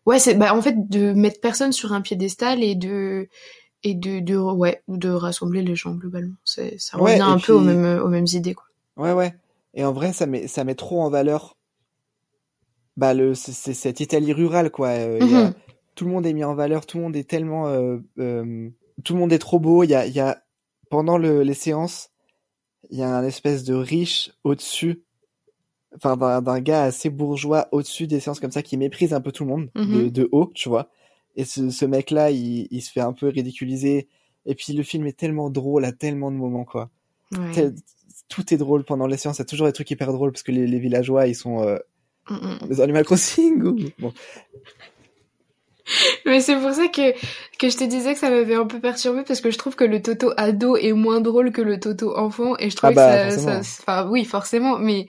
ouais 0.06 0.20
c'est 0.20 0.34
bah 0.34 0.54
en 0.54 0.62
fait 0.62 0.88
de 0.88 1.12
mettre 1.12 1.40
personne 1.40 1.72
sur 1.72 1.92
un 1.92 2.00
piédestal 2.00 2.62
et 2.62 2.76
de 2.76 3.28
et 3.82 3.94
de, 3.94 4.20
de 4.20 4.36
ouais 4.36 4.82
de 4.86 5.08
rassembler 5.08 5.62
les 5.62 5.74
gens 5.74 5.94
globalement. 5.94 6.36
C'est 6.44 6.78
ça 6.78 6.96
revient 6.98 7.20
un 7.22 7.38
peu 7.38 7.52
aux 7.54 7.60
mêmes 7.60 8.00
aux 8.00 8.08
mêmes 8.08 8.28
idées 8.32 8.54
quoi. 8.54 8.66
Ouais, 8.96 9.12
ouais. 9.12 9.34
Et 9.74 9.84
en 9.84 9.92
vrai, 9.92 10.12
ça 10.12 10.26
met, 10.26 10.46
ça 10.48 10.64
met 10.64 10.74
trop 10.74 11.00
en 11.00 11.10
valeur 11.10 11.56
bah, 13.00 13.14
le, 13.14 13.34
c'est, 13.34 13.72
cette 13.72 14.00
Italie 14.00 14.32
rurale, 14.34 14.70
quoi. 14.70 14.88
Euh, 14.88 15.18
il 15.22 15.30
y 15.30 15.34
a- 15.34 15.46
Mhm. 15.46 15.54
tout 15.94 16.04
le 16.04 16.10
monde 16.12 16.26
est 16.26 16.34
mis 16.34 16.44
en 16.44 16.54
valeur, 16.54 16.84
tout 16.86 16.98
le 16.98 17.04
monde 17.04 17.16
est 17.16 17.28
tellement... 17.28 17.66
euh, 17.68 17.96
euh, 18.18 18.68
tout 19.04 19.14
le 19.14 19.18
monde 19.20 19.32
est 19.32 19.38
trop 19.38 19.58
beau. 19.58 19.82
Il 19.84 19.90
y 19.90 19.94
a, 19.94 20.06
y 20.06 20.20
a, 20.20 20.42
pendant 20.90 21.16
le, 21.16 21.42
les 21.42 21.54
séances, 21.54 22.10
il 22.90 22.98
y 22.98 23.02
a 23.02 23.08
un 23.16 23.24
espèce 23.24 23.64
de 23.64 23.74
riche 23.74 24.32
au-dessus, 24.44 25.02
enfin 25.96 26.16
d'un, 26.42 26.60
gars 26.60 26.82
assez 26.84 27.08
bourgeois 27.10 27.68
au-dessus 27.72 28.06
des 28.06 28.20
séances 28.20 28.38
comme 28.40 28.50
ça 28.52 28.62
qui 28.62 28.76
méprise 28.76 29.12
un 29.14 29.20
peu 29.22 29.32
tout 29.32 29.44
le 29.44 29.50
monde 29.50 29.70
de, 29.74 29.80
Mhm. 29.82 30.10
de 30.10 30.28
haut, 30.32 30.50
tu 30.54 30.68
vois. 30.68 30.90
Et 31.36 31.44
ce, 31.44 31.70
ce 31.70 31.84
mec-là, 31.86 32.30
il, 32.30 32.68
il 32.70 32.82
se 32.82 32.92
fait 32.92 33.00
un 33.00 33.12
peu 33.14 33.28
ridiculiser. 33.28 34.08
Et 34.46 34.54
puis 34.54 34.72
le 34.74 34.82
film 34.82 35.06
est 35.06 35.16
tellement 35.18 35.48
drôle 35.48 35.84
à 35.86 35.92
tellement 35.92 36.30
de 36.30 36.36
moments, 36.36 36.64
quoi. 36.66 36.90
ouais. 37.32 37.72
Tout 38.28 38.52
est 38.54 38.58
drôle 38.58 38.84
pendant 38.84 39.06
les 39.08 39.16
séances. 39.16 39.38
Il 39.38 39.42
y 39.42 39.42
a 39.42 39.46
toujours 39.46 39.66
des 39.66 39.72
trucs 39.72 39.90
hyper 39.90 40.12
drôles 40.12 40.30
parce 40.32 40.42
que 40.44 40.52
les, 40.52 40.66
les 40.66 40.78
villageois, 40.78 41.26
ils 41.26 41.34
sont. 41.34 41.62
Les 42.68 42.80
Animal 42.80 43.04
Crossing. 43.04 43.62
Ou... 43.62 43.76
Bon, 43.98 44.12
mais 46.26 46.40
c'est 46.40 46.56
pour 46.56 46.72
ça 46.72 46.86
que 46.88 47.12
que 47.58 47.68
je 47.68 47.76
te 47.76 47.84
disais 47.84 48.14
que 48.14 48.20
ça 48.20 48.30
m'avait 48.30 48.54
un 48.54 48.66
peu 48.66 48.80
perturbé 48.80 49.22
parce 49.26 49.40
que 49.40 49.50
je 49.50 49.58
trouve 49.58 49.74
que 49.74 49.84
le 49.84 50.00
Toto 50.02 50.32
ado 50.36 50.76
est 50.76 50.92
moins 50.92 51.20
drôle 51.20 51.50
que 51.52 51.62
le 51.62 51.80
Toto 51.80 52.16
enfant 52.16 52.56
et 52.58 52.70
je 52.70 52.76
Ah 52.82 52.92
bah, 52.92 53.24
que 53.26 53.30
ça, 53.30 53.36
forcément. 53.40 53.62
ça 53.62 53.82
enfin 53.82 54.08
oui 54.10 54.24
forcément 54.24 54.78
mais 54.78 55.06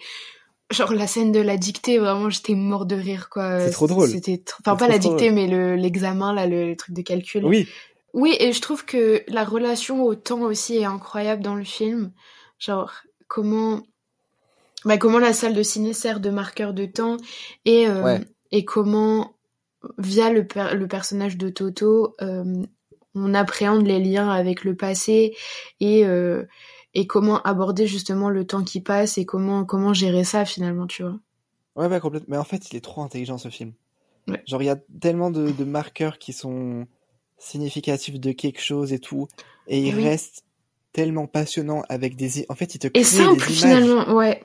genre 0.71 0.93
la 0.93 1.05
scène 1.05 1.31
de 1.31 1.39
la 1.41 1.57
dictée 1.57 1.99
vraiment 1.99 2.29
j'étais 2.29 2.55
mort 2.55 2.85
de 2.87 2.95
rire 2.95 3.29
quoi 3.29 3.59
C'est 3.59 3.71
trop 3.71 3.87
drôle. 3.87 4.09
c'était 4.09 4.41
enfin 4.61 4.75
pas 4.75 4.87
la 4.87 4.97
dictée 4.97 5.29
mais 5.29 5.45
le 5.47 5.75
l'examen 5.75 6.33
là 6.33 6.47
le, 6.47 6.69
le 6.69 6.75
truc 6.75 6.95
de 6.95 7.01
calcul 7.03 7.45
oui, 7.45 7.67
Oui, 8.13 8.35
et 8.39 8.51
je 8.51 8.61
trouve 8.61 8.83
que 8.85 9.21
la 9.27 9.43
relation 9.43 10.03
au 10.03 10.15
temps 10.15 10.41
aussi 10.41 10.77
est 10.77 10.85
incroyable 10.85 11.43
dans 11.43 11.55
le 11.55 11.63
film. 11.63 12.11
Genre, 12.59 12.91
comment, 13.27 13.81
bah, 14.85 14.97
comment 14.97 15.19
la 15.19 15.33
salle 15.33 15.53
de 15.53 15.63
ciné 15.63 15.93
sert 15.93 16.19
de 16.19 16.29
marqueur 16.29 16.73
de 16.73 16.85
temps 16.85 17.17
et, 17.65 17.87
euh, 17.87 18.03
Ouais. 18.03 18.21
et 18.51 18.65
comment, 18.65 19.35
via 19.97 20.31
le, 20.31 20.45
per- 20.47 20.75
le 20.75 20.87
personnage 20.87 21.37
de 21.37 21.49
Toto, 21.49 22.15
euh, 22.21 22.63
on 23.15 23.33
appréhende 23.33 23.85
les 23.85 23.99
liens 23.99 24.29
avec 24.29 24.63
le 24.63 24.75
passé 24.75 25.35
et, 25.79 26.05
euh, 26.05 26.43
et 26.93 27.07
comment 27.07 27.41
aborder 27.43 27.87
justement 27.87 28.29
le 28.29 28.45
temps 28.45 28.63
qui 28.63 28.81
passe 28.81 29.17
et 29.17 29.25
comment, 29.25 29.65
comment 29.65 29.93
gérer 29.93 30.23
ça 30.23 30.45
finalement, 30.45 30.87
tu 30.87 31.03
vois. 31.03 31.17
ouais, 31.75 31.87
ouais, 31.87 31.99
complètement. 31.99 32.27
Mais 32.29 32.37
en 32.37 32.43
fait, 32.43 32.71
il 32.71 32.77
est 32.77 32.81
trop 32.81 33.01
intelligent 33.01 33.37
ce 33.37 33.49
film. 33.49 33.73
Ouais. 34.27 34.41
Genre, 34.45 34.61
il 34.61 34.65
y 34.65 34.69
a 34.69 34.77
tellement 34.99 35.31
de, 35.31 35.51
de 35.51 35.63
marqueurs 35.63 36.17
qui 36.19 36.31
sont 36.31 36.85
significatifs 37.37 38.19
de 38.19 38.31
quelque 38.31 38.61
chose 38.61 38.93
et 38.93 38.99
tout, 38.99 39.27
et 39.67 39.79
il 39.87 39.95
Oui. 39.95 40.03
reste 40.03 40.43
tellement 40.93 41.25
passionnant 41.27 41.83
avec 41.89 42.15
des. 42.15 42.45
En 42.49 42.55
fait, 42.55 42.75
il 42.75 42.79
te 42.79 42.87
crée 42.87 43.01
Et 43.01 43.03
simple 43.03 43.35
des 43.47 43.63
images. 43.63 43.83
finalement, 43.83 44.13
ouais. 44.15 44.43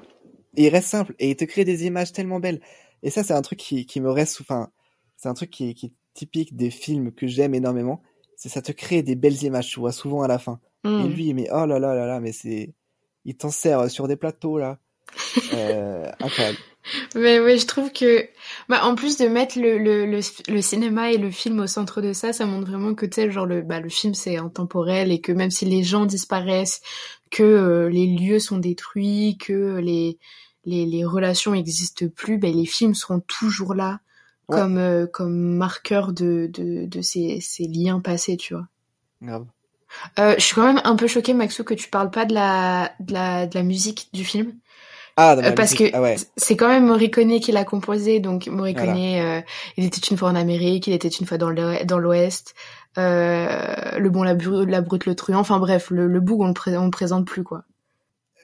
Et 0.56 0.64
il 0.66 0.68
reste 0.70 0.88
simple 0.88 1.14
et 1.18 1.30
il 1.30 1.36
te 1.36 1.44
crée 1.44 1.64
des 1.64 1.86
images 1.86 2.12
tellement 2.12 2.40
belles. 2.40 2.60
Et 3.02 3.10
ça, 3.10 3.22
c'est 3.22 3.34
un 3.34 3.42
truc 3.42 3.58
qui, 3.58 3.86
qui 3.86 4.00
me 4.00 4.10
reste. 4.10 4.40
Enfin, 4.40 4.70
c'est 5.16 5.28
un 5.28 5.34
truc 5.34 5.50
qui, 5.50 5.74
qui 5.74 5.86
est 5.86 5.92
typique 6.14 6.56
des 6.56 6.70
films 6.70 7.12
que 7.12 7.26
j'aime 7.26 7.54
énormément. 7.54 8.02
C'est 8.36 8.48
ça 8.48 8.62
te 8.62 8.72
crée 8.72 9.02
des 9.02 9.14
belles 9.16 9.42
images, 9.44 9.68
tu 9.68 9.80
vois, 9.80 9.92
souvent 9.92 10.22
à 10.22 10.28
la 10.28 10.38
fin. 10.38 10.60
Et 10.84 10.88
Mm. 10.88 11.06
lui, 11.08 11.34
mais 11.34 11.48
oh 11.52 11.66
là 11.66 11.78
là 11.78 11.94
là 11.94 12.06
là, 12.06 12.20
mais 12.20 12.32
c'est. 12.32 12.74
Il 13.24 13.36
t'en 13.36 13.50
sert 13.50 13.90
sur 13.90 14.08
des 14.08 14.16
plateaux, 14.16 14.58
là. 14.58 14.78
Euh, 15.52 16.10
incroyable. 16.20 16.58
Mais 17.14 17.40
ouais, 17.40 17.58
je 17.58 17.66
trouve 17.66 17.92
que, 17.92 18.28
bah, 18.68 18.84
en 18.84 18.94
plus 18.94 19.16
de 19.18 19.26
mettre 19.26 19.58
le, 19.58 19.78
le, 19.78 20.06
le, 20.06 20.20
le 20.48 20.62
cinéma 20.62 21.10
et 21.12 21.18
le 21.18 21.30
film 21.30 21.60
au 21.60 21.66
centre 21.66 22.00
de 22.00 22.12
ça, 22.12 22.32
ça 22.32 22.46
montre 22.46 22.68
vraiment 22.70 22.94
que, 22.94 23.06
tu 23.06 23.14
sais, 23.14 23.30
genre, 23.30 23.46
le, 23.46 23.62
bah, 23.62 23.80
le 23.80 23.88
film, 23.88 24.14
c'est 24.14 24.36
intemporel 24.36 25.12
et 25.12 25.20
que 25.20 25.32
même 25.32 25.50
si 25.50 25.64
les 25.64 25.82
gens 25.82 26.06
disparaissent, 26.06 26.80
que 27.30 27.42
euh, 27.42 27.88
les 27.90 28.06
lieux 28.06 28.38
sont 28.38 28.58
détruits, 28.58 29.36
que 29.38 29.78
les, 29.78 30.18
les, 30.64 30.86
les 30.86 31.04
relations 31.04 31.54
existent 31.54 32.06
plus, 32.08 32.38
ben, 32.38 32.54
les 32.54 32.66
films 32.66 32.94
seront 32.94 33.20
toujours 33.20 33.74
là 33.74 34.00
Ouais. 34.48 34.60
comme, 34.60 34.78
euh, 34.78 35.06
comme 35.06 35.56
marqueur 35.56 36.12
de, 36.12 36.48
de, 36.52 36.86
de 36.86 37.02
ces, 37.02 37.40
ces 37.40 37.64
liens 37.66 38.00
passés, 38.00 38.36
tu 38.36 38.54
vois. 38.54 38.68
Grave. 39.20 39.46
Euh, 40.18 40.34
je 40.38 40.44
suis 40.44 40.54
quand 40.54 40.66
même 40.66 40.80
un 40.84 40.96
peu 40.96 41.06
choquée, 41.06 41.34
Maxou, 41.34 41.64
que 41.64 41.74
tu 41.74 41.88
parles 41.88 42.10
pas 42.10 42.24
de 42.24 42.34
la, 42.34 42.92
de 43.00 43.12
la, 43.12 43.46
de 43.46 43.54
la 43.54 43.62
musique 43.62 44.08
du 44.12 44.24
film. 44.24 44.52
Ah, 45.16 45.34
dans 45.36 45.42
Euh, 45.44 45.52
parce 45.52 45.72
musique. 45.72 45.92
que 45.92 45.96
Ah 45.96 46.02
ouais. 46.02 46.16
c'est 46.36 46.56
quand 46.56 46.68
même 46.68 46.86
Morricone 46.86 47.40
qui 47.40 47.50
l'a 47.52 47.64
composé, 47.64 48.20
donc 48.20 48.46
Morricone, 48.48 48.96
euh, 48.98 49.40
il 49.78 49.84
était 49.84 50.00
une 50.10 50.16
fois 50.18 50.28
en 50.28 50.34
Amérique, 50.34 50.86
il 50.86 50.92
était 50.92 51.08
une 51.08 51.26
fois 51.26 51.38
dans 51.38 51.48
l'O- 51.50 51.84
dans 51.84 51.98
l'Ouest, 51.98 52.54
euh, 53.10 53.98
le 53.98 54.10
bon, 54.10 54.22
la, 54.22 54.34
bru- 54.34 54.66
la 54.66 54.80
brute, 54.80 55.06
le 55.06 55.14
truand, 55.14 55.38
enfin 55.40 55.58
bref, 55.58 55.90
le, 55.90 56.06
le 56.06 56.20
boug 56.20 56.40
on 56.40 56.48
le, 56.48 56.52
pré- 56.54 56.76
on 56.76 56.84
le 56.86 56.90
présente 56.90 57.26
plus 57.26 57.44
quoi. 57.44 57.64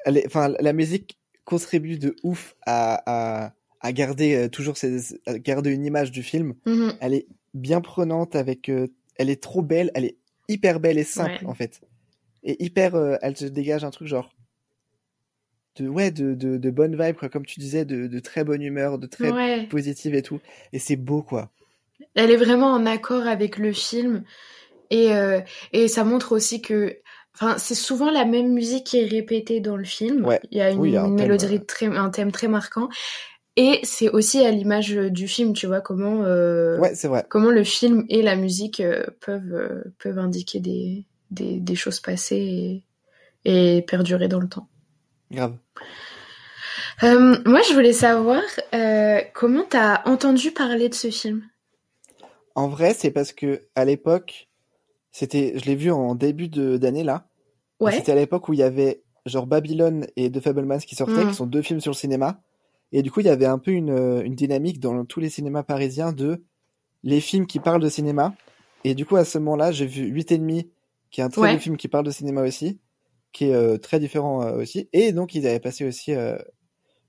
Elle 0.05 0.17
est- 0.19 0.27
Enfin, 0.27 0.53
la 0.61 0.73
musique 0.73 1.19
contribue 1.45 1.99
de 1.99 2.17
ouf 2.23 2.55
à, 2.67 3.03
à, 3.47 3.53
à 3.81 3.93
garder 3.93 4.35
euh, 4.35 4.49
toujours 4.49 4.77
ces, 4.77 5.15
à 5.27 5.39
garder 5.39 5.71
une 5.71 5.85
image 5.85 6.11
du 6.11 6.23
film. 6.23 6.55
Mhm. 6.67 6.95
Elle 7.01 7.15
est 7.15 7.27
bien 7.55 7.81
prenante 7.81 8.35
avec, 8.37 8.71
elle 8.71 9.29
est 9.31 9.43
trop 9.43 9.61
belle, 9.63 9.91
elle 9.95 10.05
est 10.07 10.17
hyper 10.49 10.81
belle 10.81 10.99
et 10.99 11.05
simple 11.05 11.33
Ouais. 11.43 11.47
en 11.47 11.55
fait. 11.55 11.81
Et 12.45 12.63
hyper, 12.65 12.95
elle 13.23 13.35
te 13.35 13.45
dégage 13.45 13.85
un 13.85 13.91
truc 13.91 14.09
genre 14.09 14.31
de 15.77 15.89
ouais 15.89 16.11
de, 16.11 16.35
de, 16.35 16.57
de 16.59 16.71
bonne 16.71 16.97
vibe 17.03 17.17
comme 17.31 17.47
tu 17.47 17.61
disais, 17.61 17.85
de, 17.85 18.07
de 18.07 18.19
très 18.21 18.45
bonne 18.45 18.63
humeur, 18.63 18.99
de 18.99 19.07
très 19.07 19.31
Ouais. 19.33 19.67
positive 19.69 20.15
et 20.15 20.23
tout. 20.23 20.41
Et 20.73 20.79
c'est 20.79 20.97
beau 20.97 21.23
quoi. 21.23 21.51
Elle 22.15 22.31
est 22.31 22.37
vraiment 22.37 22.73
en 22.73 22.87
accord 22.87 23.27
avec 23.27 23.59
le 23.59 23.73
film 23.73 24.25
et 24.91 25.13
euh, 25.15 25.41
et 25.73 25.89
ça 25.89 26.05
montre 26.05 26.33
aussi 26.33 26.63
que 26.63 26.99
enfin 27.35 27.57
c'est 27.59 27.75
souvent 27.75 28.11
la 28.11 28.25
même 28.25 28.53
musique 28.53 28.85
qui 28.87 28.99
est 29.01 29.07
répétée 29.07 29.61
dans 29.61 29.77
le 29.77 29.85
film. 29.85 30.27
Ouais. 30.27 30.41
Il 30.51 30.59
y 30.59 30.61
a 30.61 30.71
une, 30.71 30.81
Oui, 30.81 30.91
il 30.91 30.93
y 30.93 30.97
a 30.97 31.03
un 31.03 31.09
une 31.09 31.17
thème, 31.17 31.29
mélodie 31.29 31.57
euh. 31.57 31.59
très 31.67 31.87
un 31.87 32.11
thème 32.11 32.33
très 32.33 32.49
marquant 32.49 32.89
et 33.57 33.81
c'est 33.85 34.09
aussi 34.11 34.45
à 34.45 34.51
l'image 34.51 34.91
du 34.95 35.29
film, 35.29 35.53
tu 35.55 35.67
vois 35.67 35.81
comment 35.83 36.25
euh, 36.25 36.79
Ouais, 36.79 36.95
c'est 36.95 37.09
vrai. 37.09 37.25
comment 37.29 37.51
le 37.51 37.65
film 37.65 38.05
et 38.09 38.23
la 38.23 38.37
musique 38.37 38.81
euh, 38.81 39.07
peuvent 39.21 39.53
euh, 39.55 39.85
peuvent 39.99 40.19
indiquer 40.19 40.61
des 40.61 41.07
des, 41.31 41.61
des 41.61 41.75
choses 41.77 42.01
passées 42.01 42.83
et, 43.45 43.79
et 43.79 43.83
perdurer 43.83 44.29
dans 44.29 44.41
le 44.41 44.49
temps. 44.49 44.69
Grave. 45.33 45.57
Euh, 47.03 47.37
moi, 47.47 47.61
je 47.69 47.75
voulais 47.75 47.93
savoir 47.93 48.43
euh, 48.75 49.21
comment 49.35 49.65
t'as 49.69 50.03
entendu 50.09 50.51
parler 50.53 50.89
de 50.89 50.95
ce 50.95 51.11
film? 51.11 51.43
En 52.55 52.69
vrai, 52.69 52.95
c'est 52.95 53.11
parce 53.11 53.33
que 53.33 53.63
à 53.75 53.85
l'époque, 53.85 54.49
c'était, 55.11 55.55
je 55.57 55.65
l'ai 55.65 55.75
vu 55.75 55.91
en 55.91 56.15
début 56.15 56.49
d'année 56.49 57.03
là. 57.03 57.27
Ouais. 57.81 57.93
C'était 57.93 58.13
à 58.13 58.15
l'époque 58.15 58.49
où 58.49 58.53
il 58.53 58.59
y 58.61 58.63
avait 58.63 59.03
genre 59.27 59.47
Babylone 59.47 60.07
et 60.17 60.31
The 60.31 60.41
Fablemans 60.41 60.79
qui 60.79 60.95
sortaient, 60.95 61.25
Mm. 61.25 61.29
qui 61.31 61.35
sont 61.35 61.47
deux 61.47 61.63
films 61.63 61.81
sur 61.81 61.93
le 61.93 61.97
cinéma. 61.97 62.41
Et 62.93 63.03
du 63.03 63.11
coup, 63.11 63.21
il 63.21 63.27
y 63.27 63.31
avait 63.31 63.47
un 63.47 63.59
peu 63.59 63.71
une, 63.71 63.91
euh, 63.91 64.23
une 64.23 64.35
dynamique 64.35 64.79
dans 64.81 65.05
tous 65.05 65.19
les 65.21 65.31
cinémas 65.31 65.63
parisiens 65.63 66.13
de 66.13 66.43
les 67.03 67.21
films 67.21 67.47
qui 67.47 67.59
parlent 67.59 67.83
de 67.83 67.89
cinéma. 67.89 68.35
Et 68.85 68.95
du 68.95 69.07
coup, 69.07 69.17
à 69.17 69.25
ce 69.25 69.39
moment-là, 69.39 69.73
j'ai 69.73 69.87
vu 69.87 70.05
8 70.07 70.33
et 70.33 70.39
demi, 70.39 70.71
qui 71.11 71.21
est 71.21 71.25
un 71.25 71.31
très 71.31 71.41
Ouais. 71.41 71.55
beau 71.55 71.59
film 71.61 71.77
qui 71.77 71.89
parle 71.89 72.05
de 72.05 72.11
cinéma 72.11 72.43
aussi, 72.43 72.79
qui 73.33 73.47
est 73.47 73.55
euh, 73.55 73.79
très 73.79 74.01
différent 74.01 74.43
euh, 74.43 74.57
aussi. 74.63 74.89
Et 74.93 75.13
donc, 75.13 75.35
ils 75.35 75.47
avaient 75.47 75.61
passé 75.61 75.85
aussi 75.87 76.15
euh, 76.15 76.39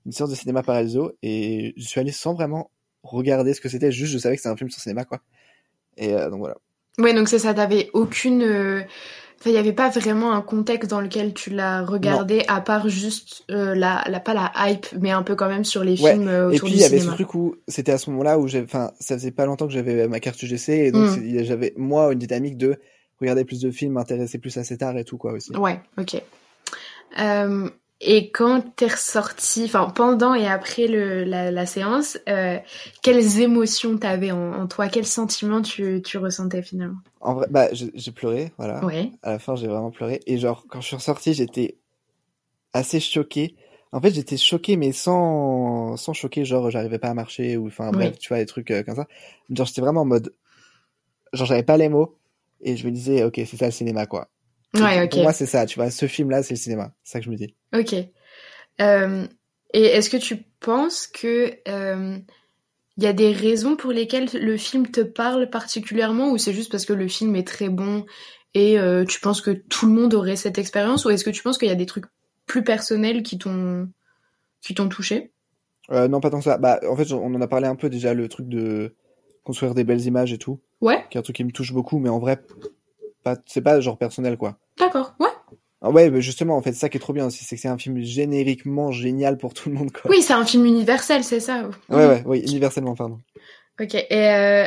une 0.06 0.12
séance 0.12 0.30
de 0.30 0.36
cinéma 0.36 0.62
paradiso. 0.62 1.12
Et 1.22 1.74
je 1.76 1.84
suis 1.86 2.00
allé 2.00 2.12
sans 2.12 2.34
vraiment 2.34 2.70
regarder 3.02 3.54
ce 3.54 3.60
que 3.62 3.68
c'était, 3.70 3.92
juste 3.92 4.12
je 4.12 4.18
savais 4.18 4.36
que 4.36 4.42
c'était 4.42 4.52
un 4.52 4.56
film 4.56 4.70
sur 4.70 4.82
cinéma, 4.82 5.04
quoi. 5.04 5.20
Et 5.98 6.14
euh, 6.14 6.30
donc 6.30 6.40
voilà. 6.40 6.56
Ouais, 6.98 7.12
donc 7.14 7.28
c'est 7.28 7.40
ça, 7.40 7.54
t'avais 7.54 7.90
aucune. 7.92 8.42
Enfin, 9.40 9.50
il 9.50 9.52
n'y 9.52 9.58
avait 9.58 9.72
pas 9.72 9.90
vraiment 9.90 10.32
un 10.32 10.42
contexte 10.42 10.90
dans 10.90 11.00
lequel 11.00 11.34
tu 11.34 11.50
l'as 11.50 11.84
regardé, 11.84 12.44
à 12.48 12.60
part 12.60 12.88
juste 12.88 13.44
euh, 13.50 13.74
la, 13.74 14.04
la, 14.08 14.20
pas 14.20 14.32
la 14.34 14.52
hype, 14.56 14.86
mais 15.00 15.10
un 15.10 15.22
peu 15.22 15.34
quand 15.34 15.48
même 15.48 15.64
sur 15.64 15.84
les 15.84 15.96
Ouais, 15.98 16.12
films 16.12 16.28
Et 16.50 16.56
autour 16.56 16.68
puis 16.68 16.74
il 16.74 16.80
y 16.80 16.84
avait 16.84 16.98
ce 16.98 17.08
truc 17.14 17.34
où 17.34 17.56
c'était 17.68 17.92
à 17.92 17.98
ce 17.98 18.10
moment-là 18.10 18.38
où 18.38 18.46
enfin, 18.46 18.92
ça 19.00 19.16
faisait 19.16 19.30
pas 19.30 19.46
longtemps 19.46 19.66
que 19.66 19.72
j'avais 19.72 20.08
ma 20.08 20.18
carte 20.20 20.42
UGC 20.42 20.68
et 20.70 20.92
donc 20.92 21.06
Mm. 21.06 21.44
j'avais 21.44 21.72
moi 21.76 22.12
une 22.12 22.18
dynamique 22.18 22.56
de 22.58 22.78
regarder 23.20 23.44
plus 23.44 23.60
de 23.60 23.70
films, 23.70 23.92
m'intéresser 23.92 24.38
plus 24.38 24.56
à 24.56 24.64
cet 24.64 24.82
art 24.82 24.96
et 24.96 25.04
tout 25.04 25.18
quoi 25.18 25.32
aussi. 25.32 25.54
Ouais, 25.56 25.80
ok. 25.98 26.22
Euh, 27.20 27.68
et 28.00 28.30
quand 28.30 28.74
t'es 28.76 28.88
ressorti, 28.88 29.64
enfin 29.64 29.88
pendant 29.94 30.34
et 30.34 30.46
après 30.46 30.88
le, 30.88 31.24
la, 31.24 31.50
la 31.50 31.64
séance, 31.64 32.18
euh, 32.28 32.58
quelles 33.02 33.40
émotions 33.40 33.96
t'avais 33.96 34.32
en, 34.32 34.52
en 34.52 34.66
toi? 34.66 34.88
Quels 34.88 35.06
sentiments 35.06 35.62
tu, 35.62 36.02
tu 36.02 36.18
ressentais 36.18 36.62
finalement? 36.62 36.98
En 37.20 37.34
vrai, 37.34 37.46
bah 37.50 37.68
j'ai 37.72 38.12
pleuré, 38.12 38.52
voilà. 38.58 38.84
Ouais. 38.84 39.10
À 39.22 39.30
la 39.30 39.38
fin, 39.38 39.54
j'ai 39.54 39.68
vraiment 39.68 39.90
pleuré 39.90 40.20
et 40.26 40.38
genre 40.38 40.66
quand 40.68 40.80
je 40.80 40.88
suis 40.88 40.96
ressorti, 40.96 41.34
j'étais 41.34 41.78
assez 42.72 43.00
choqué. 43.00 43.54
En 43.92 44.00
fait, 44.00 44.12
j'étais 44.12 44.36
choqué 44.36 44.76
mais 44.76 44.90
sans 44.90 45.96
sans 45.96 46.12
choquer, 46.12 46.44
genre 46.44 46.70
j'arrivais 46.70 46.98
pas 46.98 47.08
à 47.10 47.14
marcher 47.14 47.56
ou 47.56 47.68
enfin 47.68 47.92
bref, 47.92 48.18
tu 48.18 48.28
vois 48.28 48.38
des 48.38 48.46
trucs 48.46 48.72
euh, 48.72 48.82
comme 48.82 48.96
ça. 48.96 49.06
Genre 49.50 49.66
j'étais 49.66 49.80
vraiment 49.80 50.00
en 50.00 50.04
mode 50.06 50.34
genre 51.32 51.46
j'avais 51.46 51.62
pas 51.62 51.76
les 51.76 51.88
mots 51.88 52.18
et 52.64 52.76
je 52.76 52.86
me 52.86 52.90
disais 52.90 53.22
OK, 53.22 53.34
c'est 53.36 53.56
ça 53.56 53.66
le 53.66 53.72
cinéma 53.72 54.06
quoi. 54.06 54.28
Ouais, 54.74 55.08
pour- 55.08 55.22
moi, 55.22 55.32
c'est 55.32 55.46
ça, 55.46 55.66
tu 55.66 55.78
vois, 55.78 55.90
ce 55.90 56.06
film 56.06 56.30
là, 56.30 56.42
c'est 56.42 56.54
le 56.54 56.58
cinéma. 56.58 56.92
C'est 57.04 57.12
ça 57.12 57.18
que 57.20 57.26
je 57.26 57.30
me 57.30 57.36
dis. 57.36 57.54
Ok. 57.72 57.94
Euh, 58.80 59.26
et 59.72 59.82
est-ce 59.84 60.10
que 60.10 60.16
tu 60.16 60.44
penses 60.58 61.06
que 61.06 61.52
euh, 61.68 62.18
il 62.96 63.04
y 63.04 63.06
a 63.06 63.12
des 63.12 63.32
raisons 63.32 63.76
pour 63.76 63.92
lesquelles 63.92 64.28
le 64.34 64.56
film 64.56 64.88
te 64.88 65.00
parle 65.00 65.48
particulièrement 65.50 66.30
ou 66.30 66.38
c'est 66.38 66.52
juste 66.52 66.72
parce 66.72 66.86
que 66.86 66.92
le 66.92 67.06
film 67.06 67.36
est 67.36 67.46
très 67.46 67.68
bon 67.68 68.04
et 68.54 68.78
euh, 68.78 69.04
tu 69.04 69.20
penses 69.20 69.40
que 69.40 69.50
tout 69.50 69.86
le 69.86 69.92
monde 69.92 70.14
aurait 70.14 70.36
cette 70.36 70.58
expérience 70.58 71.04
ou 71.04 71.10
est-ce 71.10 71.24
que 71.24 71.30
tu 71.30 71.42
penses 71.42 71.58
qu'il 71.58 71.68
y 71.68 71.72
a 71.72 71.76
des 71.76 71.86
trucs 71.86 72.06
plus 72.46 72.64
personnels 72.64 73.22
qui 73.22 73.38
t'ont 73.38 73.88
qui 74.60 74.74
t'ont 74.74 74.88
touché? 74.88 75.32
Euh, 75.90 76.08
non, 76.08 76.20
pas 76.20 76.30
tant 76.30 76.38
que 76.38 76.44
ça. 76.44 76.56
Bah, 76.58 76.80
en 76.88 76.96
fait, 76.96 77.12
on 77.12 77.34
en 77.34 77.40
a 77.40 77.46
parlé 77.46 77.66
un 77.66 77.76
peu 77.76 77.90
déjà, 77.90 78.14
le 78.14 78.28
truc 78.28 78.48
de 78.48 78.94
construire 79.44 79.74
des 79.74 79.84
belles 79.84 80.04
images 80.06 80.32
et 80.32 80.38
tout, 80.38 80.60
Ouais, 80.80 81.04
qui 81.10 81.16
est 81.16 81.20
un 81.20 81.22
truc 81.22 81.36
qui 81.36 81.44
me 81.44 81.52
touche 81.52 81.72
beaucoup, 81.72 81.98
mais 81.98 82.08
en 82.08 82.18
vrai, 82.18 82.40
pas, 83.22 83.36
c'est 83.46 83.62
pas 83.62 83.80
genre 83.80 83.98
personnel, 83.98 84.36
quoi. 84.36 84.58
d'accord. 84.78 85.14
Ouais. 85.20 85.28
Ah 85.80 85.90
ouais, 85.90 86.10
mais 86.10 86.22
justement, 86.22 86.56
en 86.56 86.62
fait, 86.62 86.72
ça 86.72 86.88
qui 86.88 86.96
est 86.96 87.00
trop 87.00 87.12
bien 87.12 87.26
aussi, 87.26 87.44
c'est 87.44 87.56
que 87.56 87.62
c'est 87.62 87.68
un 87.68 87.76
film 87.78 88.00
génériquement 88.02 88.90
génial 88.90 89.36
pour 89.36 89.52
tout 89.54 89.68
le 89.68 89.74
monde, 89.76 89.92
quoi. 89.92 90.10
Oui, 90.10 90.22
c'est 90.22 90.32
un 90.32 90.44
film 90.46 90.64
universel, 90.64 91.22
c'est 91.24 91.40
ça. 91.40 91.68
Ouais, 91.90 92.06
ouais, 92.06 92.22
oui, 92.26 92.40
universellement, 92.40 92.94
pardon. 92.94 93.20
Ok. 93.80 93.94
Et 93.94 94.06
euh, 94.30 94.66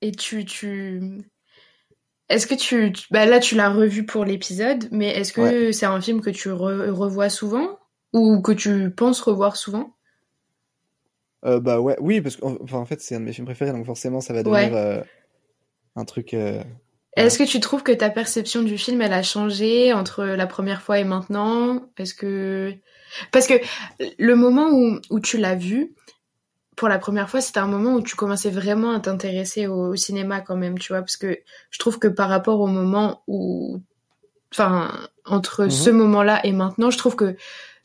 et 0.00 0.12
tu 0.12 0.44
tu 0.44 1.00
est-ce 2.28 2.46
que 2.46 2.54
tu, 2.54 2.92
tu- 2.92 3.06
bah 3.10 3.26
là 3.26 3.38
tu 3.38 3.54
l'as 3.54 3.70
revu 3.70 4.06
pour 4.06 4.24
l'épisode, 4.24 4.88
mais 4.90 5.08
est-ce 5.10 5.32
que 5.32 5.72
c'est 5.72 5.86
un 5.86 6.00
film 6.00 6.20
que 6.20 6.30
tu 6.30 6.48
re- 6.48 6.88
revois 6.90 7.28
souvent 7.28 7.78
ou 8.12 8.40
que 8.40 8.52
tu 8.52 8.90
penses 8.90 9.20
revoir 9.20 9.56
souvent? 9.56 9.94
Euh, 11.46 11.60
bah 11.60 11.80
ouais, 11.80 11.96
oui, 12.00 12.20
parce 12.20 12.36
que, 12.36 12.44
enfin, 12.62 12.78
en 12.78 12.86
fait, 12.86 13.00
c'est 13.00 13.14
un 13.16 13.20
de 13.20 13.24
mes 13.26 13.32
films 13.32 13.46
préférés, 13.46 13.72
donc 13.72 13.84
forcément, 13.86 14.20
ça 14.20 14.32
va 14.32 14.42
Ouais. 14.42 14.66
devenir 14.66 14.76
euh, 14.76 15.02
un 15.96 16.04
truc. 16.04 16.32
euh, 16.34 16.62
Est-ce 17.16 17.38
que 17.38 17.44
tu 17.44 17.60
trouves 17.60 17.82
que 17.82 17.92
ta 17.92 18.10
perception 18.10 18.62
du 18.62 18.78
film 18.78 19.00
elle 19.02 19.12
a 19.12 19.22
changé 19.22 19.92
entre 19.92 20.24
la 20.24 20.46
première 20.46 20.82
fois 20.82 20.98
et 20.98 21.04
maintenant? 21.04 21.82
Est-ce 21.98 22.14
que 22.14 22.74
parce 23.30 23.46
que 23.46 23.54
le 24.18 24.34
moment 24.34 24.70
où, 24.72 24.98
où 25.10 25.20
tu 25.20 25.38
l'as 25.38 25.54
vu 25.54 25.94
pour 26.76 26.88
la 26.88 26.98
première 26.98 27.30
fois, 27.30 27.40
c'était 27.40 27.60
un 27.60 27.68
moment 27.68 27.94
où 27.94 28.02
tu 28.02 28.16
commençais 28.16 28.50
vraiment 28.50 28.90
à 28.92 29.00
t'intéresser 29.00 29.68
au, 29.68 29.90
au 29.92 29.96
cinéma 29.96 30.40
quand 30.40 30.56
même, 30.56 30.78
tu 30.78 30.92
vois, 30.92 31.02
parce 31.02 31.16
que 31.16 31.38
je 31.70 31.78
trouve 31.78 32.00
que 32.00 32.08
par 32.08 32.28
rapport 32.28 32.58
au 32.60 32.66
moment 32.66 33.22
où, 33.28 33.80
enfin, 34.52 34.90
entre 35.24 35.64
Mhm. 35.64 35.70
ce 35.70 35.90
moment-là 35.90 36.44
et 36.44 36.52
maintenant, 36.52 36.90
je 36.90 36.98
trouve 36.98 37.16
que 37.16 37.36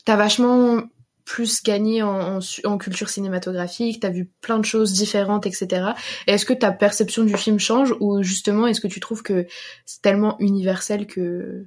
t'as 0.04 0.16
vachement 0.16 0.82
plus 1.30 1.62
gagné 1.62 2.02
en, 2.02 2.40
en 2.64 2.78
culture 2.78 3.08
cinématographique, 3.08 4.00
t'as 4.00 4.10
vu 4.10 4.28
plein 4.40 4.58
de 4.58 4.64
choses 4.64 4.92
différentes, 4.92 5.46
etc. 5.46 5.92
Et 6.26 6.32
est-ce 6.32 6.44
que 6.44 6.52
ta 6.52 6.72
perception 6.72 7.22
du 7.22 7.36
film 7.36 7.60
change 7.60 7.94
ou 8.00 8.20
justement 8.24 8.66
est-ce 8.66 8.80
que 8.80 8.88
tu 8.88 8.98
trouves 8.98 9.22
que 9.22 9.46
c'est 9.86 10.02
tellement 10.02 10.36
universel 10.40 11.06
que 11.06 11.64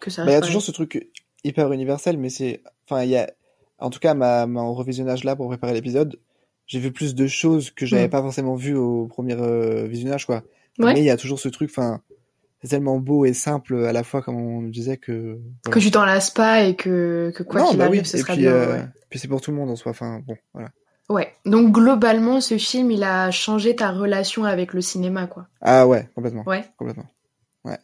que 0.00 0.10
ça 0.10 0.26
Bah, 0.26 0.32
il 0.32 0.34
y 0.34 0.36
a 0.36 0.42
toujours 0.42 0.60
ce 0.60 0.70
truc 0.70 1.08
hyper 1.44 1.72
universel, 1.72 2.18
mais 2.18 2.28
c'est, 2.28 2.60
enfin, 2.86 3.04
il 3.04 3.10
y 3.10 3.16
a, 3.16 3.32
en 3.78 3.88
tout 3.88 4.00
cas, 4.00 4.12
ma, 4.12 4.44
en 4.44 4.74
revisionnage 4.74 5.24
là 5.24 5.34
pour 5.34 5.48
préparer 5.48 5.72
l'épisode, 5.72 6.18
j'ai 6.66 6.78
vu 6.78 6.92
plus 6.92 7.14
de 7.14 7.26
choses 7.26 7.70
que 7.70 7.86
j'avais 7.86 8.06
Mm. 8.08 8.10
pas 8.10 8.20
forcément 8.20 8.54
vu 8.54 8.76
au 8.76 9.06
premier 9.06 9.34
euh, 9.34 9.86
visionnage, 9.86 10.26
quoi. 10.26 10.42
Ouais. 10.78 10.92
Mais 10.92 11.00
il 11.00 11.04
y 11.04 11.10
a 11.10 11.16
toujours 11.16 11.40
ce 11.40 11.48
truc, 11.48 11.70
enfin, 11.70 12.02
c'est 12.62 12.68
tellement 12.68 12.98
beau 12.98 13.24
et 13.24 13.32
simple 13.32 13.84
à 13.86 13.92
la 13.92 14.02
fois, 14.04 14.22
comme 14.22 14.36
on 14.36 14.62
disait, 14.62 14.96
que. 14.96 15.38
que 15.70 15.78
tu 15.78 15.90
t'en 15.90 16.04
lasses 16.04 16.30
pas 16.30 16.62
et 16.62 16.76
que 16.76 17.32
que 17.34 17.42
quoi 17.42 17.62
qu'il 17.68 17.78
bah 17.78 17.84
arrive 17.86 18.02
oui. 18.02 18.06
ce 18.06 18.16
et 18.16 18.20
sera 18.20 18.32
puis, 18.34 18.42
bien. 18.42 18.52
euh, 18.52 18.72
ouais. 18.78 18.84
puis 19.10 19.18
c'est 19.18 19.28
pour 19.28 19.40
tout 19.40 19.50
le 19.50 19.56
monde 19.56 19.70
en 19.70 19.76
soi. 19.76 19.90
Enfin, 19.90 20.20
bon, 20.26 20.36
voilà. 20.54 20.70
Ouais. 21.08 21.32
Donc 21.44 21.72
globalement, 21.72 22.40
ce 22.40 22.56
film, 22.58 22.90
il 22.90 23.02
a 23.02 23.30
changé 23.30 23.74
ta 23.76 23.90
relation 23.90 24.44
avec 24.44 24.72
le 24.72 24.80
cinéma, 24.80 25.26
quoi. 25.26 25.48
Ah 25.60 25.86
ouais, 25.86 26.08
complètement. 26.14 26.44
Ouais. 26.46 26.64
Complètement. 26.78 27.06
Ouais. 27.64 27.78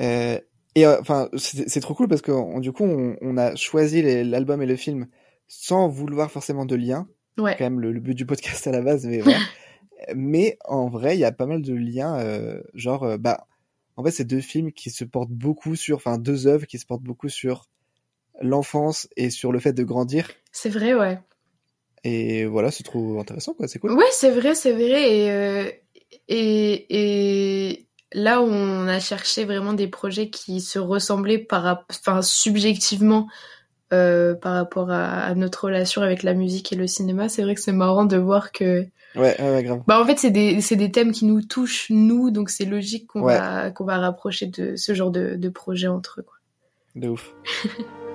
Euh, 0.00 0.38
et 0.74 0.86
euh, 0.86 0.98
enfin, 1.00 1.28
c'est 1.36 1.68
c'est 1.68 1.80
trop 1.80 1.94
cool 1.94 2.08
parce 2.08 2.22
que 2.22 2.30
on- 2.32 2.60
du 2.60 2.72
coup, 2.72 2.84
on, 2.84 3.16
on 3.20 3.36
a 3.36 3.54
choisi 3.56 4.02
l'album 4.24 4.62
et 4.62 4.66
le 4.66 4.76
film 4.76 5.06
sans 5.48 5.88
vouloir 5.88 6.30
forcément 6.30 6.64
de 6.66 6.76
lien. 6.76 7.06
Ouais. 7.38 7.54
quand 7.56 7.64
même 7.64 7.78
le, 7.80 7.92
le 7.92 8.00
but 8.00 8.14
du 8.14 8.26
podcast 8.26 8.66
à 8.66 8.72
la 8.72 8.80
base, 8.80 9.06
mais 9.06 9.20
voilà. 9.20 9.38
mais 10.16 10.58
en 10.64 10.88
vrai, 10.88 11.16
il 11.16 11.20
y 11.20 11.24
a 11.24 11.30
pas 11.30 11.46
mal 11.46 11.62
de 11.62 11.72
liens, 11.72 12.18
euh, 12.18 12.60
genre, 12.74 13.16
bah, 13.16 13.46
en 13.98 14.04
fait, 14.04 14.12
c'est 14.12 14.24
deux 14.24 14.40
films 14.40 14.70
qui 14.70 14.90
se 14.90 15.04
portent 15.04 15.32
beaucoup 15.32 15.74
sur, 15.74 15.96
enfin, 15.96 16.18
deux 16.18 16.46
œuvres 16.46 16.66
qui 16.66 16.78
se 16.78 16.86
portent 16.86 17.02
beaucoup 17.02 17.28
sur 17.28 17.66
l'enfance 18.40 19.08
et 19.16 19.28
sur 19.28 19.50
le 19.50 19.58
fait 19.58 19.72
de 19.72 19.82
grandir. 19.82 20.30
C'est 20.52 20.68
vrai, 20.68 20.94
ouais. 20.94 21.18
Et 22.04 22.44
voilà, 22.44 22.70
c'est 22.70 22.84
trop 22.84 23.18
intéressant, 23.18 23.54
quoi. 23.54 23.66
C'est 23.66 23.80
cool. 23.80 23.94
Ouais, 23.94 24.04
c'est 24.12 24.30
vrai, 24.30 24.54
c'est 24.54 24.70
vrai. 24.70 25.16
Et, 25.16 25.30
euh, 25.32 25.68
et, 26.28 26.86
et 27.70 27.86
là 28.12 28.40
où 28.40 28.46
on 28.46 28.86
a 28.86 29.00
cherché 29.00 29.44
vraiment 29.44 29.72
des 29.72 29.88
projets 29.88 30.30
qui 30.30 30.60
se 30.60 30.78
ressemblaient 30.78 31.38
par, 31.38 31.84
enfin, 31.90 32.22
subjectivement 32.22 33.26
euh, 33.92 34.36
par 34.36 34.54
rapport 34.54 34.92
à, 34.92 35.22
à 35.24 35.34
notre 35.34 35.64
relation 35.64 36.02
avec 36.02 36.22
la 36.22 36.34
musique 36.34 36.72
et 36.72 36.76
le 36.76 36.86
cinéma, 36.86 37.28
c'est 37.28 37.42
vrai 37.42 37.56
que 37.56 37.60
c'est 37.60 37.72
marrant 37.72 38.04
de 38.04 38.16
voir 38.16 38.52
que, 38.52 38.86
Ouais, 39.16 39.34
ouais, 39.40 39.62
grave. 39.62 39.82
bah 39.86 40.00
en 40.00 40.04
fait, 40.04 40.18
c'est 40.18 40.30
des, 40.30 40.60
c'est 40.60 40.76
des 40.76 40.90
thèmes 40.92 41.12
qui 41.12 41.24
nous 41.24 41.40
touchent 41.42 41.86
nous, 41.90 42.30
donc 42.30 42.50
c'est 42.50 42.64
logique 42.66 43.06
qu'on 43.08 43.22
Ouais. 43.22 43.38
va, 43.38 43.70
qu'on 43.70 43.84
va 43.84 43.98
rapprocher 43.98 44.46
de 44.46 44.76
ce 44.76 44.94
genre 44.94 45.10
de, 45.10 45.34
de 45.36 45.48
projets 45.48 45.88
entre 45.88 46.20
eux. 46.20 46.22
Quoi. 46.24 46.36
De 46.94 47.08
ouf. 47.08 47.34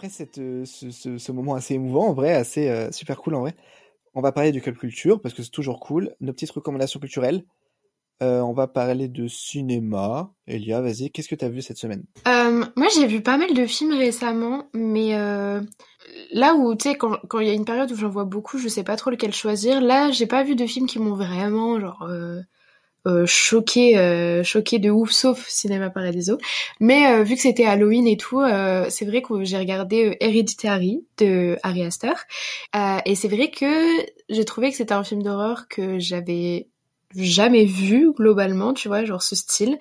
Après 0.00 0.08
cette, 0.08 0.38
euh, 0.38 0.64
ce, 0.64 1.18
ce, 1.18 1.30
moment 1.30 1.54
assez 1.54 1.74
émouvant, 1.74 2.08
en 2.08 2.14
vrai, 2.14 2.32
assez 2.32 2.70
euh, 2.70 2.90
super 2.90 3.18
cool, 3.18 3.34
en 3.34 3.40
vrai, 3.40 3.54
on 4.14 4.22
va 4.22 4.32
parler 4.32 4.50
du 4.50 4.62
club 4.62 4.78
culture 4.78 5.20
parce 5.20 5.34
que 5.34 5.42
c'est 5.42 5.50
toujours 5.50 5.78
cool. 5.78 6.14
Nos 6.22 6.32
petites 6.32 6.52
recommandations 6.52 6.98
culturelles. 6.98 7.44
Euh, 8.22 8.40
on 8.40 8.54
va 8.54 8.66
parler 8.66 9.08
de 9.08 9.28
cinéma. 9.28 10.32
Elia, 10.46 10.80
vas-y, 10.80 11.10
qu'est-ce 11.10 11.28
que 11.28 11.34
t'as 11.34 11.50
vu 11.50 11.60
cette 11.60 11.76
semaine? 11.76 12.04
Moi, 12.24 12.86
j'ai 12.94 13.06
vu 13.06 13.20
pas 13.20 13.36
mal 13.36 13.52
de 13.52 13.66
films 13.66 13.92
récemment, 13.92 14.70
mais 14.72 15.10
là 16.32 16.54
où, 16.54 16.74
tu 16.74 16.88
sais, 16.88 16.94
quand 16.94 17.18
quand 17.28 17.40
il 17.40 17.48
y 17.48 17.50
a 17.50 17.54
une 17.54 17.66
période 17.66 17.92
où 17.92 17.96
j'en 17.96 18.08
vois 18.08 18.24
beaucoup, 18.24 18.56
je 18.56 18.68
sais 18.68 18.84
pas 18.84 18.96
trop 18.96 19.10
lequel 19.10 19.34
choisir. 19.34 19.82
Là, 19.82 20.10
j'ai 20.10 20.26
pas 20.26 20.44
vu 20.44 20.56
de 20.56 20.64
films 20.64 20.86
qui 20.86 20.98
m'ont 20.98 21.14
vraiment, 21.14 21.78
genre, 21.78 22.08
euh, 23.06 23.22
euh, 23.22 23.26
choqué, 23.26 23.98
euh, 23.98 24.42
choqué 24.44 24.78
de 24.78 24.90
ouf, 24.90 25.10
sauf 25.10 25.46
Cinéma 25.48 25.90
Paradiso. 25.90 26.38
Mais 26.80 27.06
euh, 27.06 27.22
vu 27.22 27.34
que 27.34 27.40
c'était 27.40 27.64
Halloween 27.66 28.06
et 28.06 28.16
tout, 28.16 28.40
euh, 28.40 28.86
c'est 28.90 29.04
vrai 29.04 29.22
que 29.22 29.44
j'ai 29.44 29.58
regardé 29.58 30.06
euh, 30.10 30.14
Hereditary 30.20 31.04
de 31.18 31.56
Ari 31.62 31.84
Aster. 31.84 32.12
Euh, 32.76 32.98
et 33.04 33.14
c'est 33.14 33.28
vrai 33.28 33.50
que 33.50 33.66
j'ai 34.28 34.44
trouvé 34.44 34.70
que 34.70 34.76
c'était 34.76 34.94
un 34.94 35.04
film 35.04 35.22
d'horreur 35.22 35.68
que 35.68 35.98
j'avais 35.98 36.68
jamais 37.16 37.64
vu 37.64 38.12
globalement, 38.12 38.72
tu 38.74 38.88
vois, 38.88 39.04
genre 39.04 39.22
ce 39.22 39.36
style. 39.36 39.78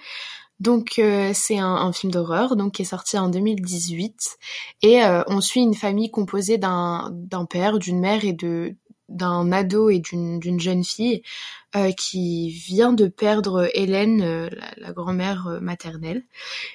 Donc 0.60 1.00
euh, 1.00 1.32
c'est 1.34 1.58
un, 1.58 1.76
un 1.76 1.94
film 1.94 2.12
d'horreur 2.12 2.58
donc 2.58 2.74
qui 2.74 2.82
est 2.82 2.86
sorti 2.86 3.18
en 3.18 3.30
2018 3.30 4.38
et 4.82 5.04
euh, 5.06 5.24
on 5.28 5.40
suit 5.40 5.62
une 5.62 5.74
famille 5.74 6.12
composée 6.12 6.58
d'un 6.58 7.12
d'un 7.14 7.46
père, 7.46 7.80
d'une 7.80 8.00
mère 8.00 8.26
et 8.26 8.34
de 8.34 8.76
d'un 9.10 9.52
ado 9.52 9.90
et 9.90 10.00
d'une 10.00 10.40
d'une 10.40 10.60
jeune 10.60 10.84
fille 10.84 11.22
euh, 11.76 11.92
qui 11.92 12.50
vient 12.50 12.94
de 12.94 13.08
perdre 13.08 13.70
Hélène, 13.74 14.22
euh, 14.22 14.50
la, 14.52 14.88
la 14.88 14.92
grand-mère 14.94 15.48
euh, 15.48 15.60
maternelle. 15.60 16.24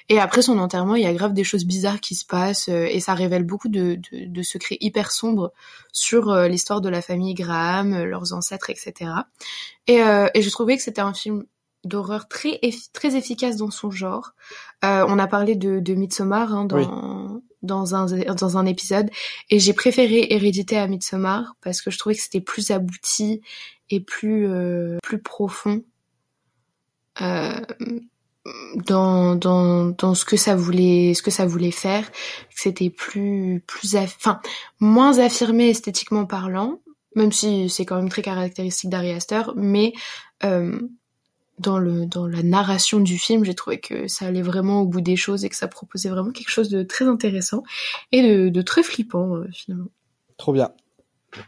Et 0.09 0.19
après 0.19 0.41
son 0.41 0.57
enterrement, 0.57 0.95
il 0.95 1.03
y 1.03 1.07
a 1.07 1.13
grave 1.13 1.33
des 1.33 1.43
choses 1.43 1.65
bizarres 1.65 1.99
qui 1.99 2.15
se 2.15 2.25
passent 2.25 2.69
euh, 2.69 2.85
et 2.89 2.99
ça 2.99 3.13
révèle 3.13 3.43
beaucoup 3.43 3.67
de, 3.69 3.99
de, 4.11 4.25
de 4.25 4.41
secrets 4.43 4.77
hyper 4.79 5.11
sombres 5.11 5.51
sur 5.91 6.33
l'histoire 6.47 6.81
de 6.81 6.89
la 6.89 7.01
famille 7.01 7.33
Graham, 7.33 8.03
leurs 8.03 8.33
ancêtres, 8.33 8.69
etc. 8.69 9.11
Et, 9.87 10.01
euh, 10.01 10.27
et 10.33 10.41
je 10.41 10.49
trouvais 10.49 10.77
que 10.77 10.83
c'était 10.83 11.01
un 11.01 11.13
film 11.13 11.45
d'horreur 11.83 12.27
très 12.27 12.59
effi- 12.63 12.89
très 12.93 13.15
efficace 13.15 13.57
dans 13.57 13.69
son 13.71 13.91
genre. 13.91 14.31
Euh, 14.83 15.05
on 15.07 15.19
a 15.19 15.27
parlé 15.27 15.55
de, 15.55 15.79
de 15.79 15.93
Midsommar 15.93 16.53
hein, 16.53 16.65
dans 16.65 17.41
dans 17.65 17.95
un 17.95 18.05
dans 18.05 18.57
un 18.57 18.65
épisode. 18.65 19.09
Et 19.49 19.59
j'ai 19.59 19.73
préféré 19.73 20.27
Hérédité 20.29 20.77
à 20.77 20.87
Midsommar 20.87 21.55
parce 21.61 21.81
que 21.81 21.91
je 21.91 21.97
trouvais 21.97 22.15
que 22.15 22.21
c'était 22.21 22.41
plus 22.41 22.71
abouti 22.71 23.41
et 23.89 23.99
plus 23.99 24.47
euh, 24.47 24.97
plus 25.03 25.21
profond 25.21 25.83
euh, 27.21 27.59
dans 28.87 29.35
dans 29.35 29.85
dans 29.85 30.15
ce 30.15 30.25
que 30.25 30.37
ça 30.37 30.55
voulait 30.55 31.13
ce 31.13 31.21
que 31.21 31.31
ça 31.31 31.45
voulait 31.45 31.71
faire. 31.71 32.09
C'était 32.49 32.89
plus 32.89 33.63
plus 33.67 33.95
enfin 33.95 34.39
moins 34.79 35.19
affirmé 35.19 35.69
esthétiquement 35.69 36.25
parlant 36.25 36.79
même 37.15 37.31
si 37.31 37.69
c'est 37.69 37.85
quand 37.85 37.95
même 37.95 38.09
très 38.09 38.21
caractéristique 38.21 38.89
d'Ari 38.89 39.11
Aster 39.11 39.43
mais 39.55 39.93
euh, 40.43 40.79
dans 41.59 41.77
le 41.77 42.05
dans 42.05 42.27
la 42.27 42.43
narration 42.43 42.99
du 42.99 43.17
film, 43.17 43.45
j'ai 43.45 43.55
trouvé 43.55 43.79
que 43.79 44.07
ça 44.07 44.25
allait 44.25 44.41
vraiment 44.41 44.81
au 44.81 44.85
bout 44.85 45.01
des 45.01 45.15
choses 45.15 45.45
et 45.45 45.49
que 45.49 45.55
ça 45.55 45.67
proposait 45.67 46.09
vraiment 46.09 46.31
quelque 46.31 46.49
chose 46.51 46.69
de 46.69 46.83
très 46.83 47.05
intéressant 47.05 47.63
et 48.11 48.21
de, 48.21 48.49
de 48.49 48.61
très 48.61 48.83
flippant 48.83 49.35
euh, 49.35 49.47
finalement. 49.53 49.87
Trop 50.37 50.51
bien. 50.53 50.71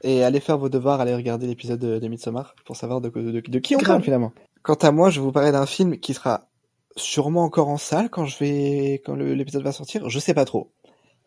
Et 0.04 0.24
allez 0.24 0.40
faire 0.40 0.58
vos 0.58 0.70
devoirs, 0.70 1.00
allez 1.02 1.16
regarder 1.16 1.48
l'épisode 1.48 1.80
de, 1.80 2.00
de 2.00 2.08
Midsommar 2.08 2.56
pour 2.66 2.76
savoir 2.76 3.00
de, 3.02 3.10
de, 3.10 3.42
de 3.42 3.60
qui 3.60 3.76
on 3.76 3.80
Grave. 3.80 3.96
parle 3.96 4.04
finalement. 4.04 4.34
Quant 4.62 4.76
à 4.76 4.92
moi, 4.92 5.10
je 5.10 5.20
vais 5.20 5.26
vous 5.26 5.32
parler 5.32 5.52
d'un 5.52 5.66
film 5.66 5.98
qui 5.98 6.14
sera 6.14 6.50
sûrement 6.98 7.44
encore 7.44 7.70
en 7.70 7.78
salle 7.78 8.10
quand 8.10 8.26
je 8.26 8.38
vais 8.40 9.02
quand 9.06 9.16
le- 9.16 9.34
l'épisode 9.34 9.64
va 9.64 9.72
sortir. 9.72 10.10
Je 10.10 10.20
sais 10.20 10.34
pas 10.34 10.46
trop. 10.46 10.72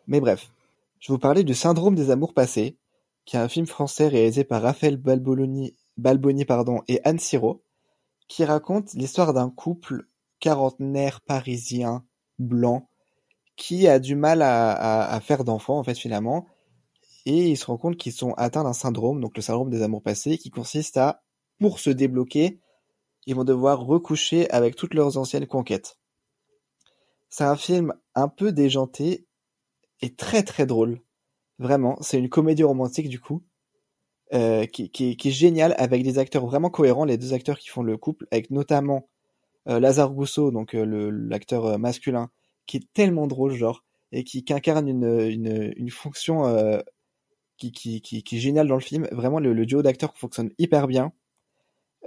Mais 0.07 0.19
bref, 0.19 0.51
je 0.99 1.07
vais 1.07 1.13
vous 1.15 1.19
parler 1.19 1.43
du 1.43 1.53
Syndrome 1.55 1.95
des 1.95 2.11
amours 2.11 2.33
passés, 2.33 2.77
qui 3.25 3.35
est 3.35 3.39
un 3.39 3.47
film 3.47 3.65
français 3.65 4.07
réalisé 4.07 4.43
par 4.43 4.61
Raphaël 4.61 4.97
Balboni, 4.97 5.75
Balboni 5.97 6.45
pardon, 6.45 6.81
et 6.87 6.99
Anne 7.03 7.19
Siro, 7.19 7.63
qui 8.31 8.45
raconte 8.45 8.93
l'histoire 8.93 9.33
d'un 9.33 9.49
couple 9.49 10.07
quarantenaire 10.39 11.19
parisien 11.19 12.05
blanc 12.39 12.87
qui 13.57 13.89
a 13.89 13.99
du 13.99 14.15
mal 14.15 14.41
à, 14.41 15.19
faire 15.21 15.43
d'enfants 15.43 15.77
en 15.77 15.83
fait 15.83 15.97
finalement 15.97 16.47
et 17.25 17.49
ils 17.49 17.57
se 17.57 17.65
rendent 17.65 17.81
compte 17.81 17.97
qu'ils 17.97 18.13
sont 18.13 18.31
atteints 18.35 18.63
d'un 18.63 18.71
syndrome, 18.71 19.19
donc 19.19 19.35
le 19.35 19.41
syndrome 19.41 19.69
des 19.69 19.81
amours 19.81 20.01
passés, 20.01 20.37
qui 20.37 20.49
consiste 20.49 20.95
à, 20.95 21.21
pour 21.59 21.79
se 21.79 21.89
débloquer, 21.89 22.61
ils 23.25 23.35
vont 23.35 23.43
devoir 23.43 23.81
recoucher 23.81 24.49
avec 24.49 24.77
toutes 24.77 24.93
leurs 24.93 25.17
anciennes 25.17 25.45
conquêtes. 25.45 25.99
C'est 27.27 27.43
un 27.43 27.57
film 27.57 27.93
un 28.15 28.29
peu 28.29 28.53
déjanté 28.53 29.27
et 30.01 30.15
très 30.15 30.43
très 30.43 30.65
drôle. 30.65 31.01
Vraiment, 31.59 31.97
c'est 31.99 32.17
une 32.17 32.29
comédie 32.29 32.63
romantique 32.63 33.09
du 33.09 33.19
coup, 33.19 33.43
euh, 34.33 34.65
qui, 34.65 34.89
qui, 34.89 35.17
qui 35.17 35.29
est 35.29 35.31
géniale 35.31 35.75
avec 35.77 36.03
des 36.03 36.19
acteurs 36.19 36.45
vraiment 36.45 36.69
cohérents, 36.69 37.05
les 37.05 37.17
deux 37.17 37.33
acteurs 37.33 37.59
qui 37.59 37.69
font 37.69 37.83
le 37.83 37.97
couple, 37.97 38.27
avec 38.31 38.49
notamment 38.49 39.07
euh, 39.67 39.79
Lazare 39.79 40.11
Gousseau, 40.11 40.51
donc 40.51 40.73
euh, 40.73 41.11
l'acteur 41.11 41.65
euh, 41.65 41.77
masculin, 41.77 42.29
qui 42.65 42.77
est 42.77 42.93
tellement 42.93 43.27
drôle 43.27 43.53
genre, 43.53 43.83
et 44.11 44.23
qui, 44.23 44.43
qui 44.43 44.53
incarne 44.53 44.87
une, 44.87 45.19
une, 45.29 45.73
une 45.75 45.89
fonction 45.89 46.47
euh, 46.47 46.79
qui, 47.57 47.71
qui, 47.71 48.01
qui, 48.01 48.17
est 48.17 48.39
géniale 48.39 48.67
dans 48.67 48.75
le 48.75 48.81
film. 48.81 49.07
Vraiment, 49.11 49.39
le, 49.39 49.53
le 49.53 49.65
duo 49.65 49.81
d'acteurs 49.81 50.17
fonctionne 50.17 50.51
hyper 50.57 50.87
bien. 50.87 51.11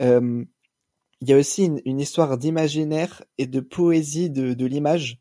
Il 0.00 1.30
y 1.30 1.32
a 1.32 1.38
aussi 1.38 1.64
une, 1.64 1.80
une 1.84 2.00
histoire 2.00 2.36
d'imaginaire 2.36 3.24
et 3.38 3.46
de 3.46 3.60
poésie 3.60 4.30
de, 4.30 4.52
de 4.52 4.66
l'image 4.66 5.20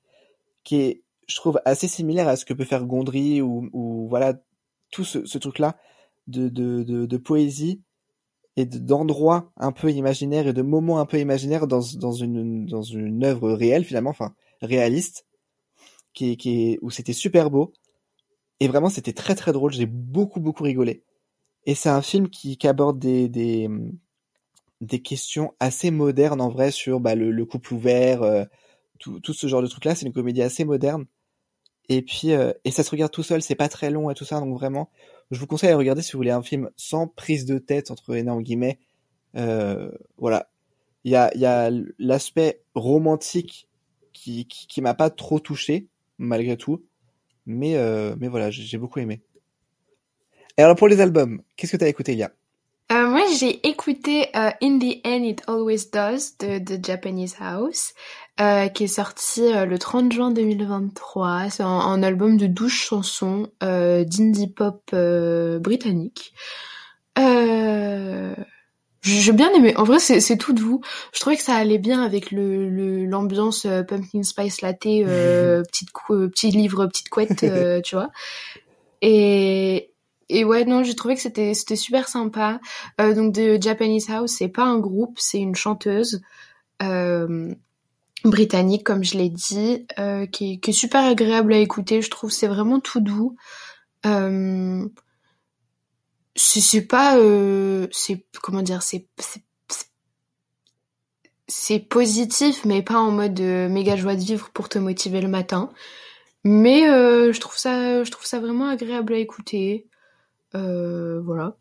qui 0.64 0.78
est, 0.82 1.04
je 1.28 1.36
trouve, 1.36 1.62
assez 1.66 1.88
similaire 1.88 2.28
à 2.28 2.36
ce 2.36 2.46
que 2.46 2.54
peut 2.54 2.66
faire 2.66 2.86
Gondry 2.86 3.42
ou, 3.42 3.70
ou 3.72 4.08
voilà, 4.10 4.34
tout 4.92 5.06
ce, 5.06 5.26
ce 5.26 5.38
truc-là 5.38 5.78
de, 6.28 7.18
poésie 7.18 7.82
et 8.56 8.66
de- 8.66 8.80
d'endroits 8.80 9.52
un 9.58 9.72
peu 9.72 9.92
imaginaires 9.92 10.48
et 10.48 10.54
de 10.54 10.62
moments 10.62 11.00
un 11.00 11.06
peu 11.06 11.20
imaginaires 11.20 11.68
dans, 11.68 11.82
une, 11.82 12.66
dans 12.66 12.84
œuvre 13.24 13.52
réelle 13.54 13.86
finalement, 13.86 14.12
enfin 14.12 14.34
réaliste, 14.62 15.26
qui, 16.14 16.78
où 16.82 16.90
c'était 16.92 17.14
super 17.14 17.50
beau. 17.50 17.74
Et 18.60 18.68
vraiment, 18.68 18.90
c'était 18.90 19.14
très 19.14 19.36
très 19.36 19.52
drôle. 19.52 19.74
J'ai 19.74 19.86
beaucoup 19.86 20.40
beaucoup 20.40 20.64
rigolé. 20.64 21.04
Et 21.66 21.76
c'est 21.76 21.90
un 21.90 22.02
film 22.02 22.30
qui, 22.30 22.58
aborde 22.68 23.00
des, 23.00 23.70
questions 25.04 25.54
assez 25.60 25.92
modernes 25.92 26.42
en 26.42 26.50
vrai 26.50 26.72
sur 26.72 27.00
bah, 27.00 27.16
le, 27.16 27.32
le 27.32 27.46
couple 27.46 27.74
ouvert, 27.74 28.22
euh, 28.24 28.46
tout, 29.00 29.20
tout 29.20 29.34
ce 29.34 29.48
genre 29.48 29.62
de 29.62 29.68
trucs-là. 29.68 29.96
C'est 29.96 30.06
une 30.06 30.14
comédie 30.14 30.42
assez 30.42 30.66
moderne. 30.66 31.06
Et 31.90 32.02
puis, 32.02 32.32
euh, 32.32 32.54
et 32.64 32.72
ça 32.72 32.84
se 32.84 32.90
regarde 32.92 33.12
tout 33.12 33.24
seul, 33.24 33.42
c'est 33.42 33.56
pas 33.56 33.70
très 33.70 33.90
long 33.90 34.10
et 34.10 34.14
tout 34.14 34.26
ça, 34.26 34.40
donc 34.40 34.54
vraiment, 34.58 34.90
je 35.32 35.40
vous 35.40 35.48
conseille 35.48 35.72
à 35.72 35.78
regarder 35.78 36.02
si 36.02 36.14
vous 36.14 36.20
voulez 36.20 36.32
un 36.32 36.42
film 36.42 36.70
sans 36.76 37.08
prise 37.08 37.46
de 37.46 37.58
tête, 37.58 37.92
entre 37.92 38.16
énormes 38.16 38.44
guillemets. 38.44 38.80
Euh, 39.36 39.92
voilà. 40.18 40.50
Il 41.04 41.12
y 41.12 41.16
a, 41.16 41.32
il 41.36 41.42
y 41.42 41.46
a 41.46 41.70
l'aspect 42.00 42.62
romantique 42.76 43.68
qui, 44.14 44.46
qui, 44.48 44.68
qui 44.68 44.82
m'a 44.82 44.94
pas 44.94 45.10
trop 45.10 45.40
touché, 45.40 45.88
malgré 46.18 46.56
tout. 46.56 46.84
Mais, 47.46 47.76
euh, 47.76 48.16
mais 48.20 48.30
voilà, 48.30 48.52
j'ai 48.52 48.78
beaucoup 48.78 49.00
aimé. 49.00 49.22
Et 50.58 50.62
alors 50.62 50.78
pour 50.78 50.88
les 50.88 51.02
albums, 51.02 51.42
qu'est-ce 51.58 51.74
que 51.74 51.78
t'as 51.78 51.90
écouté, 51.90 52.16
Lia? 52.16 52.32
Euh, 52.92 53.08
moi, 53.08 53.22
j'ai 53.40 53.66
écouté 53.68 54.28
euh, 54.36 54.52
In 54.62 54.78
the 54.78 55.06
End 55.06 55.24
It 55.24 55.42
Always 55.48 55.90
Does 55.92 56.38
de, 56.40 56.60
de 56.60 56.86
Japanese 56.86 57.36
House, 57.40 57.94
euh, 58.42 58.68
qui 58.68 58.86
est 58.86 58.88
sorti 58.88 59.42
euh, 59.44 59.66
le 59.66 59.78
30 59.80 60.12
juin 60.12 60.32
2023. 60.32 61.50
C'est 61.50 61.64
un, 61.64 61.68
un 61.68 62.04
album 62.04 62.38
de 62.38 62.48
12 62.48 62.72
chansons 62.72 63.50
euh, 63.64 64.04
d'indie 64.06 64.48
pop 64.48 64.82
euh, 64.94 65.60
britannique. 65.60 66.34
Euh, 67.20 68.34
j'ai 69.04 69.34
bien 69.34 69.52
aimé. 69.54 69.76
En 69.78 69.84
vrai, 69.84 70.00
c'est 70.00 70.38
tout 70.38 70.54
doux. 70.54 70.82
Je 71.14 71.20
trouvais 71.20 71.36
que 71.38 71.44
ça 71.44 71.56
allait 71.56 71.78
bien 71.78 72.02
avec 72.04 72.32
le 72.32 72.70
le- 72.70 73.06
l'ambiance 73.06 73.66
euh, 73.66 73.84
pumpkin 73.84 74.24
spice 74.24 74.62
latte, 74.62 74.86
euh, 74.88 75.64
petite 75.72 75.90
euh, 76.10 76.30
petit 76.30 76.52
livre, 76.52 76.88
petite 76.88 77.10
couette, 77.10 77.44
euh, 77.44 77.82
tu 77.86 77.96
vois. 77.96 78.10
Et 79.02 79.92
et 80.30 80.46
ouais, 80.46 80.66
non, 80.66 80.84
j'ai 80.84 80.96
trouvé 80.96 81.16
que 81.16 81.22
c'était 81.22 81.54
c'était 81.54 81.76
super 81.76 82.08
sympa. 82.08 82.60
Euh, 83.02 83.14
donc 83.14 83.34
de 83.34 83.58
Japanese 83.62 84.10
House, 84.10 84.32
c'est 84.38 84.48
pas 84.48 84.64
un 84.64 84.80
groupe, 84.80 85.18
c'est 85.20 85.40
une 85.40 85.56
chanteuse 85.56 86.22
euh, 86.84 87.54
britannique, 88.24 88.84
comme 88.84 89.04
je 89.04 89.18
l'ai 89.18 89.30
dit, 89.30 89.86
euh, 90.00 90.26
qui, 90.28 90.60
est, 90.66 90.72
super 90.72 91.04
agréable 91.06 91.54
à 91.54 91.58
écouter. 91.58 92.02
Je 92.02 92.10
trouve 92.10 92.32
c'est 92.32 92.48
vraiment 92.48 92.80
tout 92.80 93.00
doux. 93.02 93.36
Euh, 94.06 94.88
c'est 96.36 96.82
pas 96.88 97.18
euh, 97.18 97.88
c'est 97.92 98.26
comment 98.42 98.62
dire 98.62 98.82
c'est- 98.84 99.08
c'est 101.48 101.80
positif 101.80 102.66
mais 102.66 102.82
pas 102.84 102.98
en 103.00 103.12
mode 103.12 103.40
euh, 103.40 103.70
méga 103.70 103.96
joie 103.96 104.16
de 104.16 104.22
vivre 104.22 104.50
pour 104.52 104.70
te 104.70 104.80
motiver 104.80 105.22
le 105.22 105.28
matin 105.28 105.72
mais 106.44 106.90
euh, 106.90 107.34
je 107.34 107.40
trouve 107.42 107.58
ça 107.58 108.04
je 108.04 108.12
trouve 108.12 108.26
ça 108.26 108.40
vraiment 108.40 108.68
agréable 108.70 109.14
à 109.14 109.18
écouter 109.20 109.88
euh, 110.56 111.22
voilà 111.24 111.58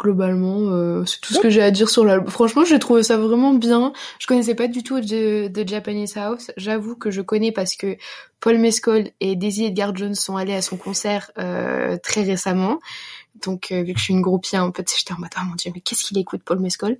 globalement 0.00 0.70
euh, 0.70 1.04
c'est 1.04 1.20
tout 1.20 1.34
ce 1.34 1.38
que 1.38 1.50
j'ai 1.50 1.62
à 1.62 1.70
dire 1.70 1.88
sur 1.90 2.04
l'album. 2.04 2.30
Franchement 2.30 2.64
j'ai 2.64 2.78
trouvé 2.78 3.02
ça 3.02 3.18
vraiment 3.18 3.54
bien. 3.54 3.92
Je 4.18 4.26
connaissais 4.26 4.54
pas 4.54 4.66
du 4.66 4.82
tout 4.82 5.00
de, 5.00 5.48
de 5.48 5.68
Japanese 5.68 6.16
House. 6.16 6.50
J'avoue 6.56 6.96
que 6.96 7.10
je 7.10 7.20
connais 7.20 7.52
parce 7.52 7.76
que 7.76 7.96
Paul 8.40 8.58
Mescal 8.58 9.10
et 9.20 9.36
Daisy 9.36 9.66
Edgar 9.66 9.94
Jones 9.94 10.14
sont 10.14 10.36
allés 10.36 10.54
à 10.54 10.62
son 10.62 10.76
concert 10.76 11.30
euh, 11.38 11.98
très 12.02 12.22
récemment. 12.22 12.78
Donc, 13.44 13.72
euh, 13.72 13.82
vu 13.82 13.92
que 13.92 13.98
je 13.98 14.04
suis 14.04 14.14
une 14.14 14.20
groupie 14.22 14.56
un 14.56 14.70
peu, 14.70 14.82
tu 14.82 14.92
sais, 14.92 14.98
j'étais 15.00 15.14
en 15.14 15.18
mode, 15.18 15.30
oh 15.36 15.44
mon 15.48 15.54
dieu, 15.54 15.70
mais 15.74 15.80
qu'est-ce 15.80 16.04
qu'il 16.04 16.18
écoute, 16.18 16.42
Paul 16.44 16.58
Mescal? 16.58 16.98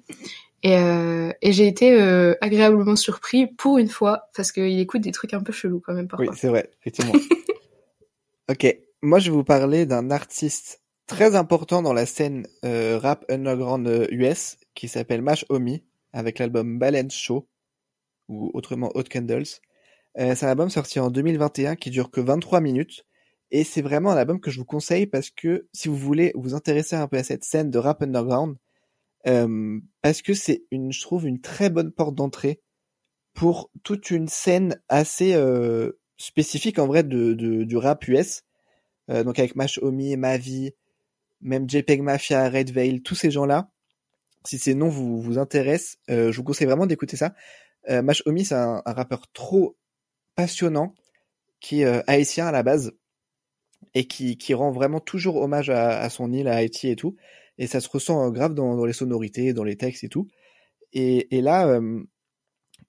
Et, 0.62 0.76
euh, 0.76 1.32
et 1.40 1.53
j'ai 1.53 1.66
été 1.66 2.01
euh, 2.01 2.34
agréablement 2.40 2.96
surpris 2.96 3.46
pour 3.46 3.78
une 3.78 3.88
fois, 3.88 4.28
parce 4.34 4.53
qu'il 4.53 4.78
écoute 4.78 5.01
des 5.01 5.12
trucs 5.12 5.34
un 5.34 5.42
peu 5.42 5.53
chelous 5.53 5.80
quand 5.84 5.94
même 5.94 6.09
Oui, 6.18 6.26
parfois. 6.26 6.34
c'est 6.36 6.48
vrai, 6.48 6.70
effectivement. 6.80 7.12
ok, 8.51 8.76
moi 9.03 9.18
je 9.18 9.30
vais 9.30 9.36
vous 9.36 9.44
parler 9.44 9.86
d'un 9.86 10.11
artiste 10.11 10.82
très 11.11 11.34
important 11.34 11.82
dans 11.82 11.92
la 11.92 12.06
scène 12.06 12.46
euh, 12.64 12.96
rap 12.96 13.24
underground 13.28 13.88
euh, 13.88 14.06
US 14.12 14.56
qui 14.76 14.86
s'appelle 14.86 15.22
Mash 15.22 15.44
Omi 15.48 15.84
avec 16.12 16.38
l'album 16.38 16.78
Balance 16.78 17.14
Show 17.14 17.48
ou 18.28 18.52
autrement 18.54 18.92
Hot 18.94 19.02
Candles. 19.11 19.42
Euh, 20.18 20.36
c'est 20.36 20.46
un 20.46 20.50
album 20.50 20.70
sorti 20.70 21.00
en 21.00 21.11
2021 21.11 21.74
qui 21.74 21.90
dure 21.90 22.12
que 22.12 22.20
23 22.20 22.61
minutes 22.61 23.04
et 23.50 23.64
c'est 23.64 23.82
vraiment 23.82 24.12
un 24.12 24.16
album 24.16 24.40
que 24.40 24.52
je 24.52 24.61
vous 24.61 24.64
conseille 24.64 25.08
parce 25.08 25.30
que 25.30 25.66
si 25.72 25.88
vous 25.88 25.96
voulez 25.96 26.30
vous 26.36 26.54
intéresser 26.54 26.94
un 26.94 27.08
peu 27.08 27.16
à 27.16 27.24
cette 27.24 27.42
scène 27.42 27.72
de 27.72 27.78
rap 27.80 28.02
underground, 28.02 28.54
euh, 29.26 29.80
parce 30.02 30.22
que 30.22 30.32
c'est 30.32 30.62
une, 30.70 30.92
je 30.92 31.00
trouve, 31.00 31.26
une 31.26 31.40
très 31.40 31.70
bonne 31.70 31.90
porte 31.90 32.14
d'entrée 32.14 32.61
pour 33.34 33.72
toute 33.82 34.12
une 34.12 34.28
scène 34.28 34.80
assez 34.88 35.34
euh, 35.34 35.90
spécifique 36.18 36.78
en 36.78 36.86
vrai 36.86 37.02
de, 37.02 37.34
de- 37.34 37.64
du 37.64 37.76
rap 37.76 38.06
US. 38.06 38.42
Euh, 39.11 39.24
donc 39.24 39.40
avec 39.40 39.56
Mash 39.56 39.78
Omi, 39.82 40.16
Mavi, 40.16 40.72
même 41.41 41.68
JPEG 41.68 42.03
Mafia, 42.03 42.49
Red 42.49 42.70
Veil, 42.70 43.03
tous 43.03 43.14
ces 43.14 43.30
gens-là. 43.30 43.70
Si 44.47 44.59
ces 44.59 44.74
noms 44.74 44.88
vous, 44.88 45.20
vous 45.20 45.38
intéressent, 45.38 45.99
euh, 46.11 46.32
je 46.32 46.36
vous 46.36 46.45
conseille 46.45 46.66
vraiment 46.66 46.86
d'écouter 46.86 47.16
ça. 47.16 47.34
Euh, 47.88 48.03
Mash 48.03 48.22
Omi, 48.26 48.45
c'est 48.45 48.55
un, 48.55 48.82
rappeur 48.86 49.30
trop 49.32 49.76
passionnant 50.34 50.95
qui 51.61 51.82
est 51.82 51.84
euh, 51.84 52.03
haïtien 52.07 52.47
à 52.47 52.53
la 52.53 52.62
base 52.62 52.93
et 53.95 54.07
qui, 54.07 54.38
qui 54.38 54.55
rend 54.55 54.70
vraiment 54.70 55.01
toujours 55.01 55.36
hommage 55.36 55.70
à, 55.70 56.09
son 56.11 56.32
île, 56.32 56.49
à 56.49 56.57
Haïti 56.57 56.88
et 56.88 56.97
tout. 56.97 57.16
Et 57.59 57.66
ça 57.66 57.80
se 57.80 57.88
ressent 57.88 58.30
grave 58.30 58.55
dans, 58.55 58.84
les 58.84 58.93
sonorités, 58.93 59.53
dans 59.53 59.64
les 59.64 59.76
textes 59.76 60.05
et 60.05 60.09
tout. 60.09 60.28
Et, 60.93 61.36
et 61.36 61.41
là, 61.41 61.80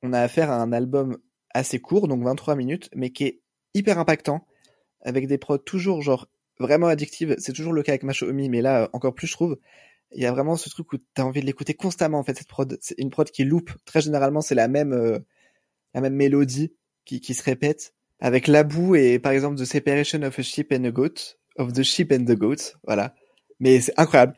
on 0.03 0.13
a 0.13 0.19
affaire 0.19 0.51
à 0.51 0.61
un 0.61 0.71
album 0.71 1.17
assez 1.53 1.79
court, 1.79 2.07
donc 2.07 2.23
23 2.23 2.55
minutes, 2.55 2.89
mais 2.95 3.11
qui 3.11 3.25
est 3.25 3.41
hyper 3.73 3.99
impactant, 3.99 4.45
avec 5.01 5.27
des 5.27 5.37
prods 5.37 5.57
toujours 5.57 6.01
genre 6.01 6.27
vraiment 6.59 6.87
addictives. 6.87 7.35
C'est 7.39 7.53
toujours 7.53 7.73
le 7.73 7.83
cas 7.83 7.93
avec 7.93 8.03
Mashomi, 8.03 8.49
mais 8.49 8.61
là 8.61 8.83
euh, 8.83 8.87
encore 8.93 9.13
plus 9.13 9.27
je 9.27 9.33
trouve. 9.33 9.57
Il 10.13 10.21
y 10.21 10.25
a 10.25 10.31
vraiment 10.31 10.57
ce 10.57 10.69
truc 10.69 10.91
où 10.93 10.97
t'as 11.13 11.23
envie 11.23 11.41
de 11.41 11.45
l'écouter 11.45 11.73
constamment 11.73 12.19
en 12.19 12.23
fait 12.23 12.37
cette 12.37 12.47
prod. 12.47 12.77
C'est 12.81 12.95
une 12.97 13.09
prod 13.09 13.29
qui 13.29 13.43
loupe. 13.43 13.71
Très 13.85 14.01
généralement 14.01 14.41
c'est 14.41 14.55
la 14.55 14.67
même 14.67 14.93
euh, 14.93 15.19
la 15.93 16.01
même 16.01 16.15
mélodie 16.15 16.73
qui, 17.05 17.21
qui 17.21 17.33
se 17.33 17.43
répète 17.43 17.93
avec 18.19 18.47
la 18.47 18.63
boue 18.63 18.95
et 18.95 19.19
par 19.19 19.31
exemple 19.31 19.57
The 19.57 19.65
Separation 19.65 20.21
of 20.23 20.37
a 20.37 20.41
Sheep 20.43 20.71
and 20.71 20.83
a 20.85 20.91
Goat, 20.91 21.37
of 21.57 21.73
the 21.73 21.83
Sheep 21.83 22.11
and 22.11 22.25
the 22.25 22.37
Goat, 22.37 22.77
voilà. 22.85 23.15
Mais 23.59 23.81
c'est 23.81 23.93
incroyable. 23.97 24.35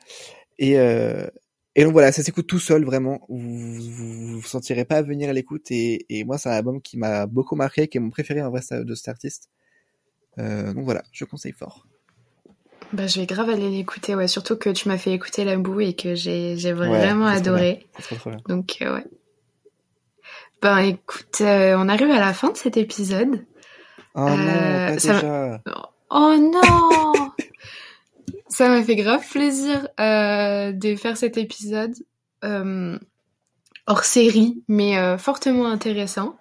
Et 0.60 0.78
euh, 0.80 1.28
et 1.76 1.84
donc 1.84 1.94
voilà, 1.94 2.12
ça 2.12 2.24
s'écoute 2.24 2.48
tout 2.48 2.60
seul 2.60 2.86
vraiment. 2.86 3.26
Vous 3.30 3.82
vous, 3.82 4.40
vous, 4.40 4.42
sentirez 4.44 4.86
pas 4.86 5.02
venir 5.02 5.30
à 5.30 5.34
l'écoute 5.34 5.72
et, 5.72 6.06
et 6.10 6.24
moi 6.24 6.38
c'est 6.38 6.50
un 6.50 6.54
album 6.54 6.82
qui 6.82 6.98
m'a 6.98 7.26
beaucoup 7.26 7.56
marqué, 7.56 7.88
qui 7.88 7.98
est 7.98 8.02
mon 8.02 8.12
préféré 8.12 8.42
en 8.44 8.52
vrai 8.52 8.62
de 8.72 8.96
cet 8.96 9.08
artiste. 9.08 9.50
Euh, 10.40 10.74
donc 10.74 10.86
voilà, 10.86 11.04
je 11.12 11.26
conseille 11.26 11.52
fort. 11.54 11.88
Bah, 12.94 13.08
je 13.08 13.20
vais 13.20 13.26
grave 13.26 13.50
aller 13.50 13.70
l'écouter, 13.70 14.14
ouais, 14.16 14.28
surtout 14.28 14.56
que 14.56 14.70
tu 14.70 14.88
m'as 14.88 14.98
fait 15.00 15.12
écouter 15.12 15.44
la 15.46 15.58
boue 15.58 15.82
et 15.82 15.94
que 15.96 16.14
j'ai 16.16 16.54
Ouais, 16.54 16.72
vraiment 16.72 17.26
trop 17.28 17.38
adoré. 17.38 17.88
C'est 17.98 18.04
trop 18.04 18.16
trop 18.16 18.30
bien. 18.30 18.40
Donc, 18.48 18.78
euh, 18.82 18.96
ouais. 18.96 19.04
Ben, 20.62 20.78
écoute, 20.78 21.42
euh, 21.42 21.76
on 21.78 21.90
arrive 21.90 22.12
à 22.12 22.20
la 22.20 22.34
fin 22.34 22.52
de 22.52 22.58
cet 22.58 22.78
épisode. 22.78 23.44
Oh 24.16 24.22
non, 24.22 24.38
Euh, 24.38 24.88
pas 24.94 25.00
ça- 25.00 25.14
déjà. 25.16 25.62
Oh 26.12 26.36
non 26.38 27.32
Ça 28.48 28.70
m'a 28.70 28.84
fait 28.84 28.96
grave 28.96 29.28
plaisir 29.28 29.88
de 29.98 30.96
faire 30.96 31.18
cet 31.18 31.38
épisode 31.38 31.94
hors 33.88 34.04
série, 34.04 34.64
mais 34.68 35.18
fortement 35.18 35.66
intéressant. 35.66 36.38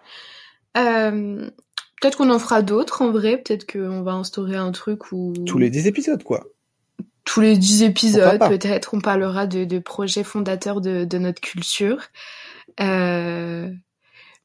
Euh, 0.76 1.48
peut-être 2.02 2.16
qu'on 2.18 2.30
en 2.30 2.38
fera 2.40 2.62
d'autres 2.62 3.00
en 3.02 3.12
vrai, 3.12 3.38
peut-être 3.38 3.70
qu'on 3.72 4.02
va 4.02 4.12
instaurer 4.12 4.56
un 4.56 4.72
truc 4.72 5.12
où 5.12 5.32
Tous 5.46 5.58
les 5.58 5.70
10 5.70 5.86
épisodes 5.86 6.22
quoi. 6.24 6.44
tous 7.24 7.40
les 7.40 7.56
dix 7.56 7.84
épisodes, 7.84 8.28
Pourquoi 8.28 8.38
pas 8.38 8.48
peut-être 8.48 8.94
on 8.94 9.00
parlera 9.00 9.46
de, 9.46 9.64
de 9.64 9.78
projets 9.78 10.24
fondateurs 10.24 10.80
de, 10.80 11.04
de 11.04 11.18
notre 11.18 11.40
culture. 11.40 11.98
Euh, 12.80 13.70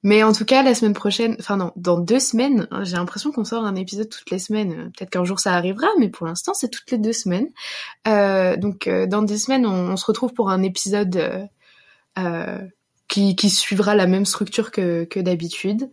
mais 0.03 0.21
en 0.21 0.31
tout 0.31 0.45
cas, 0.45 0.61
la 0.61 0.75
semaine 0.75 0.93
prochaine, 0.93 1.35
enfin 1.39 1.57
non, 1.57 1.71
dans 1.75 1.97
deux 1.99 2.19
semaines, 2.19 2.67
hein, 2.69 2.83
j'ai 2.83 2.95
l'impression 2.97 3.31
qu'on 3.31 3.43
sort 3.43 3.65
un 3.65 3.75
épisode 3.75 4.09
toutes 4.09 4.29
les 4.29 4.37
semaines. 4.39 4.91
Peut-être 4.95 5.09
qu'un 5.09 5.25
jour 5.25 5.39
ça 5.39 5.53
arrivera, 5.53 5.87
mais 5.97 6.09
pour 6.09 6.27
l'instant 6.27 6.53
c'est 6.53 6.69
toutes 6.69 6.91
les 6.91 6.99
deux 6.99 7.13
semaines. 7.13 7.49
Euh, 8.07 8.55
donc 8.55 8.87
euh, 8.87 9.07
dans 9.07 9.23
deux 9.23 9.37
semaines, 9.37 9.65
on, 9.65 9.91
on 9.91 9.97
se 9.97 10.05
retrouve 10.05 10.33
pour 10.33 10.51
un 10.51 10.61
épisode 10.61 11.49
qui, 13.07 13.35
qui 13.35 13.49
suivra 13.49 13.95
la 13.95 14.05
même 14.05 14.25
structure 14.25 14.69
que, 14.69 15.05
que 15.05 15.19
d'habitude. 15.19 15.89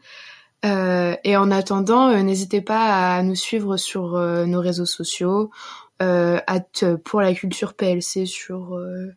Euh, 0.64 1.14
et 1.24 1.36
en 1.36 1.50
attendant, 1.50 2.08
euh, 2.08 2.22
n'hésitez 2.22 2.60
pas 2.60 3.16
à 3.16 3.22
nous 3.22 3.34
suivre 3.34 3.76
sur 3.76 4.16
euh, 4.16 4.46
nos 4.46 4.60
réseaux 4.60 4.86
sociaux, 4.86 5.50
euh, 6.02 6.38
at 6.46 6.62
pour 7.04 7.20
la 7.20 7.34
culture 7.34 7.74
PLC 7.74 8.24
sur 8.26 8.74
euh, 8.76 9.12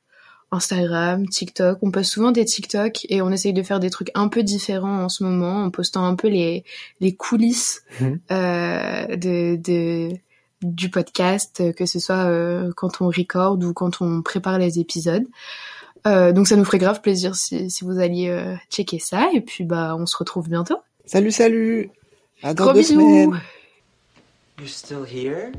Instagram, 0.51 1.27
TikTok. 1.27 1.79
On 1.81 1.91
poste 1.91 2.11
souvent 2.11 2.31
des 2.31 2.45
TikTok 2.45 3.05
et 3.09 3.21
on 3.21 3.31
essaye 3.31 3.53
de 3.53 3.63
faire 3.63 3.79
des 3.79 3.89
trucs 3.89 4.11
un 4.15 4.27
peu 4.27 4.43
différents 4.43 5.03
en 5.03 5.09
ce 5.09 5.23
moment, 5.23 5.63
en 5.63 5.71
postant 5.71 6.05
un 6.05 6.15
peu 6.15 6.27
les, 6.27 6.63
les 6.99 7.15
coulisses 7.15 7.81
Mhm. 8.01 8.19
euh, 8.31 9.15
de, 9.15 9.55
de, 9.57 10.09
du 10.61 10.89
podcast, 10.89 11.73
que 11.75 11.85
ce 11.85 11.99
soit 11.99 12.25
euh, 12.25 12.71
quand 12.75 13.01
on 13.01 13.07
record 13.07 13.57
ou 13.59 13.73
quand 13.73 14.01
on 14.01 14.21
prépare 14.21 14.57
les 14.57 14.79
épisodes. 14.79 15.25
Euh, 16.05 16.31
donc 16.31 16.47
ça 16.47 16.55
nous 16.55 16.63
ferait 16.65 16.77
grave 16.77 17.01
plaisir 17.01 17.35
si, 17.35 17.69
si 17.69 17.83
vous 17.83 17.99
alliez 17.99 18.29
euh, 18.29 18.55
checker 18.69 18.99
ça 18.99 19.27
et 19.33 19.41
puis 19.41 19.63
bah 19.65 19.95
on 19.99 20.05
se 20.05 20.15
retrouve 20.15 20.47
bientôt. 20.47 20.77
Salut, 21.07 21.31
salut. 21.31 21.89
À 22.43 22.53
dans 22.53 22.65
Gros 22.65 22.73
deux 22.73 22.79
bisous. 22.81 23.33
You're 24.59 24.67
still 24.67 25.05
here? 25.05 25.53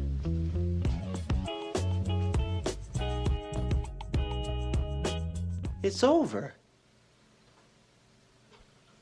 It's 5.82 6.05
over. 6.05 6.53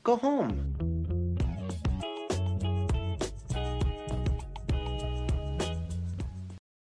Go 0.05 0.15
home. 0.15 0.96